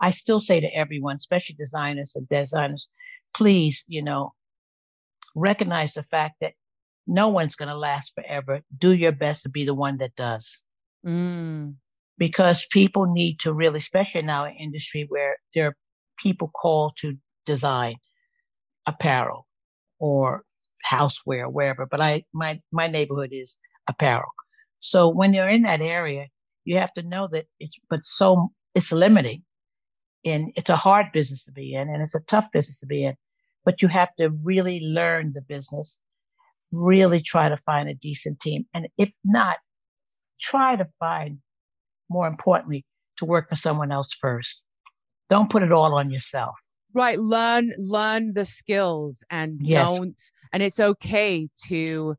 I 0.00 0.10
still 0.10 0.40
say 0.40 0.60
to 0.60 0.74
everyone, 0.74 1.16
especially 1.16 1.56
designers 1.58 2.14
and 2.14 2.28
designers, 2.28 2.88
please, 3.34 3.84
you 3.88 4.02
know, 4.02 4.32
recognize 5.34 5.94
the 5.94 6.02
fact 6.02 6.36
that 6.40 6.52
no 7.06 7.28
one's 7.28 7.56
going 7.56 7.68
to 7.68 7.76
last 7.76 8.12
forever. 8.14 8.60
Do 8.76 8.92
your 8.92 9.12
best 9.12 9.42
to 9.42 9.48
be 9.48 9.64
the 9.64 9.74
one 9.74 9.98
that 9.98 10.14
does. 10.14 10.60
Mm. 11.06 11.74
Because 12.18 12.66
people 12.70 13.06
need 13.06 13.40
to 13.40 13.52
really, 13.52 13.78
especially 13.78 14.20
in 14.20 14.30
our 14.30 14.52
industry 14.58 15.06
where 15.08 15.36
there 15.54 15.68
are 15.68 15.76
people 16.22 16.48
called 16.48 16.96
to 17.00 17.14
design 17.46 17.96
apparel 18.86 19.46
or 19.98 20.42
houseware, 20.88 21.50
wherever. 21.50 21.86
But 21.86 22.00
I, 22.00 22.24
my, 22.32 22.60
my 22.72 22.88
neighborhood 22.88 23.30
is 23.32 23.58
apparel. 23.88 24.28
So 24.80 25.08
when 25.08 25.32
you're 25.32 25.48
in 25.48 25.62
that 25.62 25.80
area, 25.80 26.26
you 26.64 26.76
have 26.78 26.92
to 26.94 27.02
know 27.02 27.28
that 27.32 27.46
it's, 27.58 27.76
but 27.88 28.00
so 28.04 28.50
it's 28.74 28.92
limiting 28.92 29.42
in. 30.30 30.52
It's 30.56 30.70
a 30.70 30.76
hard 30.76 31.06
business 31.12 31.44
to 31.44 31.52
be 31.52 31.74
in 31.74 31.88
and 31.88 32.02
it's 32.02 32.14
a 32.14 32.20
tough 32.20 32.50
business 32.52 32.80
to 32.80 32.86
be 32.86 33.04
in 33.04 33.14
but 33.64 33.82
you 33.82 33.88
have 33.88 34.14
to 34.14 34.30
really 34.42 34.80
learn 34.80 35.32
the 35.34 35.42
business 35.42 35.98
really 36.72 37.20
try 37.20 37.48
to 37.48 37.56
find 37.58 37.88
a 37.88 37.94
decent 37.94 38.40
team 38.40 38.66
and 38.72 38.88
if 38.96 39.12
not 39.24 39.56
try 40.40 40.76
to 40.76 40.86
find 40.98 41.38
more 42.08 42.26
importantly 42.26 42.84
to 43.18 43.24
work 43.24 43.48
for 43.48 43.56
someone 43.56 43.92
else 43.92 44.10
first. 44.18 44.64
Don't 45.28 45.50
put 45.50 45.62
it 45.62 45.72
all 45.72 45.94
on 45.94 46.10
yourself. 46.10 46.54
Right. 46.94 47.18
Learn 47.20 47.74
learn 47.76 48.32
the 48.32 48.44
skills 48.44 49.22
and 49.30 49.60
yes. 49.62 49.86
don't 49.86 50.22
and 50.52 50.62
it's 50.62 50.80
okay 50.80 51.48
to 51.66 52.16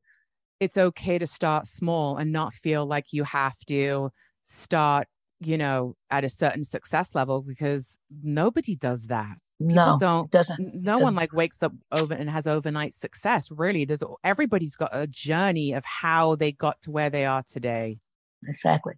it's 0.59 0.77
okay 0.77 1.17
to 1.17 1.25
start 1.25 1.65
small 1.65 2.17
and 2.17 2.31
not 2.31 2.53
feel 2.53 2.85
like 2.85 3.07
you 3.11 3.23
have 3.23 3.57
to 3.67 4.11
start 4.43 5.07
you 5.39 5.57
know 5.57 5.95
at 6.09 6.23
a 6.23 6.29
certain 6.29 6.63
success 6.63 7.15
level 7.15 7.41
because 7.41 7.97
nobody 8.23 8.75
does 8.75 9.07
that. 9.07 9.37
People 9.59 9.75
no 9.75 9.97
don't 9.99 10.31
doesn't 10.31 10.59
no 10.59 10.93
doesn't. 10.93 11.03
one 11.03 11.15
like 11.15 11.33
wakes 11.33 11.61
up 11.63 11.73
over 11.91 12.13
and 12.13 12.29
has 12.29 12.47
overnight 12.47 12.93
success 12.93 13.49
really. 13.51 13.85
There's 13.85 14.03
everybody's 14.23 14.75
got 14.75 14.89
a 14.93 15.07
journey 15.07 15.73
of 15.73 15.83
how 15.85 16.35
they 16.35 16.51
got 16.51 16.81
to 16.83 16.91
where 16.91 17.09
they 17.09 17.25
are 17.25 17.43
today. 17.49 17.99
Exactly. 18.47 18.93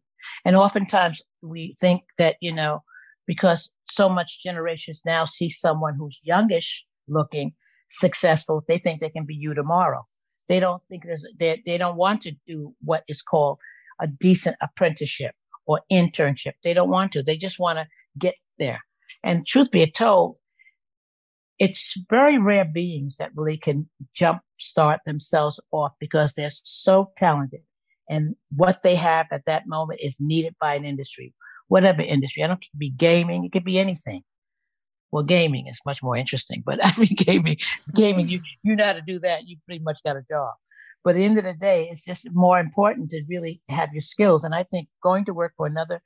And 0.45 0.55
oftentimes 0.55 1.21
we 1.41 1.75
think 1.79 2.03
that 2.17 2.35
you 2.41 2.53
know 2.53 2.83
because 3.27 3.71
so 3.85 4.09
much 4.09 4.43
generations 4.43 5.01
now 5.05 5.25
see 5.25 5.49
someone 5.49 5.95
who's 5.97 6.19
youngish 6.23 6.85
looking 7.07 7.53
successful 7.89 8.63
they 8.67 8.77
think 8.77 8.99
they 8.99 9.09
can 9.09 9.25
be 9.25 9.35
you 9.35 9.53
tomorrow. 9.53 10.05
They 10.47 10.59
don't 10.59 10.81
think 10.81 11.05
there's 11.05 11.27
they, 11.39 11.61
they 11.65 11.77
don't 11.77 11.97
want 11.97 12.21
to 12.23 12.33
do 12.47 12.75
what 12.81 13.03
is 13.07 13.21
called 13.21 13.57
a 13.99 14.07
decent 14.07 14.57
apprenticeship 14.61 15.33
or 15.65 15.81
internship. 15.91 16.53
They 16.63 16.73
don't 16.73 16.89
want 16.89 17.11
to. 17.13 17.23
They 17.23 17.37
just 17.37 17.59
want 17.59 17.79
to 17.79 17.87
get 18.17 18.35
there. 18.59 18.81
And 19.23 19.45
truth 19.45 19.71
be 19.71 19.85
told 19.89 20.37
it's 21.59 21.95
very 22.09 22.39
rare 22.39 22.65
beings 22.65 23.17
that 23.17 23.31
really 23.35 23.57
can 23.57 23.87
jump 24.15 24.41
start 24.57 24.99
themselves 25.05 25.59
off 25.71 25.93
because 25.99 26.33
they're 26.33 26.49
so 26.49 27.11
talented. 27.17 27.61
And 28.09 28.35
what 28.49 28.83
they 28.83 28.95
have 28.95 29.27
at 29.31 29.45
that 29.45 29.67
moment 29.67 29.99
is 30.01 30.17
needed 30.19 30.55
by 30.59 30.75
an 30.75 30.85
industry 30.85 31.33
whatever 31.71 32.01
industry. 32.01 32.43
I 32.43 32.47
don't 32.47 32.61
it 32.61 32.67
could 32.69 32.79
be 32.79 32.89
gaming, 32.89 33.45
it 33.45 33.53
could 33.53 33.63
be 33.63 33.79
anything. 33.79 34.23
Well, 35.09 35.23
gaming 35.23 35.67
is 35.67 35.79
much 35.85 36.03
more 36.03 36.17
interesting, 36.17 36.63
but 36.65 36.79
I 36.85 36.91
mean, 36.97 37.15
gaming, 37.15 37.57
gaming, 37.95 38.27
you 38.27 38.41
you 38.61 38.75
know 38.75 38.85
how 38.85 38.93
to 38.93 39.01
do 39.01 39.19
that, 39.19 39.47
you 39.47 39.55
pretty 39.65 39.81
much 39.81 40.03
got 40.03 40.17
a 40.17 40.21
job. 40.29 40.51
But 41.03 41.11
at 41.11 41.15
the 41.17 41.25
end 41.25 41.37
of 41.37 41.43
the 41.43 41.53
day, 41.53 41.87
it's 41.89 42.05
just 42.05 42.27
more 42.31 42.59
important 42.59 43.09
to 43.11 43.23
really 43.27 43.61
have 43.69 43.91
your 43.91 44.01
skills. 44.01 44.43
And 44.43 44.53
I 44.53 44.63
think 44.63 44.87
going 45.01 45.25
to 45.25 45.33
work 45.33 45.53
for 45.57 45.65
another, 45.65 46.01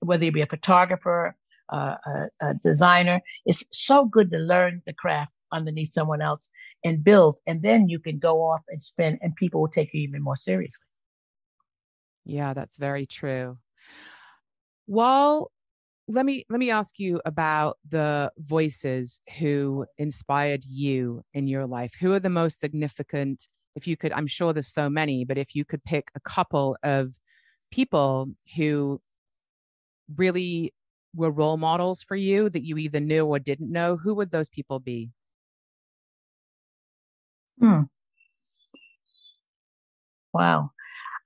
whether 0.00 0.24
you 0.24 0.32
be 0.32 0.42
a 0.42 0.46
photographer, 0.46 1.36
uh, 1.72 1.96
a, 2.06 2.26
a 2.40 2.54
designer, 2.54 3.20
it's 3.46 3.64
so 3.72 4.04
good 4.04 4.30
to 4.32 4.38
learn 4.38 4.82
the 4.84 4.92
craft 4.92 5.32
underneath 5.52 5.92
someone 5.92 6.22
else 6.22 6.50
and 6.84 7.04
build. 7.04 7.36
And 7.46 7.62
then 7.62 7.88
you 7.88 7.98
can 7.98 8.18
go 8.18 8.42
off 8.42 8.62
and 8.68 8.82
spend, 8.82 9.18
and 9.22 9.36
people 9.36 9.60
will 9.60 9.68
take 9.68 9.90
you 9.92 10.00
even 10.00 10.22
more 10.22 10.36
seriously. 10.36 10.86
Yeah, 12.24 12.54
that's 12.54 12.76
very 12.76 13.06
true. 13.06 13.58
Well, 14.86 15.50
let 16.08 16.26
me 16.26 16.44
let 16.50 16.58
me 16.58 16.70
ask 16.70 16.98
you 16.98 17.20
about 17.24 17.78
the 17.88 18.32
voices 18.38 19.20
who 19.38 19.86
inspired 19.98 20.64
you 20.64 21.22
in 21.32 21.46
your 21.46 21.66
life. 21.66 21.94
Who 22.00 22.12
are 22.12 22.20
the 22.20 22.28
most 22.28 22.60
significant? 22.60 23.46
If 23.74 23.86
you 23.86 23.96
could, 23.96 24.12
I'm 24.12 24.26
sure 24.26 24.52
there's 24.52 24.68
so 24.72 24.90
many, 24.90 25.24
but 25.24 25.38
if 25.38 25.54
you 25.54 25.64
could 25.64 25.82
pick 25.84 26.10
a 26.14 26.20
couple 26.20 26.76
of 26.82 27.18
people 27.70 28.28
who 28.56 29.00
really 30.16 30.72
were 31.14 31.30
role 31.30 31.56
models 31.56 32.02
for 32.02 32.16
you 32.16 32.48
that 32.50 32.64
you 32.64 32.76
either 32.78 33.00
knew 33.00 33.26
or 33.26 33.38
didn't 33.38 33.70
know, 33.70 33.96
who 33.96 34.14
would 34.14 34.30
those 34.30 34.48
people 34.48 34.78
be? 34.80 35.10
Hmm. 37.60 37.82
Wow. 40.32 40.70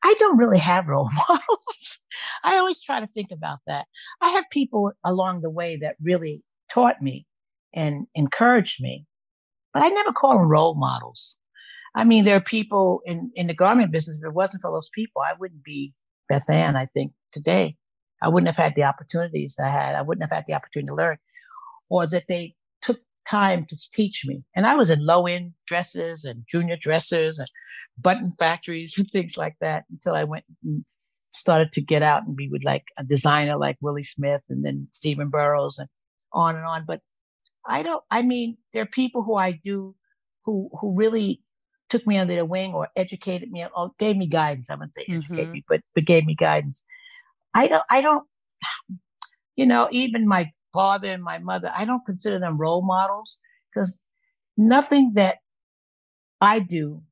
I 0.04 0.14
don't 0.18 0.38
really 0.38 0.58
have 0.58 0.88
role 0.88 1.10
models. 1.28 1.98
I 2.44 2.58
always 2.58 2.80
try 2.82 3.00
to 3.00 3.08
think 3.08 3.32
about 3.32 3.60
that. 3.66 3.86
I 4.22 4.30
have 4.30 4.44
people 4.50 4.92
along 5.04 5.42
the 5.42 5.50
way 5.50 5.76
that 5.78 5.96
really 6.02 6.42
taught 6.72 7.02
me 7.02 7.26
and 7.74 8.06
encouraged 8.14 8.82
me, 8.82 9.06
but 9.74 9.82
I 9.84 9.88
never 9.88 10.12
call 10.12 10.38
them 10.38 10.48
role 10.48 10.74
models. 10.76 11.36
I 11.96 12.04
mean, 12.04 12.24
there 12.24 12.36
are 12.36 12.40
people 12.40 13.00
in, 13.06 13.30
in 13.34 13.46
the 13.46 13.54
garment 13.54 13.90
business. 13.90 14.18
If 14.20 14.26
it 14.26 14.34
wasn't 14.34 14.60
for 14.60 14.70
those 14.70 14.90
people, 14.90 15.22
I 15.22 15.32
wouldn't 15.38 15.64
be 15.64 15.94
Bethann, 16.30 16.76
I 16.76 16.86
think, 16.86 17.12
today. 17.32 17.76
I 18.22 18.28
wouldn't 18.28 18.54
have 18.54 18.62
had 18.62 18.74
the 18.74 18.84
opportunities 18.84 19.56
I 19.58 19.68
had. 19.68 19.94
I 19.94 20.02
wouldn't 20.02 20.22
have 20.22 20.36
had 20.36 20.44
the 20.46 20.54
opportunity 20.54 20.88
to 20.88 20.94
learn 20.94 21.16
or 21.88 22.06
that 22.06 22.24
they 22.28 22.54
took 22.82 23.00
time 23.28 23.64
to 23.66 23.76
teach 23.92 24.24
me. 24.26 24.42
And 24.54 24.66
I 24.66 24.74
was 24.74 24.90
in 24.90 25.04
low 25.04 25.26
end 25.26 25.52
dresses 25.66 26.24
and 26.24 26.44
junior 26.50 26.76
dresses 26.76 27.38
and 27.38 27.48
button 27.98 28.34
factories 28.38 28.96
and 28.98 29.06
things 29.10 29.36
like 29.36 29.56
that 29.60 29.84
until 29.90 30.14
I 30.14 30.24
went 30.24 30.44
and 30.64 30.84
started 31.32 31.72
to 31.72 31.80
get 31.80 32.02
out 32.02 32.26
and 32.26 32.36
be 32.36 32.48
with 32.48 32.64
like 32.64 32.84
a 32.98 33.04
designer 33.04 33.56
like 33.56 33.76
Willie 33.80 34.02
Smith 34.02 34.42
and 34.48 34.64
then 34.64 34.88
Stephen 34.92 35.28
Burrows 35.28 35.78
and 35.78 35.88
on 36.32 36.56
and 36.56 36.64
on. 36.64 36.84
But 36.86 37.00
I 37.66 37.82
don't, 37.82 38.02
I 38.10 38.22
mean, 38.22 38.58
there 38.72 38.82
are 38.82 38.86
people 38.86 39.22
who 39.22 39.36
I 39.36 39.52
do 39.52 39.94
who, 40.44 40.70
who 40.80 40.94
really 40.94 41.42
took 41.88 42.06
me 42.06 42.18
under 42.18 42.34
their 42.34 42.44
wing 42.44 42.72
or 42.74 42.88
educated 42.96 43.50
me 43.50 43.64
or 43.74 43.90
gave 43.98 44.16
me 44.16 44.26
guidance. 44.26 44.70
I 44.70 44.74
wouldn't 44.74 44.94
say 44.94 45.06
mm-hmm. 45.08 45.52
me, 45.52 45.64
but, 45.68 45.80
but 45.94 46.04
gave 46.04 46.26
me 46.26 46.34
guidance. 46.34 46.84
I 47.54 47.68
don't, 47.68 47.84
I 47.90 48.00
don't, 48.00 48.24
you 49.56 49.66
know, 49.66 49.88
even 49.90 50.26
my 50.26 50.50
father 50.72 51.10
and 51.10 51.22
my 51.22 51.38
mother, 51.38 51.72
I 51.74 51.84
don't 51.84 52.04
consider 52.04 52.38
them 52.38 52.58
role 52.58 52.82
models 52.84 53.38
because 53.72 53.96
nothing 54.56 55.12
that 55.14 55.38
I 56.40 56.58
do 56.58 57.02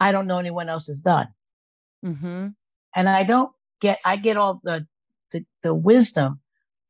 I 0.00 0.12
don't 0.12 0.26
know 0.26 0.38
anyone 0.38 0.68
else 0.68 0.86
has 0.88 1.00
done. 1.00 1.28
Mm-hmm. 2.04 2.48
And 2.94 3.08
I 3.08 3.22
don't 3.22 3.50
get, 3.80 4.00
I 4.04 4.16
get 4.16 4.36
all 4.36 4.60
the, 4.62 4.86
the, 5.32 5.44
the, 5.62 5.74
wisdom 5.74 6.40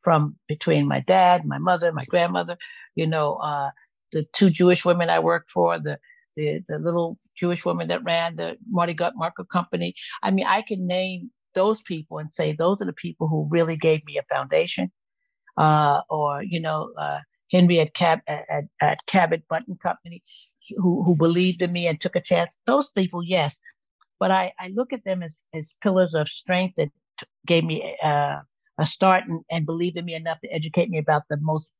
from 0.02 0.36
between 0.48 0.88
my 0.88 1.00
dad, 1.00 1.44
my 1.44 1.58
mother, 1.58 1.92
my 1.92 2.04
grandmother, 2.04 2.56
you 2.94 3.06
know, 3.06 3.36
uh, 3.36 3.70
the 4.12 4.26
two 4.34 4.50
Jewish 4.50 4.84
women 4.84 5.10
I 5.10 5.20
work 5.20 5.46
for, 5.52 5.78
the, 5.78 5.98
the, 6.36 6.62
the 6.68 6.78
little 6.78 7.18
Jewish 7.36 7.64
woman 7.64 7.88
that 7.88 8.04
ran 8.04 8.36
the 8.36 8.56
Marty 8.68 8.94
Gut 8.94 9.14
Market 9.16 9.48
Company. 9.48 9.94
I 10.22 10.30
mean, 10.30 10.46
I 10.46 10.62
can 10.62 10.86
name 10.86 11.30
those 11.54 11.82
people 11.82 12.18
and 12.18 12.32
say 12.32 12.52
those 12.52 12.82
are 12.82 12.86
the 12.86 12.92
people 12.92 13.28
who 13.28 13.48
really 13.50 13.76
gave 13.76 14.04
me 14.04 14.18
a 14.18 14.34
foundation. 14.34 14.90
Uh, 15.56 16.00
or, 16.10 16.42
you 16.42 16.60
know, 16.60 16.90
uh, 16.98 17.20
Henry 17.52 17.78
at 17.80 17.94
Cab 17.94 18.20
at, 18.26 18.64
at 18.80 19.06
Cabot 19.06 19.44
Button 19.48 19.76
Company 19.80 20.22
who, 20.76 21.02
who 21.04 21.14
believed 21.14 21.62
in 21.62 21.72
me 21.72 21.86
and 21.86 22.00
took 22.00 22.16
a 22.16 22.20
chance. 22.20 22.56
Those 22.66 22.90
people, 22.90 23.22
yes. 23.22 23.58
But 24.18 24.30
I, 24.30 24.52
I 24.58 24.72
look 24.74 24.92
at 24.92 25.04
them 25.04 25.22
as, 25.22 25.42
as 25.54 25.76
pillars 25.82 26.14
of 26.14 26.28
strength 26.28 26.74
that 26.76 26.88
t- 27.20 27.26
gave 27.46 27.64
me 27.64 27.96
uh, 28.02 28.38
a 28.78 28.86
start 28.86 29.24
and, 29.28 29.42
and 29.50 29.66
believed 29.66 29.96
in 29.96 30.04
me 30.04 30.14
enough 30.14 30.40
to 30.40 30.52
educate 30.52 30.90
me 30.90 30.98
about 30.98 31.22
the 31.28 31.38
most 31.40 31.72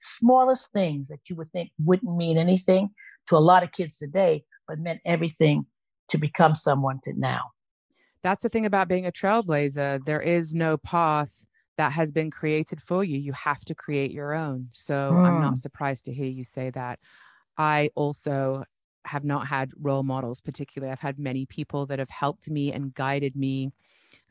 smallest 0.00 0.72
things 0.72 1.08
that 1.08 1.20
you 1.28 1.36
would 1.36 1.52
think 1.52 1.70
wouldn't 1.84 2.16
mean 2.16 2.38
anything 2.38 2.90
to 3.30 3.36
a 3.36 3.38
lot 3.38 3.62
of 3.62 3.72
kids 3.72 3.96
today, 3.96 4.44
but 4.68 4.78
meant 4.78 5.00
everything 5.04 5.64
to 6.10 6.18
become 6.18 6.54
someone 6.54 7.00
to 7.04 7.12
now. 7.16 7.50
That's 8.22 8.42
the 8.42 8.48
thing 8.48 8.66
about 8.66 8.88
being 8.88 9.06
a 9.06 9.12
trailblazer. 9.12 10.04
There 10.04 10.20
is 10.20 10.54
no 10.54 10.76
path 10.76 11.46
that 11.78 11.92
has 11.92 12.10
been 12.10 12.30
created 12.30 12.82
for 12.82 13.02
you. 13.02 13.18
You 13.18 13.32
have 13.32 13.64
to 13.64 13.74
create 13.74 14.10
your 14.10 14.34
own. 14.34 14.68
So 14.72 14.94
mm. 14.94 15.24
I'm 15.24 15.40
not 15.40 15.50
hmm. 15.50 15.56
surprised 15.56 16.04
to 16.06 16.12
hear 16.12 16.26
you 16.26 16.44
say 16.44 16.70
that. 16.70 16.98
I 17.56 17.90
also 17.94 18.64
have 19.06 19.24
not 19.24 19.46
had 19.46 19.70
role 19.80 20.02
models, 20.02 20.40
particularly. 20.40 20.92
I've 20.92 21.00
had 21.00 21.18
many 21.18 21.46
people 21.46 21.86
that 21.86 21.98
have 21.98 22.10
helped 22.10 22.50
me 22.50 22.72
and 22.72 22.92
guided 22.92 23.34
me 23.34 23.72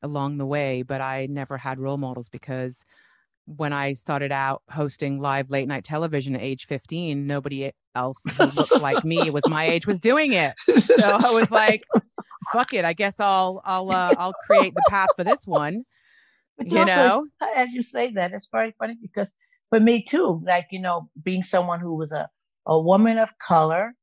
along 0.03 0.37
the 0.37 0.45
way, 0.45 0.83
but 0.83 1.01
I 1.01 1.27
never 1.27 1.57
had 1.57 1.79
role 1.79 1.97
models 1.97 2.29
because 2.29 2.85
when 3.57 3.73
I 3.73 3.93
started 3.93 4.31
out 4.31 4.61
hosting 4.69 5.19
live 5.19 5.49
late 5.49 5.67
night 5.67 5.83
television 5.83 6.35
at 6.35 6.41
age 6.41 6.65
15, 6.65 7.25
nobody 7.25 7.71
else 7.95 8.21
who 8.37 8.45
looked 8.55 8.81
like 8.81 9.03
me 9.03 9.29
was 9.29 9.47
my 9.47 9.65
age 9.65 9.87
was 9.87 9.99
doing 9.99 10.33
it. 10.33 10.53
So 10.85 11.11
I 11.23 11.31
was 11.31 11.51
like, 11.51 11.83
fuck 12.53 12.73
it. 12.73 12.85
I 12.85 12.93
guess 12.93 13.19
I'll 13.19 13.61
I'll 13.65 13.91
uh, 13.91 14.15
I'll 14.17 14.35
create 14.45 14.73
the 14.75 14.83
path 14.89 15.09
for 15.15 15.23
this 15.23 15.45
one. 15.45 15.83
But 16.57 16.71
you 16.71 16.85
know, 16.85 17.25
as 17.55 17.73
you 17.73 17.81
say 17.81 18.11
that, 18.11 18.33
it's 18.33 18.49
very 18.51 18.73
funny 18.77 18.97
because 19.01 19.33
for 19.69 19.79
me 19.79 20.03
too, 20.03 20.41
like 20.45 20.67
you 20.71 20.81
know, 20.81 21.09
being 21.21 21.43
someone 21.43 21.79
who 21.79 21.95
was 21.95 22.11
a 22.11 22.29
a 22.69 22.79
woman 22.79 23.17
of 23.17 23.37
color, 23.39 23.95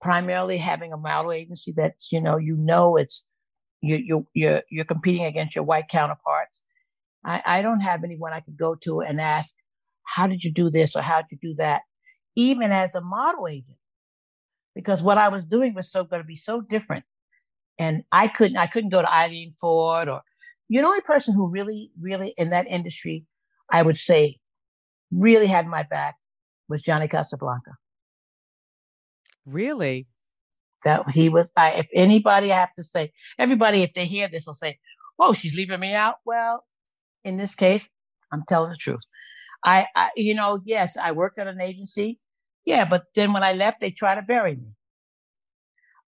primarily 0.00 0.58
having 0.58 0.92
a 0.92 0.96
model 0.96 1.32
agency 1.32 1.72
that's, 1.74 2.12
you 2.12 2.20
know, 2.20 2.36
you 2.36 2.56
know, 2.56 2.96
it's, 2.96 3.22
you, 3.80 3.96
you, 3.96 4.26
you're, 4.34 4.62
you're 4.70 4.84
competing 4.84 5.24
against 5.24 5.54
your 5.54 5.64
white 5.64 5.88
counterparts. 5.88 6.62
I, 7.24 7.42
I 7.44 7.62
don't 7.62 7.80
have 7.80 8.04
anyone 8.04 8.32
I 8.32 8.40
could 8.40 8.56
go 8.56 8.74
to 8.82 9.00
and 9.00 9.20
ask, 9.20 9.54
how 10.04 10.26
did 10.26 10.42
you 10.44 10.52
do 10.52 10.70
this 10.70 10.96
or 10.96 11.02
how 11.02 11.22
did 11.22 11.32
you 11.32 11.50
do 11.50 11.54
that? 11.56 11.82
Even 12.36 12.70
as 12.70 12.94
a 12.94 13.00
model 13.00 13.48
agent, 13.48 13.76
because 14.74 15.02
what 15.02 15.18
I 15.18 15.28
was 15.28 15.46
doing 15.46 15.74
was 15.74 15.90
so 15.90 16.04
going 16.04 16.22
to 16.22 16.26
be 16.26 16.36
so 16.36 16.60
different. 16.60 17.04
And 17.78 18.04
I 18.12 18.28
couldn't, 18.28 18.56
I 18.56 18.66
couldn't 18.66 18.90
go 18.90 19.02
to 19.02 19.12
Eileen 19.12 19.54
Ford 19.60 20.08
or, 20.08 20.22
you're 20.68 20.82
the 20.82 20.88
only 20.88 21.00
person 21.00 21.34
who 21.34 21.48
really, 21.48 21.90
really 22.00 22.34
in 22.36 22.50
that 22.50 22.66
industry 22.68 23.24
I 23.70 23.82
would 23.82 23.98
say 23.98 24.38
really 25.10 25.46
had 25.46 25.66
my 25.66 25.82
back 25.82 26.16
was 26.68 26.82
Johnny 26.82 27.08
Casablancas. 27.08 27.76
Really? 29.46 30.06
That 30.84 31.10
he 31.10 31.28
was 31.28 31.50
I 31.56 31.70
if 31.72 31.88
anybody 31.94 32.52
I 32.52 32.56
have 32.56 32.74
to 32.74 32.84
say, 32.84 33.12
everybody 33.38 33.82
if 33.82 33.94
they 33.94 34.04
hear 34.04 34.28
this 34.28 34.46
will 34.46 34.54
say, 34.54 34.78
Oh, 35.18 35.32
she's 35.32 35.54
leaving 35.54 35.80
me 35.80 35.94
out. 35.94 36.16
Well, 36.24 36.64
in 37.28 37.36
this 37.36 37.54
case, 37.54 37.88
I'm 38.32 38.42
telling 38.48 38.70
the 38.70 38.76
truth. 38.76 39.00
I, 39.64 39.86
I 39.94 40.10
you 40.16 40.34
know, 40.34 40.60
yes, 40.64 40.96
I 40.96 41.12
worked 41.12 41.38
at 41.38 41.46
an 41.46 41.60
agency. 41.60 42.18
Yeah, 42.64 42.84
but 42.84 43.04
then 43.14 43.32
when 43.32 43.42
I 43.42 43.52
left, 43.52 43.80
they 43.80 43.90
tried 43.90 44.16
to 44.16 44.22
bury 44.22 44.56
me. 44.56 44.74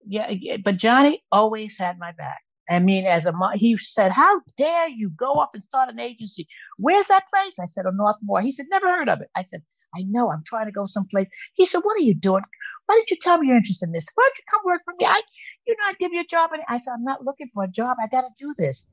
Yeah, 0.07 0.57
but 0.65 0.79
Johnny 0.79 1.23
always 1.31 1.79
had 1.79 1.99
my 1.99 2.13
back. 2.13 2.41
I 2.71 2.79
mean, 2.79 3.05
as 3.05 3.27
a 3.27 3.33
he 3.55 3.77
said, 3.77 4.13
"How 4.13 4.41
dare 4.57 4.89
you 4.89 5.11
go 5.11 5.33
up 5.35 5.51
and 5.55 5.63
start 5.63 5.89
an 5.89 6.01
agency? 6.01 6.47
Where's 6.79 7.09
that 7.09 7.25
place?" 7.35 7.59
I 7.59 7.65
said, 7.65 7.87
"On 7.87 7.97
Northmore." 7.97 8.43
He 8.43 8.53
said, 8.53 8.67
"Never 8.71 8.89
heard 8.89 9.09
of 9.09 9.21
it." 9.21 9.29
I 9.37 9.43
said, 9.43 9.63
"I 9.97 10.05
know. 10.09 10.31
I'm 10.31 10.45
trying 10.47 10.67
to 10.67 10.73
go 10.73 10.85
someplace." 10.85 11.27
He 11.55 11.67
said, 11.67 11.81
"What 11.81 11.99
are 12.01 12.05
you 12.05 12.15
doing? 12.15 12.45
Why 12.87 12.95
didn't 12.97 13.11
you 13.11 13.17
tell 13.21 13.39
me 13.39 13.49
you're 13.49 13.57
interested 13.57 13.87
in 13.87 13.93
this? 13.93 14.07
Why 14.15 14.25
don't 14.25 14.39
you 14.39 14.45
come 14.51 14.61
work 14.65 14.83
for 14.85 14.95
me? 14.99 15.05
I, 15.07 15.21
you 15.67 15.75
know, 15.77 15.85
I'd 15.89 15.99
give 15.99 16.13
you 16.13 16.21
a 16.21 16.25
job." 16.25 16.51
And 16.53 16.63
I 16.69 16.79
said, 16.79 16.93
"I'm 16.93 17.05
not 17.05 17.25
looking 17.25 17.51
for 17.53 17.65
a 17.65 17.69
job. 17.69 17.97
I 18.03 18.07
got 18.07 18.23
to 18.23 18.31
do 18.39 18.55
this." 18.57 18.87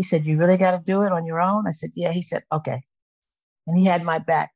He 0.00 0.04
said, 0.04 0.26
"You 0.26 0.38
really 0.38 0.56
got 0.56 0.70
to 0.70 0.78
do 0.78 1.02
it 1.02 1.12
on 1.12 1.26
your 1.26 1.42
own?" 1.42 1.66
I 1.66 1.72
said, 1.72 1.92
"Yeah." 1.94 2.10
He 2.12 2.22
said, 2.22 2.42
"Okay," 2.50 2.80
and 3.66 3.76
he 3.76 3.84
had 3.84 4.02
my 4.02 4.18
back 4.18 4.50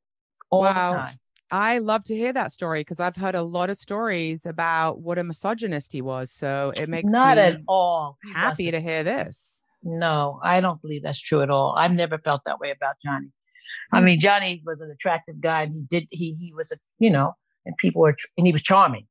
all 0.49 0.61
wow. 0.61 0.89
the 0.89 0.97
time. 0.97 1.19
I 1.51 1.77
love 1.77 2.03
to 2.05 2.15
hear 2.15 2.33
that 2.33 2.51
story 2.51 2.81
because 2.81 2.99
I've 2.99 3.15
heard 3.15 3.35
a 3.35 3.43
lot 3.43 3.69
of 3.69 3.77
stories 3.77 4.47
about 4.47 5.01
what 5.01 5.19
a 5.19 5.23
misogynist 5.23 5.91
he 5.91 6.01
was. 6.01 6.31
So 6.31 6.73
it 6.75 6.89
makes 6.89 7.11
not 7.11 7.37
at 7.37 7.61
all 7.67 8.17
happy 8.33 8.71
to 8.71 8.81
hear 8.81 9.03
this. 9.03 9.61
No, 9.83 10.39
I 10.41 10.61
don't 10.61 10.81
believe 10.81 11.03
that's 11.03 11.21
true 11.21 11.43
at 11.43 11.51
all. 11.51 11.75
I've 11.77 11.93
never 11.93 12.17
felt 12.17 12.41
that 12.47 12.59
way 12.59 12.71
about 12.71 12.95
Johnny. 13.05 13.27
I 13.93 14.01
mean, 14.01 14.19
Johnny 14.19 14.63
was 14.65 14.81
an 14.81 14.89
attractive 14.89 15.39
guy, 15.39 15.61
and 15.61 15.75
he 15.75 15.81
did 15.91 16.07
he 16.09 16.35
he 16.39 16.53
was 16.55 16.71
a 16.71 16.77
you 16.97 17.11
know, 17.11 17.35
and 17.67 17.77
people 17.77 18.01
were 18.01 18.17
and 18.35 18.47
he 18.47 18.51
was 18.51 18.63
charming, 18.63 19.05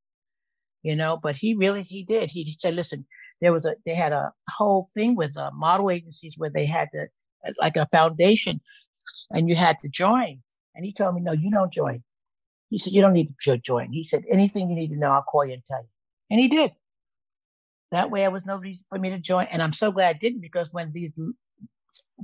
you 0.82 0.96
know. 0.96 1.16
But 1.16 1.36
he 1.36 1.54
really 1.54 1.84
he 1.84 2.02
did. 2.02 2.32
He, 2.32 2.42
he 2.42 2.56
said, 2.58 2.74
listen, 2.74 3.06
there 3.44 3.52
was 3.52 3.66
a 3.66 3.76
they 3.84 3.94
had 3.94 4.12
a 4.12 4.32
whole 4.48 4.88
thing 4.94 5.14
with 5.14 5.36
uh, 5.36 5.50
model 5.54 5.90
agencies 5.90 6.34
where 6.36 6.50
they 6.50 6.64
had 6.64 6.88
to 6.92 7.06
like 7.60 7.76
a 7.76 7.86
foundation, 7.86 8.60
and 9.30 9.48
you 9.48 9.54
had 9.54 9.78
to 9.80 9.88
join. 9.88 10.40
And 10.74 10.84
he 10.84 10.92
told 10.92 11.14
me, 11.14 11.20
no, 11.20 11.30
you 11.30 11.50
don't 11.50 11.72
join. 11.72 12.02
He 12.74 12.78
said, 12.78 12.92
You 12.92 13.02
don't 13.02 13.12
need 13.12 13.32
to 13.44 13.58
join. 13.58 13.92
He 13.92 14.02
said, 14.02 14.24
Anything 14.28 14.68
you 14.68 14.74
need 14.74 14.90
to 14.90 14.96
know, 14.96 15.10
I'll 15.12 15.22
call 15.22 15.44
you 15.44 15.52
and 15.52 15.64
tell 15.64 15.80
you. 15.80 15.88
And 16.30 16.40
he 16.40 16.48
did. 16.48 16.72
That 17.92 18.10
way, 18.10 18.20
there 18.20 18.32
was 18.32 18.46
no 18.46 18.56
reason 18.56 18.84
for 18.88 18.98
me 18.98 19.10
to 19.10 19.18
join. 19.18 19.46
And 19.50 19.62
I'm 19.62 19.72
so 19.72 19.92
glad 19.92 20.16
I 20.16 20.18
didn't 20.18 20.40
because 20.40 20.72
when 20.72 20.92
these 20.92 21.12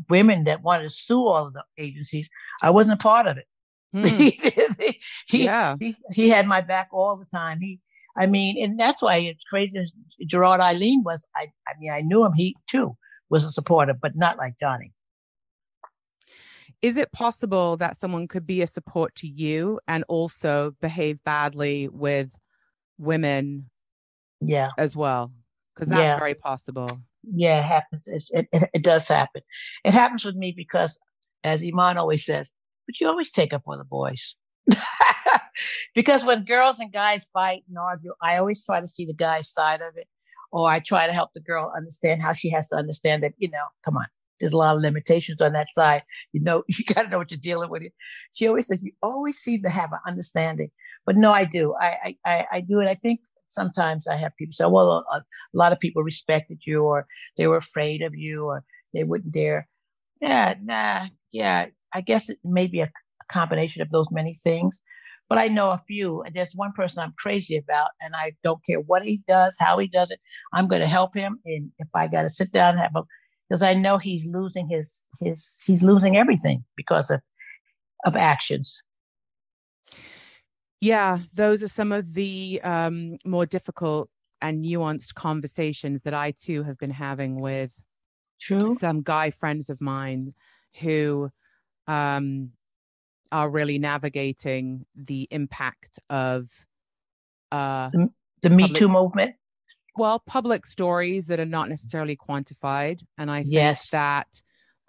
women 0.09 0.45
that 0.45 0.63
wanted 0.63 0.85
to 0.85 0.91
sue 0.91 1.25
all 1.25 1.47
of 1.47 1.53
the 1.53 1.63
agencies, 1.79 2.29
I 2.63 2.71
wasn't 2.71 2.95
a 2.95 3.03
part 3.03 3.27
of 3.27 3.37
it. 3.39 3.47
Hmm. 3.93 4.05
he, 4.05 5.01
he, 5.27 5.45
yeah. 5.47 5.75
he, 5.81 5.97
he 6.13 6.29
had 6.29 6.47
my 6.47 6.61
back 6.61 6.91
all 6.93 7.17
the 7.17 7.25
time. 7.25 7.59
He, 7.61 7.81
I 8.17 8.27
mean, 8.27 8.63
and 8.63 8.79
that's 8.79 9.03
why 9.03 9.17
it's 9.17 9.45
crazy. 9.45 9.85
Gerard 10.27 10.61
Eileen 10.61 11.03
was, 11.05 11.27
I, 11.37 11.49
I 11.69 11.73
mean, 11.79 11.93
I 11.93 12.01
knew 12.01 12.25
him. 12.25 12.33
He 12.33 12.57
too 12.69 12.97
was 13.29 13.45
a 13.45 13.51
supporter, 13.51 13.95
but 13.95 14.17
not 14.17 14.37
like 14.37 14.59
Johnny 14.59 14.93
is 16.83 16.97
it 16.97 17.13
possible 17.13 17.77
that 17.77 17.97
someone 17.97 18.27
could 18.27 18.47
be 18.47 18.63
a 18.63 18.67
support 18.67 19.15
to 19.15 19.29
you 19.29 19.81
and 19.87 20.05
also 20.09 20.75
behave 20.81 21.23
badly 21.25 21.89
with 21.89 22.39
women 22.99 23.69
yeah 24.41 24.69
as 24.79 24.97
well 24.97 25.33
because 25.75 25.89
that's 25.89 26.01
yeah. 26.01 26.19
very 26.19 26.35
possible 26.35 26.89
yeah 27.35 27.61
it 27.61 27.65
happens 27.65 28.09
it, 28.09 28.25
it, 28.31 28.69
it, 28.75 28.83
does 28.83 29.07
happen 29.09 29.43
it 29.85 29.93
happens 29.93 30.25
with 30.25 30.35
me 30.35 30.53
because 30.55 30.99
as 31.45 31.63
iman 31.63 31.99
always 31.99 32.25
says 32.25 32.51
but 32.87 32.99
you 33.01 33.07
always 33.07 33.31
take 33.31 33.53
up 33.53 33.63
for 33.65 33.77
the 33.77 33.85
boys 33.85 34.35
because 35.95 36.25
when 36.25 36.45
girls 36.45 36.81
and 36.81 36.93
guys 36.93 37.27
fight 37.33 37.63
and 37.69 37.79
argue 37.79 38.13
i 38.23 38.37
always 38.37 38.65
try 38.65 38.81
to 38.81 38.89
see 38.89 39.05
the 39.05 39.15
guy's 39.15 39.51
side 39.51 39.81
of 39.81 39.97
it 39.97 40.07
or 40.53 40.69
i 40.69 40.79
try 40.79 41.07
to 41.07 41.13
help 41.13 41.31
the 41.35 41.41
girl 41.41 41.73
understand 41.77 42.23
how 42.23 42.33
she 42.33 42.51
has 42.51 42.69
to 42.69 42.77
understand 42.77 43.23
that 43.23 43.33
you 43.39 43.51
know 43.51 43.65
come 43.85 43.97
on 43.97 44.07
there's 44.41 44.53
a 44.53 44.57
lot 44.57 44.75
of 44.75 44.83
limitations 44.83 45.41
on 45.41 45.53
that 45.53 45.69
side. 45.73 46.03
You 46.33 46.41
know, 46.41 46.65
you 46.69 46.85
got 46.87 47.03
to 47.03 47.09
know 47.09 47.19
what 47.19 47.31
you're 47.31 47.39
dealing 47.39 47.71
with. 47.71 47.83
She 48.33 48.49
always 48.49 48.67
says, 48.67 48.83
you 48.83 48.93
always 49.03 49.37
seem 49.37 49.63
to 49.63 49.71
have 49.71 49.93
an 49.93 50.01
understanding. 50.07 50.71
But 51.07 51.17
no, 51.17 51.33
I 51.33 51.45
do. 51.45 51.75
I, 51.81 52.17
I, 52.25 52.47
I 52.53 52.61
do 52.61 52.81
it. 52.81 52.89
I 52.89 52.95
think 52.95 53.21
sometimes 53.49 54.07
I 54.09 54.17
have 54.17 54.37
people 54.37 54.53
say, 54.53 54.67
well, 54.67 54.91
a, 54.91 55.17
a, 55.17 55.25
lot 55.53 55.73
of 55.73 55.81
people 55.81 56.03
respected 56.03 56.67
you 56.67 56.83
or 56.83 57.07
they 57.37 57.47
were 57.47 57.57
afraid 57.57 58.03
of 58.03 58.15
you 58.15 58.45
or 58.45 58.65
they 58.93 59.05
wouldn't 59.05 59.33
dare. 59.33 59.69
Yeah, 60.21 60.55
nah, 60.63 61.07
yeah. 61.33 61.67
I 61.93 62.01
guess 62.03 62.29
it 62.29 62.39
may 62.45 62.67
be 62.67 62.81
a, 62.81 62.85
a 62.85 63.33
combination 63.33 63.83
of 63.83 63.91
those 63.91 64.07
many 64.11 64.35
things. 64.35 64.81
But 65.31 65.39
I 65.39 65.49
know 65.49 65.71
a 65.71 65.83
few. 65.87 66.21
And 66.23 66.35
there's 66.35 66.53
one 66.55 66.73
person 66.73 67.03
I'm 67.03 67.15
crazy 67.17 67.57
about, 67.57 67.91
and 68.03 68.15
I 68.15 68.33
don't 68.45 68.63
care 68.67 68.81
what 68.81 69.03
he 69.03 69.23
does, 69.27 69.57
how 69.59 69.79
he 69.79 69.87
does 69.87 70.11
it. 70.11 70.21
I'm 70.53 70.69
going 70.69 70.83
to 70.83 70.87
help 70.87 71.15
him. 71.15 71.39
And 71.47 71.71
if 71.79 71.89
I 71.95 72.09
got 72.09 72.23
to 72.23 72.29
sit 72.29 72.53
down 72.53 72.75
and 72.75 72.81
have 72.81 72.95
a 72.95 73.03
because 73.51 73.63
I 73.63 73.75
know 73.75 73.99
he's 73.99 74.29
losing 74.29 74.69
his 74.69 75.05
his 75.21 75.63
he's 75.67 75.83
losing 75.83 76.17
everything 76.17 76.65
because 76.77 77.11
of 77.11 77.21
of 78.05 78.17
actions. 78.17 78.83
Yeah, 80.81 81.19
those 81.35 81.63
are 81.63 81.69
some 81.69 81.93
of 81.93 82.15
the 82.15 82.61
um, 82.65 83.19
more 83.25 83.45
difficult 83.45 84.09
and 84.41 84.65
nuanced 84.65 85.15
conversations 85.15 86.03
that 86.03 86.15
I 86.15 86.31
too 86.31 86.63
have 86.63 86.79
been 86.79 86.91
having 86.91 87.41
with 87.41 87.83
True. 88.41 88.75
some 88.77 89.03
guy 89.03 89.31
friends 89.31 89.69
of 89.69 89.83
mine 89.83 90.33
who 90.81 91.31
um, 91.87 92.53
are 93.33 93.49
really 93.51 93.79
navigating 93.79 94.85
the 94.95 95.29
impact 95.31 95.99
of 96.09 96.49
uh, 97.53 97.91
the, 97.93 98.09
the 98.43 98.51
Me 98.51 98.73
Too 98.73 98.89
movement 98.89 99.35
well 99.97 100.19
public 100.19 100.67
stories 100.67 101.27
that 101.27 101.41
are 101.41 101.47
not 101.47 101.69
necessarily 101.69 102.17
quantified 102.17 103.05
and 103.19 103.31
i 103.31 103.43
think 103.43 103.55
yes. 103.55 103.91
that 103.91 104.43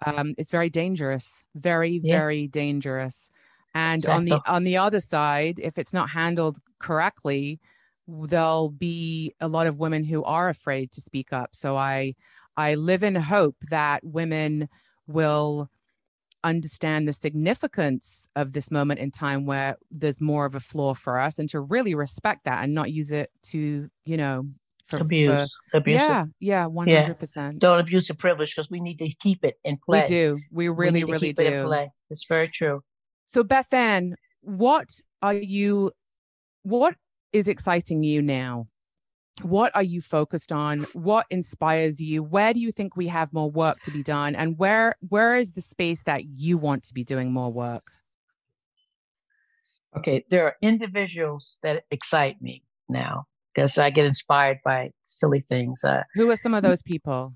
um, 0.04 0.34
it's 0.38 0.50
very 0.50 0.70
dangerous 0.70 1.44
very 1.54 2.00
yeah. 2.02 2.16
very 2.16 2.48
dangerous 2.48 3.30
and 3.74 4.04
exactly. 4.04 4.16
on 4.16 4.24
the 4.24 4.50
on 4.50 4.64
the 4.64 4.76
other 4.76 5.00
side 5.00 5.60
if 5.62 5.78
it's 5.78 5.92
not 5.92 6.10
handled 6.10 6.58
correctly 6.78 7.60
there'll 8.08 8.70
be 8.70 9.34
a 9.40 9.48
lot 9.48 9.66
of 9.66 9.78
women 9.78 10.02
who 10.02 10.24
are 10.24 10.48
afraid 10.48 10.90
to 10.92 11.00
speak 11.00 11.32
up 11.32 11.50
so 11.52 11.76
i 11.76 12.14
i 12.56 12.74
live 12.74 13.02
in 13.02 13.14
hope 13.14 13.56
that 13.70 14.02
women 14.02 14.68
will 15.06 15.68
understand 16.44 17.06
the 17.06 17.12
significance 17.12 18.28
of 18.34 18.52
this 18.52 18.70
moment 18.70 19.00
in 19.00 19.10
time 19.10 19.46
where 19.46 19.76
there's 19.90 20.20
more 20.20 20.44
of 20.44 20.54
a 20.54 20.60
flaw 20.60 20.94
for 20.94 21.18
us 21.18 21.38
and 21.38 21.48
to 21.50 21.60
really 21.60 21.94
respect 21.94 22.44
that 22.44 22.64
and 22.64 22.74
not 22.74 22.90
use 22.90 23.12
it 23.12 23.30
to 23.42 23.88
you 24.04 24.16
know 24.16 24.46
for, 24.86 24.98
abuse, 24.98 25.56
for, 25.70 25.78
abuse. 25.78 25.96
Yeah, 25.96 26.24
yeah, 26.40 26.66
one 26.66 26.88
hundred 26.88 27.18
percent. 27.18 27.58
Don't 27.58 27.78
abuse 27.78 28.08
the 28.08 28.14
privilege 28.14 28.54
because 28.54 28.70
we 28.70 28.80
need 28.80 28.98
to 28.98 29.12
keep 29.20 29.44
it 29.44 29.58
in 29.64 29.78
play. 29.84 30.02
We 30.02 30.06
do. 30.06 30.38
We 30.50 30.68
really, 30.68 31.04
we 31.04 31.12
really 31.12 31.32
do. 31.32 31.44
It 31.44 31.64
play. 31.64 31.90
It's 32.10 32.26
very 32.26 32.48
true. 32.48 32.82
So, 33.28 33.42
Bethann, 33.42 34.14
what 34.42 34.90
are 35.22 35.34
you? 35.34 35.92
What 36.64 36.96
is 37.32 37.48
exciting 37.48 38.02
you 38.02 38.20
now? 38.20 38.66
What 39.40 39.74
are 39.74 39.82
you 39.82 40.02
focused 40.02 40.52
on? 40.52 40.82
What 40.92 41.26
inspires 41.30 42.00
you? 42.00 42.22
Where 42.22 42.52
do 42.52 42.60
you 42.60 42.70
think 42.70 42.96
we 42.96 43.06
have 43.08 43.32
more 43.32 43.50
work 43.50 43.80
to 43.82 43.90
be 43.90 44.02
done? 44.02 44.34
And 44.34 44.58
where 44.58 44.96
where 45.08 45.36
is 45.36 45.52
the 45.52 45.62
space 45.62 46.02
that 46.02 46.26
you 46.26 46.58
want 46.58 46.84
to 46.84 46.94
be 46.94 47.02
doing 47.02 47.32
more 47.32 47.50
work? 47.50 47.90
Okay, 49.96 50.24
there 50.30 50.44
are 50.44 50.56
individuals 50.60 51.58
that 51.62 51.84
excite 51.90 52.40
me 52.40 52.62
now 52.88 53.26
because 53.54 53.78
I 53.78 53.90
get 53.90 54.06
inspired 54.06 54.58
by 54.64 54.92
silly 55.02 55.40
things. 55.40 55.84
Uh, 55.84 56.02
Who 56.14 56.30
are 56.30 56.36
some 56.36 56.54
of 56.54 56.62
those 56.62 56.82
people? 56.82 57.34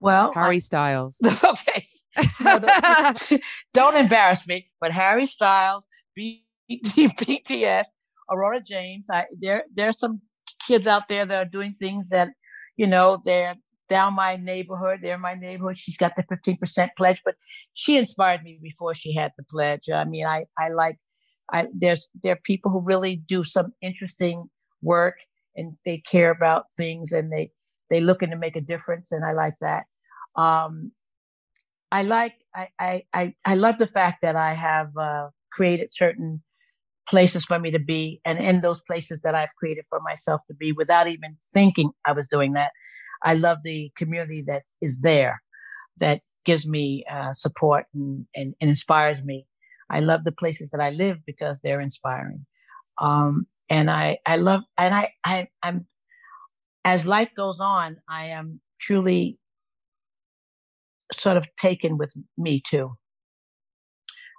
Well, 0.00 0.32
Harry 0.34 0.56
I, 0.56 0.60
Styles. 0.60 1.18
Okay. 1.44 1.88
No, 2.42 2.58
don't, 2.58 3.40
don't, 3.74 3.96
embarrass 3.96 4.46
me, 4.46 4.68
but 4.80 4.90
Harry 4.90 5.26
Styles, 5.26 5.84
BTS, 6.18 7.84
Aurora 8.30 8.60
James. 8.60 9.06
I, 9.10 9.26
there, 9.38 9.64
there's 9.74 9.98
some 9.98 10.20
kids 10.66 10.86
out 10.86 11.08
there 11.08 11.26
that 11.26 11.46
are 11.46 11.50
doing 11.50 11.74
things 11.78 12.10
that, 12.10 12.30
you 12.76 12.86
know, 12.86 13.22
they're 13.24 13.56
down 13.88 14.14
my 14.14 14.36
neighborhood. 14.36 15.00
They're 15.02 15.16
in 15.16 15.20
my 15.20 15.34
neighborhood. 15.34 15.76
She's 15.76 15.96
got 15.96 16.14
the 16.16 16.22
15% 16.22 16.88
pledge, 16.96 17.22
but 17.24 17.34
she 17.74 17.96
inspired 17.96 18.42
me 18.42 18.58
before 18.62 18.94
she 18.94 19.14
had 19.14 19.32
the 19.36 19.44
pledge. 19.44 19.88
I 19.92 20.04
mean, 20.04 20.26
I, 20.26 20.44
I 20.58 20.68
like 20.68 20.98
I, 21.52 21.66
there's 21.74 22.08
there 22.22 22.32
are 22.32 22.40
people 22.44 22.70
who 22.70 22.80
really 22.80 23.16
do 23.16 23.44
some 23.44 23.72
interesting 23.80 24.48
work 24.82 25.16
and 25.56 25.74
they 25.84 25.98
care 25.98 26.30
about 26.30 26.66
things 26.76 27.12
and 27.12 27.32
they 27.32 27.50
they 27.90 28.00
looking 28.00 28.30
to 28.30 28.36
make 28.36 28.56
a 28.56 28.60
difference 28.60 29.12
and 29.12 29.24
I 29.24 29.32
like 29.32 29.54
that. 29.60 29.84
Um, 30.36 30.92
I 31.90 32.02
like 32.02 32.34
I, 32.54 32.68
I 32.78 33.02
I 33.12 33.34
I 33.44 33.54
love 33.56 33.78
the 33.78 33.86
fact 33.86 34.22
that 34.22 34.36
I 34.36 34.54
have 34.54 34.96
uh, 34.96 35.28
created 35.52 35.88
certain 35.92 36.42
places 37.08 37.44
for 37.44 37.58
me 37.58 37.70
to 37.70 37.78
be 37.78 38.20
and 38.24 38.38
in 38.38 38.60
those 38.60 38.80
places 38.82 39.20
that 39.24 39.34
I've 39.34 39.54
created 39.56 39.84
for 39.88 40.00
myself 40.00 40.42
to 40.48 40.54
be 40.54 40.72
without 40.72 41.08
even 41.08 41.36
thinking 41.52 41.90
I 42.06 42.12
was 42.12 42.28
doing 42.28 42.52
that. 42.52 42.70
I 43.22 43.34
love 43.34 43.58
the 43.64 43.90
community 43.96 44.42
that 44.46 44.62
is 44.80 45.00
there 45.00 45.42
that 45.98 46.20
gives 46.44 46.66
me 46.66 47.04
uh, 47.10 47.34
support 47.34 47.84
and, 47.94 48.26
and, 48.34 48.54
and, 48.60 48.70
inspires 48.70 49.22
me. 49.22 49.46
I 49.90 50.00
love 50.00 50.24
the 50.24 50.32
places 50.32 50.70
that 50.70 50.80
I 50.80 50.90
live 50.90 51.18
because 51.26 51.58
they're 51.62 51.80
inspiring. 51.80 52.46
Um, 52.98 53.46
and 53.68 53.90
I, 53.90 54.18
I 54.24 54.36
love, 54.36 54.62
and 54.78 54.94
I, 54.94 55.10
I, 55.24 55.48
I'm, 55.62 55.86
as 56.84 57.04
life 57.04 57.30
goes 57.36 57.60
on, 57.60 57.98
I 58.08 58.26
am 58.26 58.60
truly 58.80 59.38
sort 61.12 61.36
of 61.36 61.46
taken 61.56 61.98
with 61.98 62.12
me 62.38 62.62
too. 62.66 62.92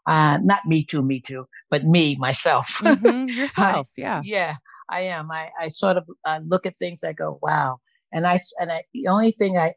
Uh, 0.08 0.40
not 0.42 0.66
me 0.66 0.84
too, 0.84 1.02
me 1.02 1.20
too, 1.20 1.48
but 1.70 1.86
me 1.86 2.16
myself. 2.16 2.80
Mm-hmm, 2.82 3.28
yourself, 3.38 3.88
I, 3.98 4.02
yeah, 4.02 4.22
yeah, 4.24 4.56
I 4.90 5.02
am. 5.02 5.32
I, 5.32 5.50
I 5.60 5.70
sort 5.70 5.98
of 5.98 6.06
uh, 6.26 6.40
look 6.46 6.66
at 6.66 6.78
things. 6.80 7.00
I 7.04 7.14
go, 7.14 7.40
wow, 7.42 7.78
and 8.12 8.26
I 8.26 8.40
and 8.60 8.72
I. 8.72 8.84
The 8.94 9.08
only 9.08 9.32
thing 9.32 9.58
I, 9.58 9.74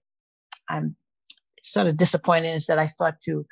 I'm 0.68 0.96
sort 1.62 1.86
of 1.86 1.96
disappointed 1.96 2.54
is 2.54 2.66
that 2.66 2.78
I 2.78 2.86
start 2.86 3.20
to 3.24 3.44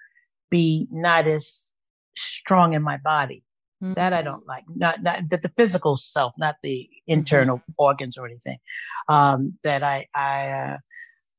be 0.50 0.86
not 0.90 1.26
as 1.26 1.72
strong 2.16 2.72
in 2.74 2.82
my 2.82 2.96
body. 2.96 3.44
Mm-hmm. 3.82 3.94
That 3.94 4.12
I 4.12 4.18
mm-hmm. 4.18 4.26
don't 4.26 4.46
like. 4.46 4.64
Not 4.74 5.02
not 5.02 5.28
that 5.28 5.42
the 5.42 5.50
physical 5.50 5.98
self, 5.98 6.32
not 6.38 6.54
the 6.62 6.88
internal 7.06 7.58
mm-hmm. 7.58 7.72
organs 7.76 8.16
or 8.16 8.26
anything. 8.26 8.58
Um, 9.08 9.58
that 9.62 9.82
I 9.82 10.06
I. 10.14 10.48
Uh, 10.48 10.76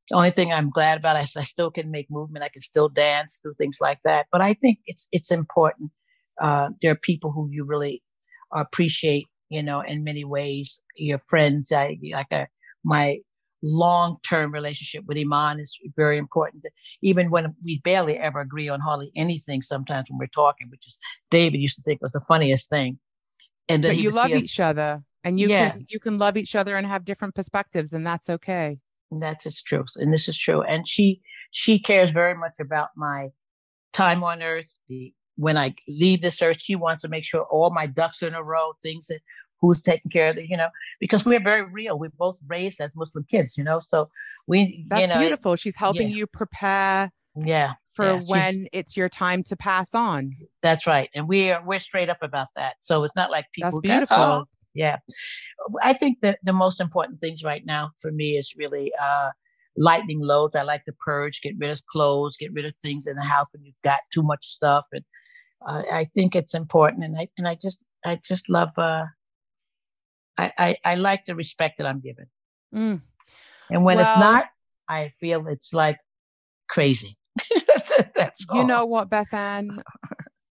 the 0.09 0.15
only 0.15 0.31
thing 0.31 0.51
I'm 0.51 0.69
glad 0.69 0.97
about 0.97 1.21
is 1.23 1.35
I 1.35 1.43
still 1.43 1.71
can 1.71 1.89
make 1.91 2.09
movement. 2.09 2.43
I 2.43 2.49
can 2.49 2.61
still 2.61 2.89
dance, 2.89 3.39
do 3.43 3.53
things 3.57 3.77
like 3.79 3.99
that. 4.03 4.27
But 4.31 4.41
I 4.41 4.53
think 4.53 4.79
it's 4.85 5.07
it's 5.11 5.31
important. 5.31 5.91
Uh, 6.41 6.69
there 6.81 6.91
are 6.91 6.95
people 6.95 7.31
who 7.31 7.49
you 7.51 7.63
really 7.63 8.03
appreciate, 8.53 9.27
you 9.49 9.63
know, 9.63 9.81
in 9.81 10.03
many 10.03 10.25
ways. 10.25 10.81
Your 10.95 11.21
friends, 11.27 11.71
I 11.71 11.97
like 12.11 12.27
a, 12.31 12.41
uh, 12.41 12.45
my 12.83 13.19
long 13.61 14.17
term 14.27 14.51
relationship 14.51 15.05
with 15.07 15.17
Iman 15.17 15.59
is 15.59 15.77
very 15.95 16.17
important. 16.17 16.65
Even 17.01 17.31
when 17.31 17.55
we 17.63 17.79
barely 17.83 18.17
ever 18.17 18.41
agree 18.41 18.67
on 18.67 18.81
hardly 18.81 19.11
anything, 19.15 19.61
sometimes 19.61 20.07
when 20.09 20.19
we're 20.19 20.27
talking, 20.27 20.67
which 20.69 20.85
is 20.85 20.99
David 21.31 21.59
used 21.59 21.77
to 21.77 21.81
think 21.81 22.01
was 22.01 22.11
the 22.11 22.21
funniest 22.21 22.69
thing. 22.69 22.99
And 23.69 23.83
then 23.83 23.97
you 23.97 24.11
love 24.11 24.31
each 24.31 24.59
other, 24.59 24.99
and 25.23 25.39
you 25.39 25.47
yeah. 25.47 25.69
can 25.69 25.85
you 25.87 25.99
can 25.99 26.17
love 26.17 26.35
each 26.35 26.53
other 26.53 26.75
and 26.75 26.85
have 26.85 27.05
different 27.05 27.33
perspectives, 27.33 27.93
and 27.93 28.05
that's 28.05 28.29
okay. 28.29 28.79
And 29.13 29.21
that's 29.21 29.45
its 29.45 29.61
truth, 29.61 29.91
and 29.95 30.11
this 30.11 30.27
is 30.27 30.35
true. 30.35 30.63
And 30.63 30.87
she 30.87 31.21
she 31.51 31.77
cares 31.77 32.09
very 32.09 32.33
much 32.33 32.59
about 32.59 32.89
my 32.95 33.29
time 33.91 34.23
on 34.23 34.41
earth. 34.41 34.79
The 34.89 35.13
when 35.35 35.55
I 35.55 35.75
leave 35.87 36.23
this 36.23 36.41
earth, 36.41 36.57
she 36.59 36.75
wants 36.75 37.03
to 37.03 37.09
make 37.09 37.23
sure 37.23 37.43
all 37.43 37.69
my 37.69 37.85
ducks 37.85 38.23
are 38.23 38.27
in 38.27 38.33
a 38.33 38.41
row, 38.41 38.73
things 38.81 39.05
that 39.07 39.19
who's 39.61 39.81
taking 39.81 40.09
care 40.09 40.29
of 40.29 40.35
the, 40.35 40.49
you 40.49 40.57
know, 40.57 40.69
because 40.99 41.25
we're 41.25 41.39
very 41.39 41.63
real. 41.63 41.99
We're 41.99 42.09
both 42.09 42.39
raised 42.47 42.81
as 42.81 42.95
Muslim 42.95 43.23
kids, 43.29 43.55
you 43.55 43.63
know, 43.63 43.79
so 43.87 44.09
we, 44.47 44.85
that's 44.89 45.01
you 45.01 45.07
know, 45.07 45.19
beautiful. 45.19 45.55
She's 45.55 45.75
helping 45.75 46.09
yeah. 46.09 46.17
you 46.17 46.27
prepare. 46.27 47.11
Yeah. 47.35 47.73
For 47.93 48.15
yeah, 48.15 48.21
when 48.25 48.67
it's 48.73 48.97
your 48.97 49.07
time 49.07 49.43
to 49.43 49.55
pass 49.55 49.93
on. 49.93 50.35
That's 50.63 50.87
right. 50.87 51.09
And 51.13 51.27
we 51.27 51.51
are, 51.51 51.63
we're 51.63 51.77
straight 51.79 52.09
up 52.09 52.17
about 52.23 52.47
that. 52.55 52.73
So 52.79 53.03
it's 53.03 53.15
not 53.15 53.29
like 53.29 53.45
people. 53.53 53.79
That's 53.79 53.81
beautiful. 53.81 54.17
Oh, 54.17 54.45
yeah. 54.73 54.97
I 55.81 55.93
think 55.93 56.19
that 56.21 56.39
the 56.43 56.53
most 56.53 56.79
important 56.79 57.19
things 57.19 57.43
right 57.43 57.63
now 57.65 57.91
for 58.01 58.11
me 58.11 58.37
is 58.37 58.53
really, 58.57 58.91
uh, 59.01 59.29
lightning 59.75 60.19
loads. 60.21 60.55
I 60.55 60.63
like 60.63 60.85
to 60.85 60.93
purge, 60.93 61.41
get 61.41 61.55
rid 61.57 61.71
of 61.71 61.85
clothes, 61.87 62.37
get 62.37 62.53
rid 62.53 62.65
of 62.65 62.75
things 62.75 63.07
in 63.07 63.15
the 63.15 63.23
house 63.23 63.53
when 63.53 63.63
you've 63.63 63.75
got 63.83 63.99
too 64.13 64.23
much 64.23 64.45
stuff. 64.45 64.85
And 64.91 65.03
uh, 65.67 65.83
I 65.91 66.09
think 66.13 66.35
it's 66.35 66.53
important. 66.53 67.03
And 67.03 67.17
I, 67.17 67.27
and 67.37 67.47
I 67.47 67.57
just, 67.61 67.83
I 68.05 68.19
just 68.23 68.49
love, 68.49 68.69
uh, 68.77 69.05
I, 70.37 70.51
I, 70.57 70.77
I 70.85 70.95
like 70.95 71.25
the 71.25 71.35
respect 71.35 71.77
that 71.77 71.87
I'm 71.87 72.01
given. 72.01 72.25
Mm. 72.73 73.01
And 73.69 73.83
when 73.83 73.97
well, 73.97 74.05
it's 74.05 74.19
not, 74.19 74.45
I 74.87 75.09
feel 75.19 75.47
it's 75.47 75.73
like 75.73 75.97
crazy. 76.69 77.17
you 78.53 78.63
know 78.63 78.85
what, 78.85 79.09
Bethann? 79.09 79.81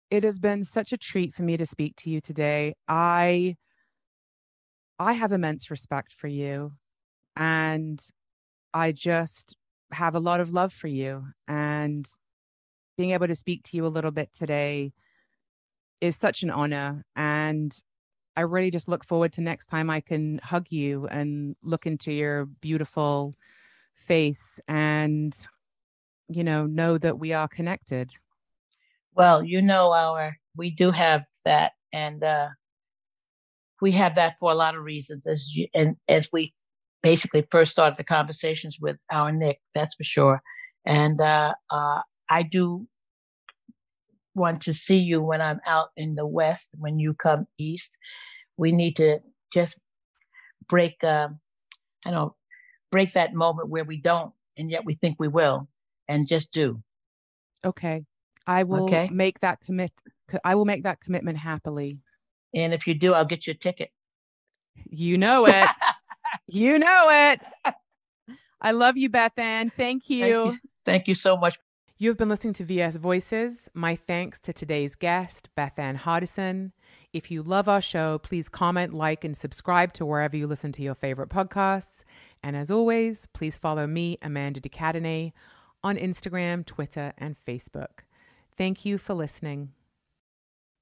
it 0.09 0.24
has 0.24 0.39
been 0.39 0.63
such 0.63 0.93
a 0.93 0.97
treat 0.97 1.34
for 1.34 1.43
me 1.43 1.57
to 1.57 1.65
speak 1.65 1.95
to 1.97 2.09
you 2.09 2.22
today. 2.22 2.76
I 2.88 3.55
I 5.00 5.14
have 5.14 5.32
immense 5.32 5.70
respect 5.70 6.12
for 6.12 6.28
you 6.28 6.74
and 7.36 8.00
I 8.74 8.91
just 8.91 9.56
have 9.91 10.16
a 10.16 10.20
lot 10.20 10.39
of 10.39 10.52
love 10.52 10.74
for 10.74 10.88
you 10.88 11.28
and 11.48 12.06
being 12.98 13.12
able 13.12 13.28
to 13.28 13.36
speak 13.36 13.64
to 13.64 13.78
you 13.78 13.86
a 13.86 13.89
little 13.89 14.12
bit 14.12 14.30
today 14.34 14.93
is 16.02 16.16
such 16.16 16.43
an 16.43 16.50
honor 16.50 17.06
and 17.16 17.72
I 18.36 18.41
really 18.41 18.70
just 18.70 18.88
look 18.88 19.04
forward 19.04 19.34
to 19.34 19.41
next 19.41 19.68
time 19.68 19.89
I 19.89 20.00
can 20.00 20.39
hug 20.43 20.68
you 20.70 21.08
and 21.08 21.56
look 21.64 21.88
into 21.88 22.12
your 22.12 22.45
beautiful 22.45 23.36
face 23.95 24.60
and, 24.68 25.34
you 26.30 26.43
know, 26.43 26.68
know 26.68 27.00
that 27.00 27.18
we 27.18 27.34
are 27.34 27.48
connected. 27.48 28.12
Well, 29.16 29.41
you 29.41 29.64
know, 29.64 29.91
our, 29.91 30.38
we 30.56 30.70
do 30.70 30.91
have 30.91 31.26
that. 31.45 31.74
And, 31.91 32.24
uh, 32.24 32.50
we 33.82 33.91
have 33.93 34.15
that 34.15 34.36
for 34.39 34.51
a 34.51 34.55
lot 34.55 34.75
of 34.75 34.84
reasons 34.84 35.28
as 35.28 35.53
you, 35.53 35.67
and 35.73 35.95
as 36.07 36.30
we 36.32 36.53
basically 37.03 37.45
first 37.51 37.71
started 37.71 37.97
the 37.97 38.03
conversations 38.03 38.78
with 38.82 38.97
our 39.11 39.32
Nick, 39.32 39.59
that's 39.75 39.95
for 39.95 40.03
sure. 40.03 40.41
And, 40.86 41.19
uh, 41.21 41.53
uh, 41.69 42.01
I 42.30 42.43
do 42.43 42.88
want 44.36 44.61
to 44.63 44.73
see 44.73 44.99
you 44.99 45.21
when 45.21 45.41
I'm 45.41 45.61
out 45.65 45.89
in 45.95 46.15
the 46.15 46.25
West, 46.25 46.71
when 46.78 46.99
you 46.99 47.13
come 47.13 47.47
East 47.57 47.97
we 48.57 48.71
need 48.71 48.95
to 48.97 49.19
just 49.53 49.80
break 50.67 51.03
uh, 51.03 51.30
I 52.05 52.09
don't 52.09 52.13
know, 52.13 52.36
break 52.91 53.13
that 53.13 53.34
moment 53.34 53.69
where 53.69 53.84
we 53.84 54.01
don't 54.01 54.34
and 54.57 54.69
yet 54.69 54.86
we 54.86 54.93
think 54.93 55.17
we 55.19 55.28
will 55.28 55.67
and 56.07 56.28
just 56.28 56.51
do. 56.51 56.82
Okay. 57.63 58.03
I 58.45 58.63
will 58.63 58.86
okay? 58.86 59.09
make 59.11 59.39
that 59.39 59.59
commit 59.61 59.91
I 60.43 60.55
will 60.55 60.65
make 60.65 60.84
that 60.84 60.99
commitment 60.99 61.38
happily. 61.38 61.99
And 62.58 62.74
if 62.74 62.88
you 62.88 62.95
do, 62.95 63.14
I'll 63.14 63.26
get 63.26 63.45
you 63.45 63.51
a 63.51 63.55
ticket. 63.55 63.91
You 64.89 65.18
know 65.18 65.45
it. 65.45 65.68
you 66.47 66.80
know 66.80 67.08
it. 67.10 67.39
I 68.60 68.72
love 68.72 68.97
you, 68.97 69.10
Bethann. 69.12 69.72
Thank 69.78 70.10
you. 70.10 70.22
Thank 70.22 70.53
you, 70.53 70.60
Thank 70.84 71.08
you 71.08 71.16
so 71.16 71.38
much. 71.38 71.55
You 71.99 72.10
have 72.10 72.18
been 72.18 72.30
listening 72.30 72.53
to 72.55 72.64
VS 72.64 72.95
Voices. 72.95 73.70
My 73.74 73.95
thanks 73.95 74.39
to 74.41 74.53
today's 74.53 74.95
guest, 74.95 75.49
Bethann 75.58 75.97
Hardison. 75.99 76.72
If 77.12 77.32
you 77.32 77.41
love 77.41 77.68
our 77.68 77.82
show, 77.82 78.20
please 78.20 78.49
comment, 78.49 78.93
like, 78.93 79.24
and 79.24 79.36
subscribe 79.36 79.93
to 79.93 80.05
wherever 80.05 80.38
you 80.38 80.45
listen 80.45 80.72
to 80.74 80.84
your 80.84 80.93
favorite 80.93 81.30
podcasts. 81.30 82.03
And 82.43 82.55
as 82.55 82.70
always, 82.70 83.28
please 83.34 83.58
follow 83.58 83.88
me, 83.88 84.18
Amanda 84.22 84.60
de 84.60 84.70
Cadenet, 84.70 85.34
on 85.84 85.95
Instagram, 85.95 86.66
Twitter, 86.66 87.14
and 87.18 87.36
Facebook. 87.36 88.01
Thank 88.55 88.86
you 88.86 88.97
for 88.97 89.14
listening. 89.14 89.74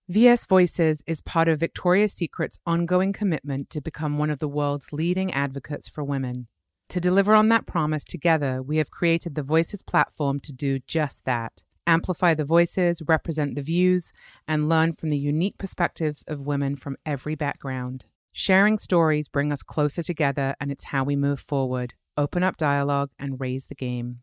VS 0.07 0.45
Voices 0.45 1.01
is 1.07 1.21
part 1.21 1.47
of 1.47 1.59
Victoria's 1.59 2.13
Secret's 2.13 2.59
ongoing 2.63 3.11
commitment 3.11 3.71
to 3.71 3.81
become 3.81 4.19
one 4.19 4.29
of 4.29 4.37
the 4.37 4.47
world's 4.47 4.93
leading 4.93 5.33
advocates 5.33 5.89
for 5.89 6.03
women. 6.03 6.47
To 6.89 6.99
deliver 6.99 7.33
on 7.33 7.49
that 7.49 7.65
promise 7.65 8.03
together, 8.03 8.61
we 8.61 8.77
have 8.77 8.91
created 8.91 9.33
the 9.33 9.41
Voices 9.41 9.81
platform 9.81 10.39
to 10.41 10.53
do 10.53 10.77
just 10.85 11.25
that 11.25 11.63
amplify 11.87 12.35
the 12.35 12.45
voices, 12.45 13.01
represent 13.07 13.55
the 13.55 13.63
views, 13.63 14.11
and 14.47 14.69
learn 14.69 14.93
from 14.93 15.09
the 15.09 15.17
unique 15.17 15.57
perspectives 15.57 16.23
of 16.27 16.45
women 16.45 16.75
from 16.75 16.97
every 17.03 17.33
background. 17.33 18.05
Sharing 18.31 18.77
stories 18.77 19.27
bring 19.27 19.51
us 19.51 19.63
closer 19.63 20.03
together, 20.03 20.55
and 20.59 20.71
it's 20.71 20.85
how 20.85 21.03
we 21.03 21.15
move 21.15 21.39
forward, 21.39 21.95
open 22.15 22.43
up 22.43 22.57
dialogue, 22.57 23.09
and 23.17 23.39
raise 23.39 23.67
the 23.67 23.75
game. 23.75 24.19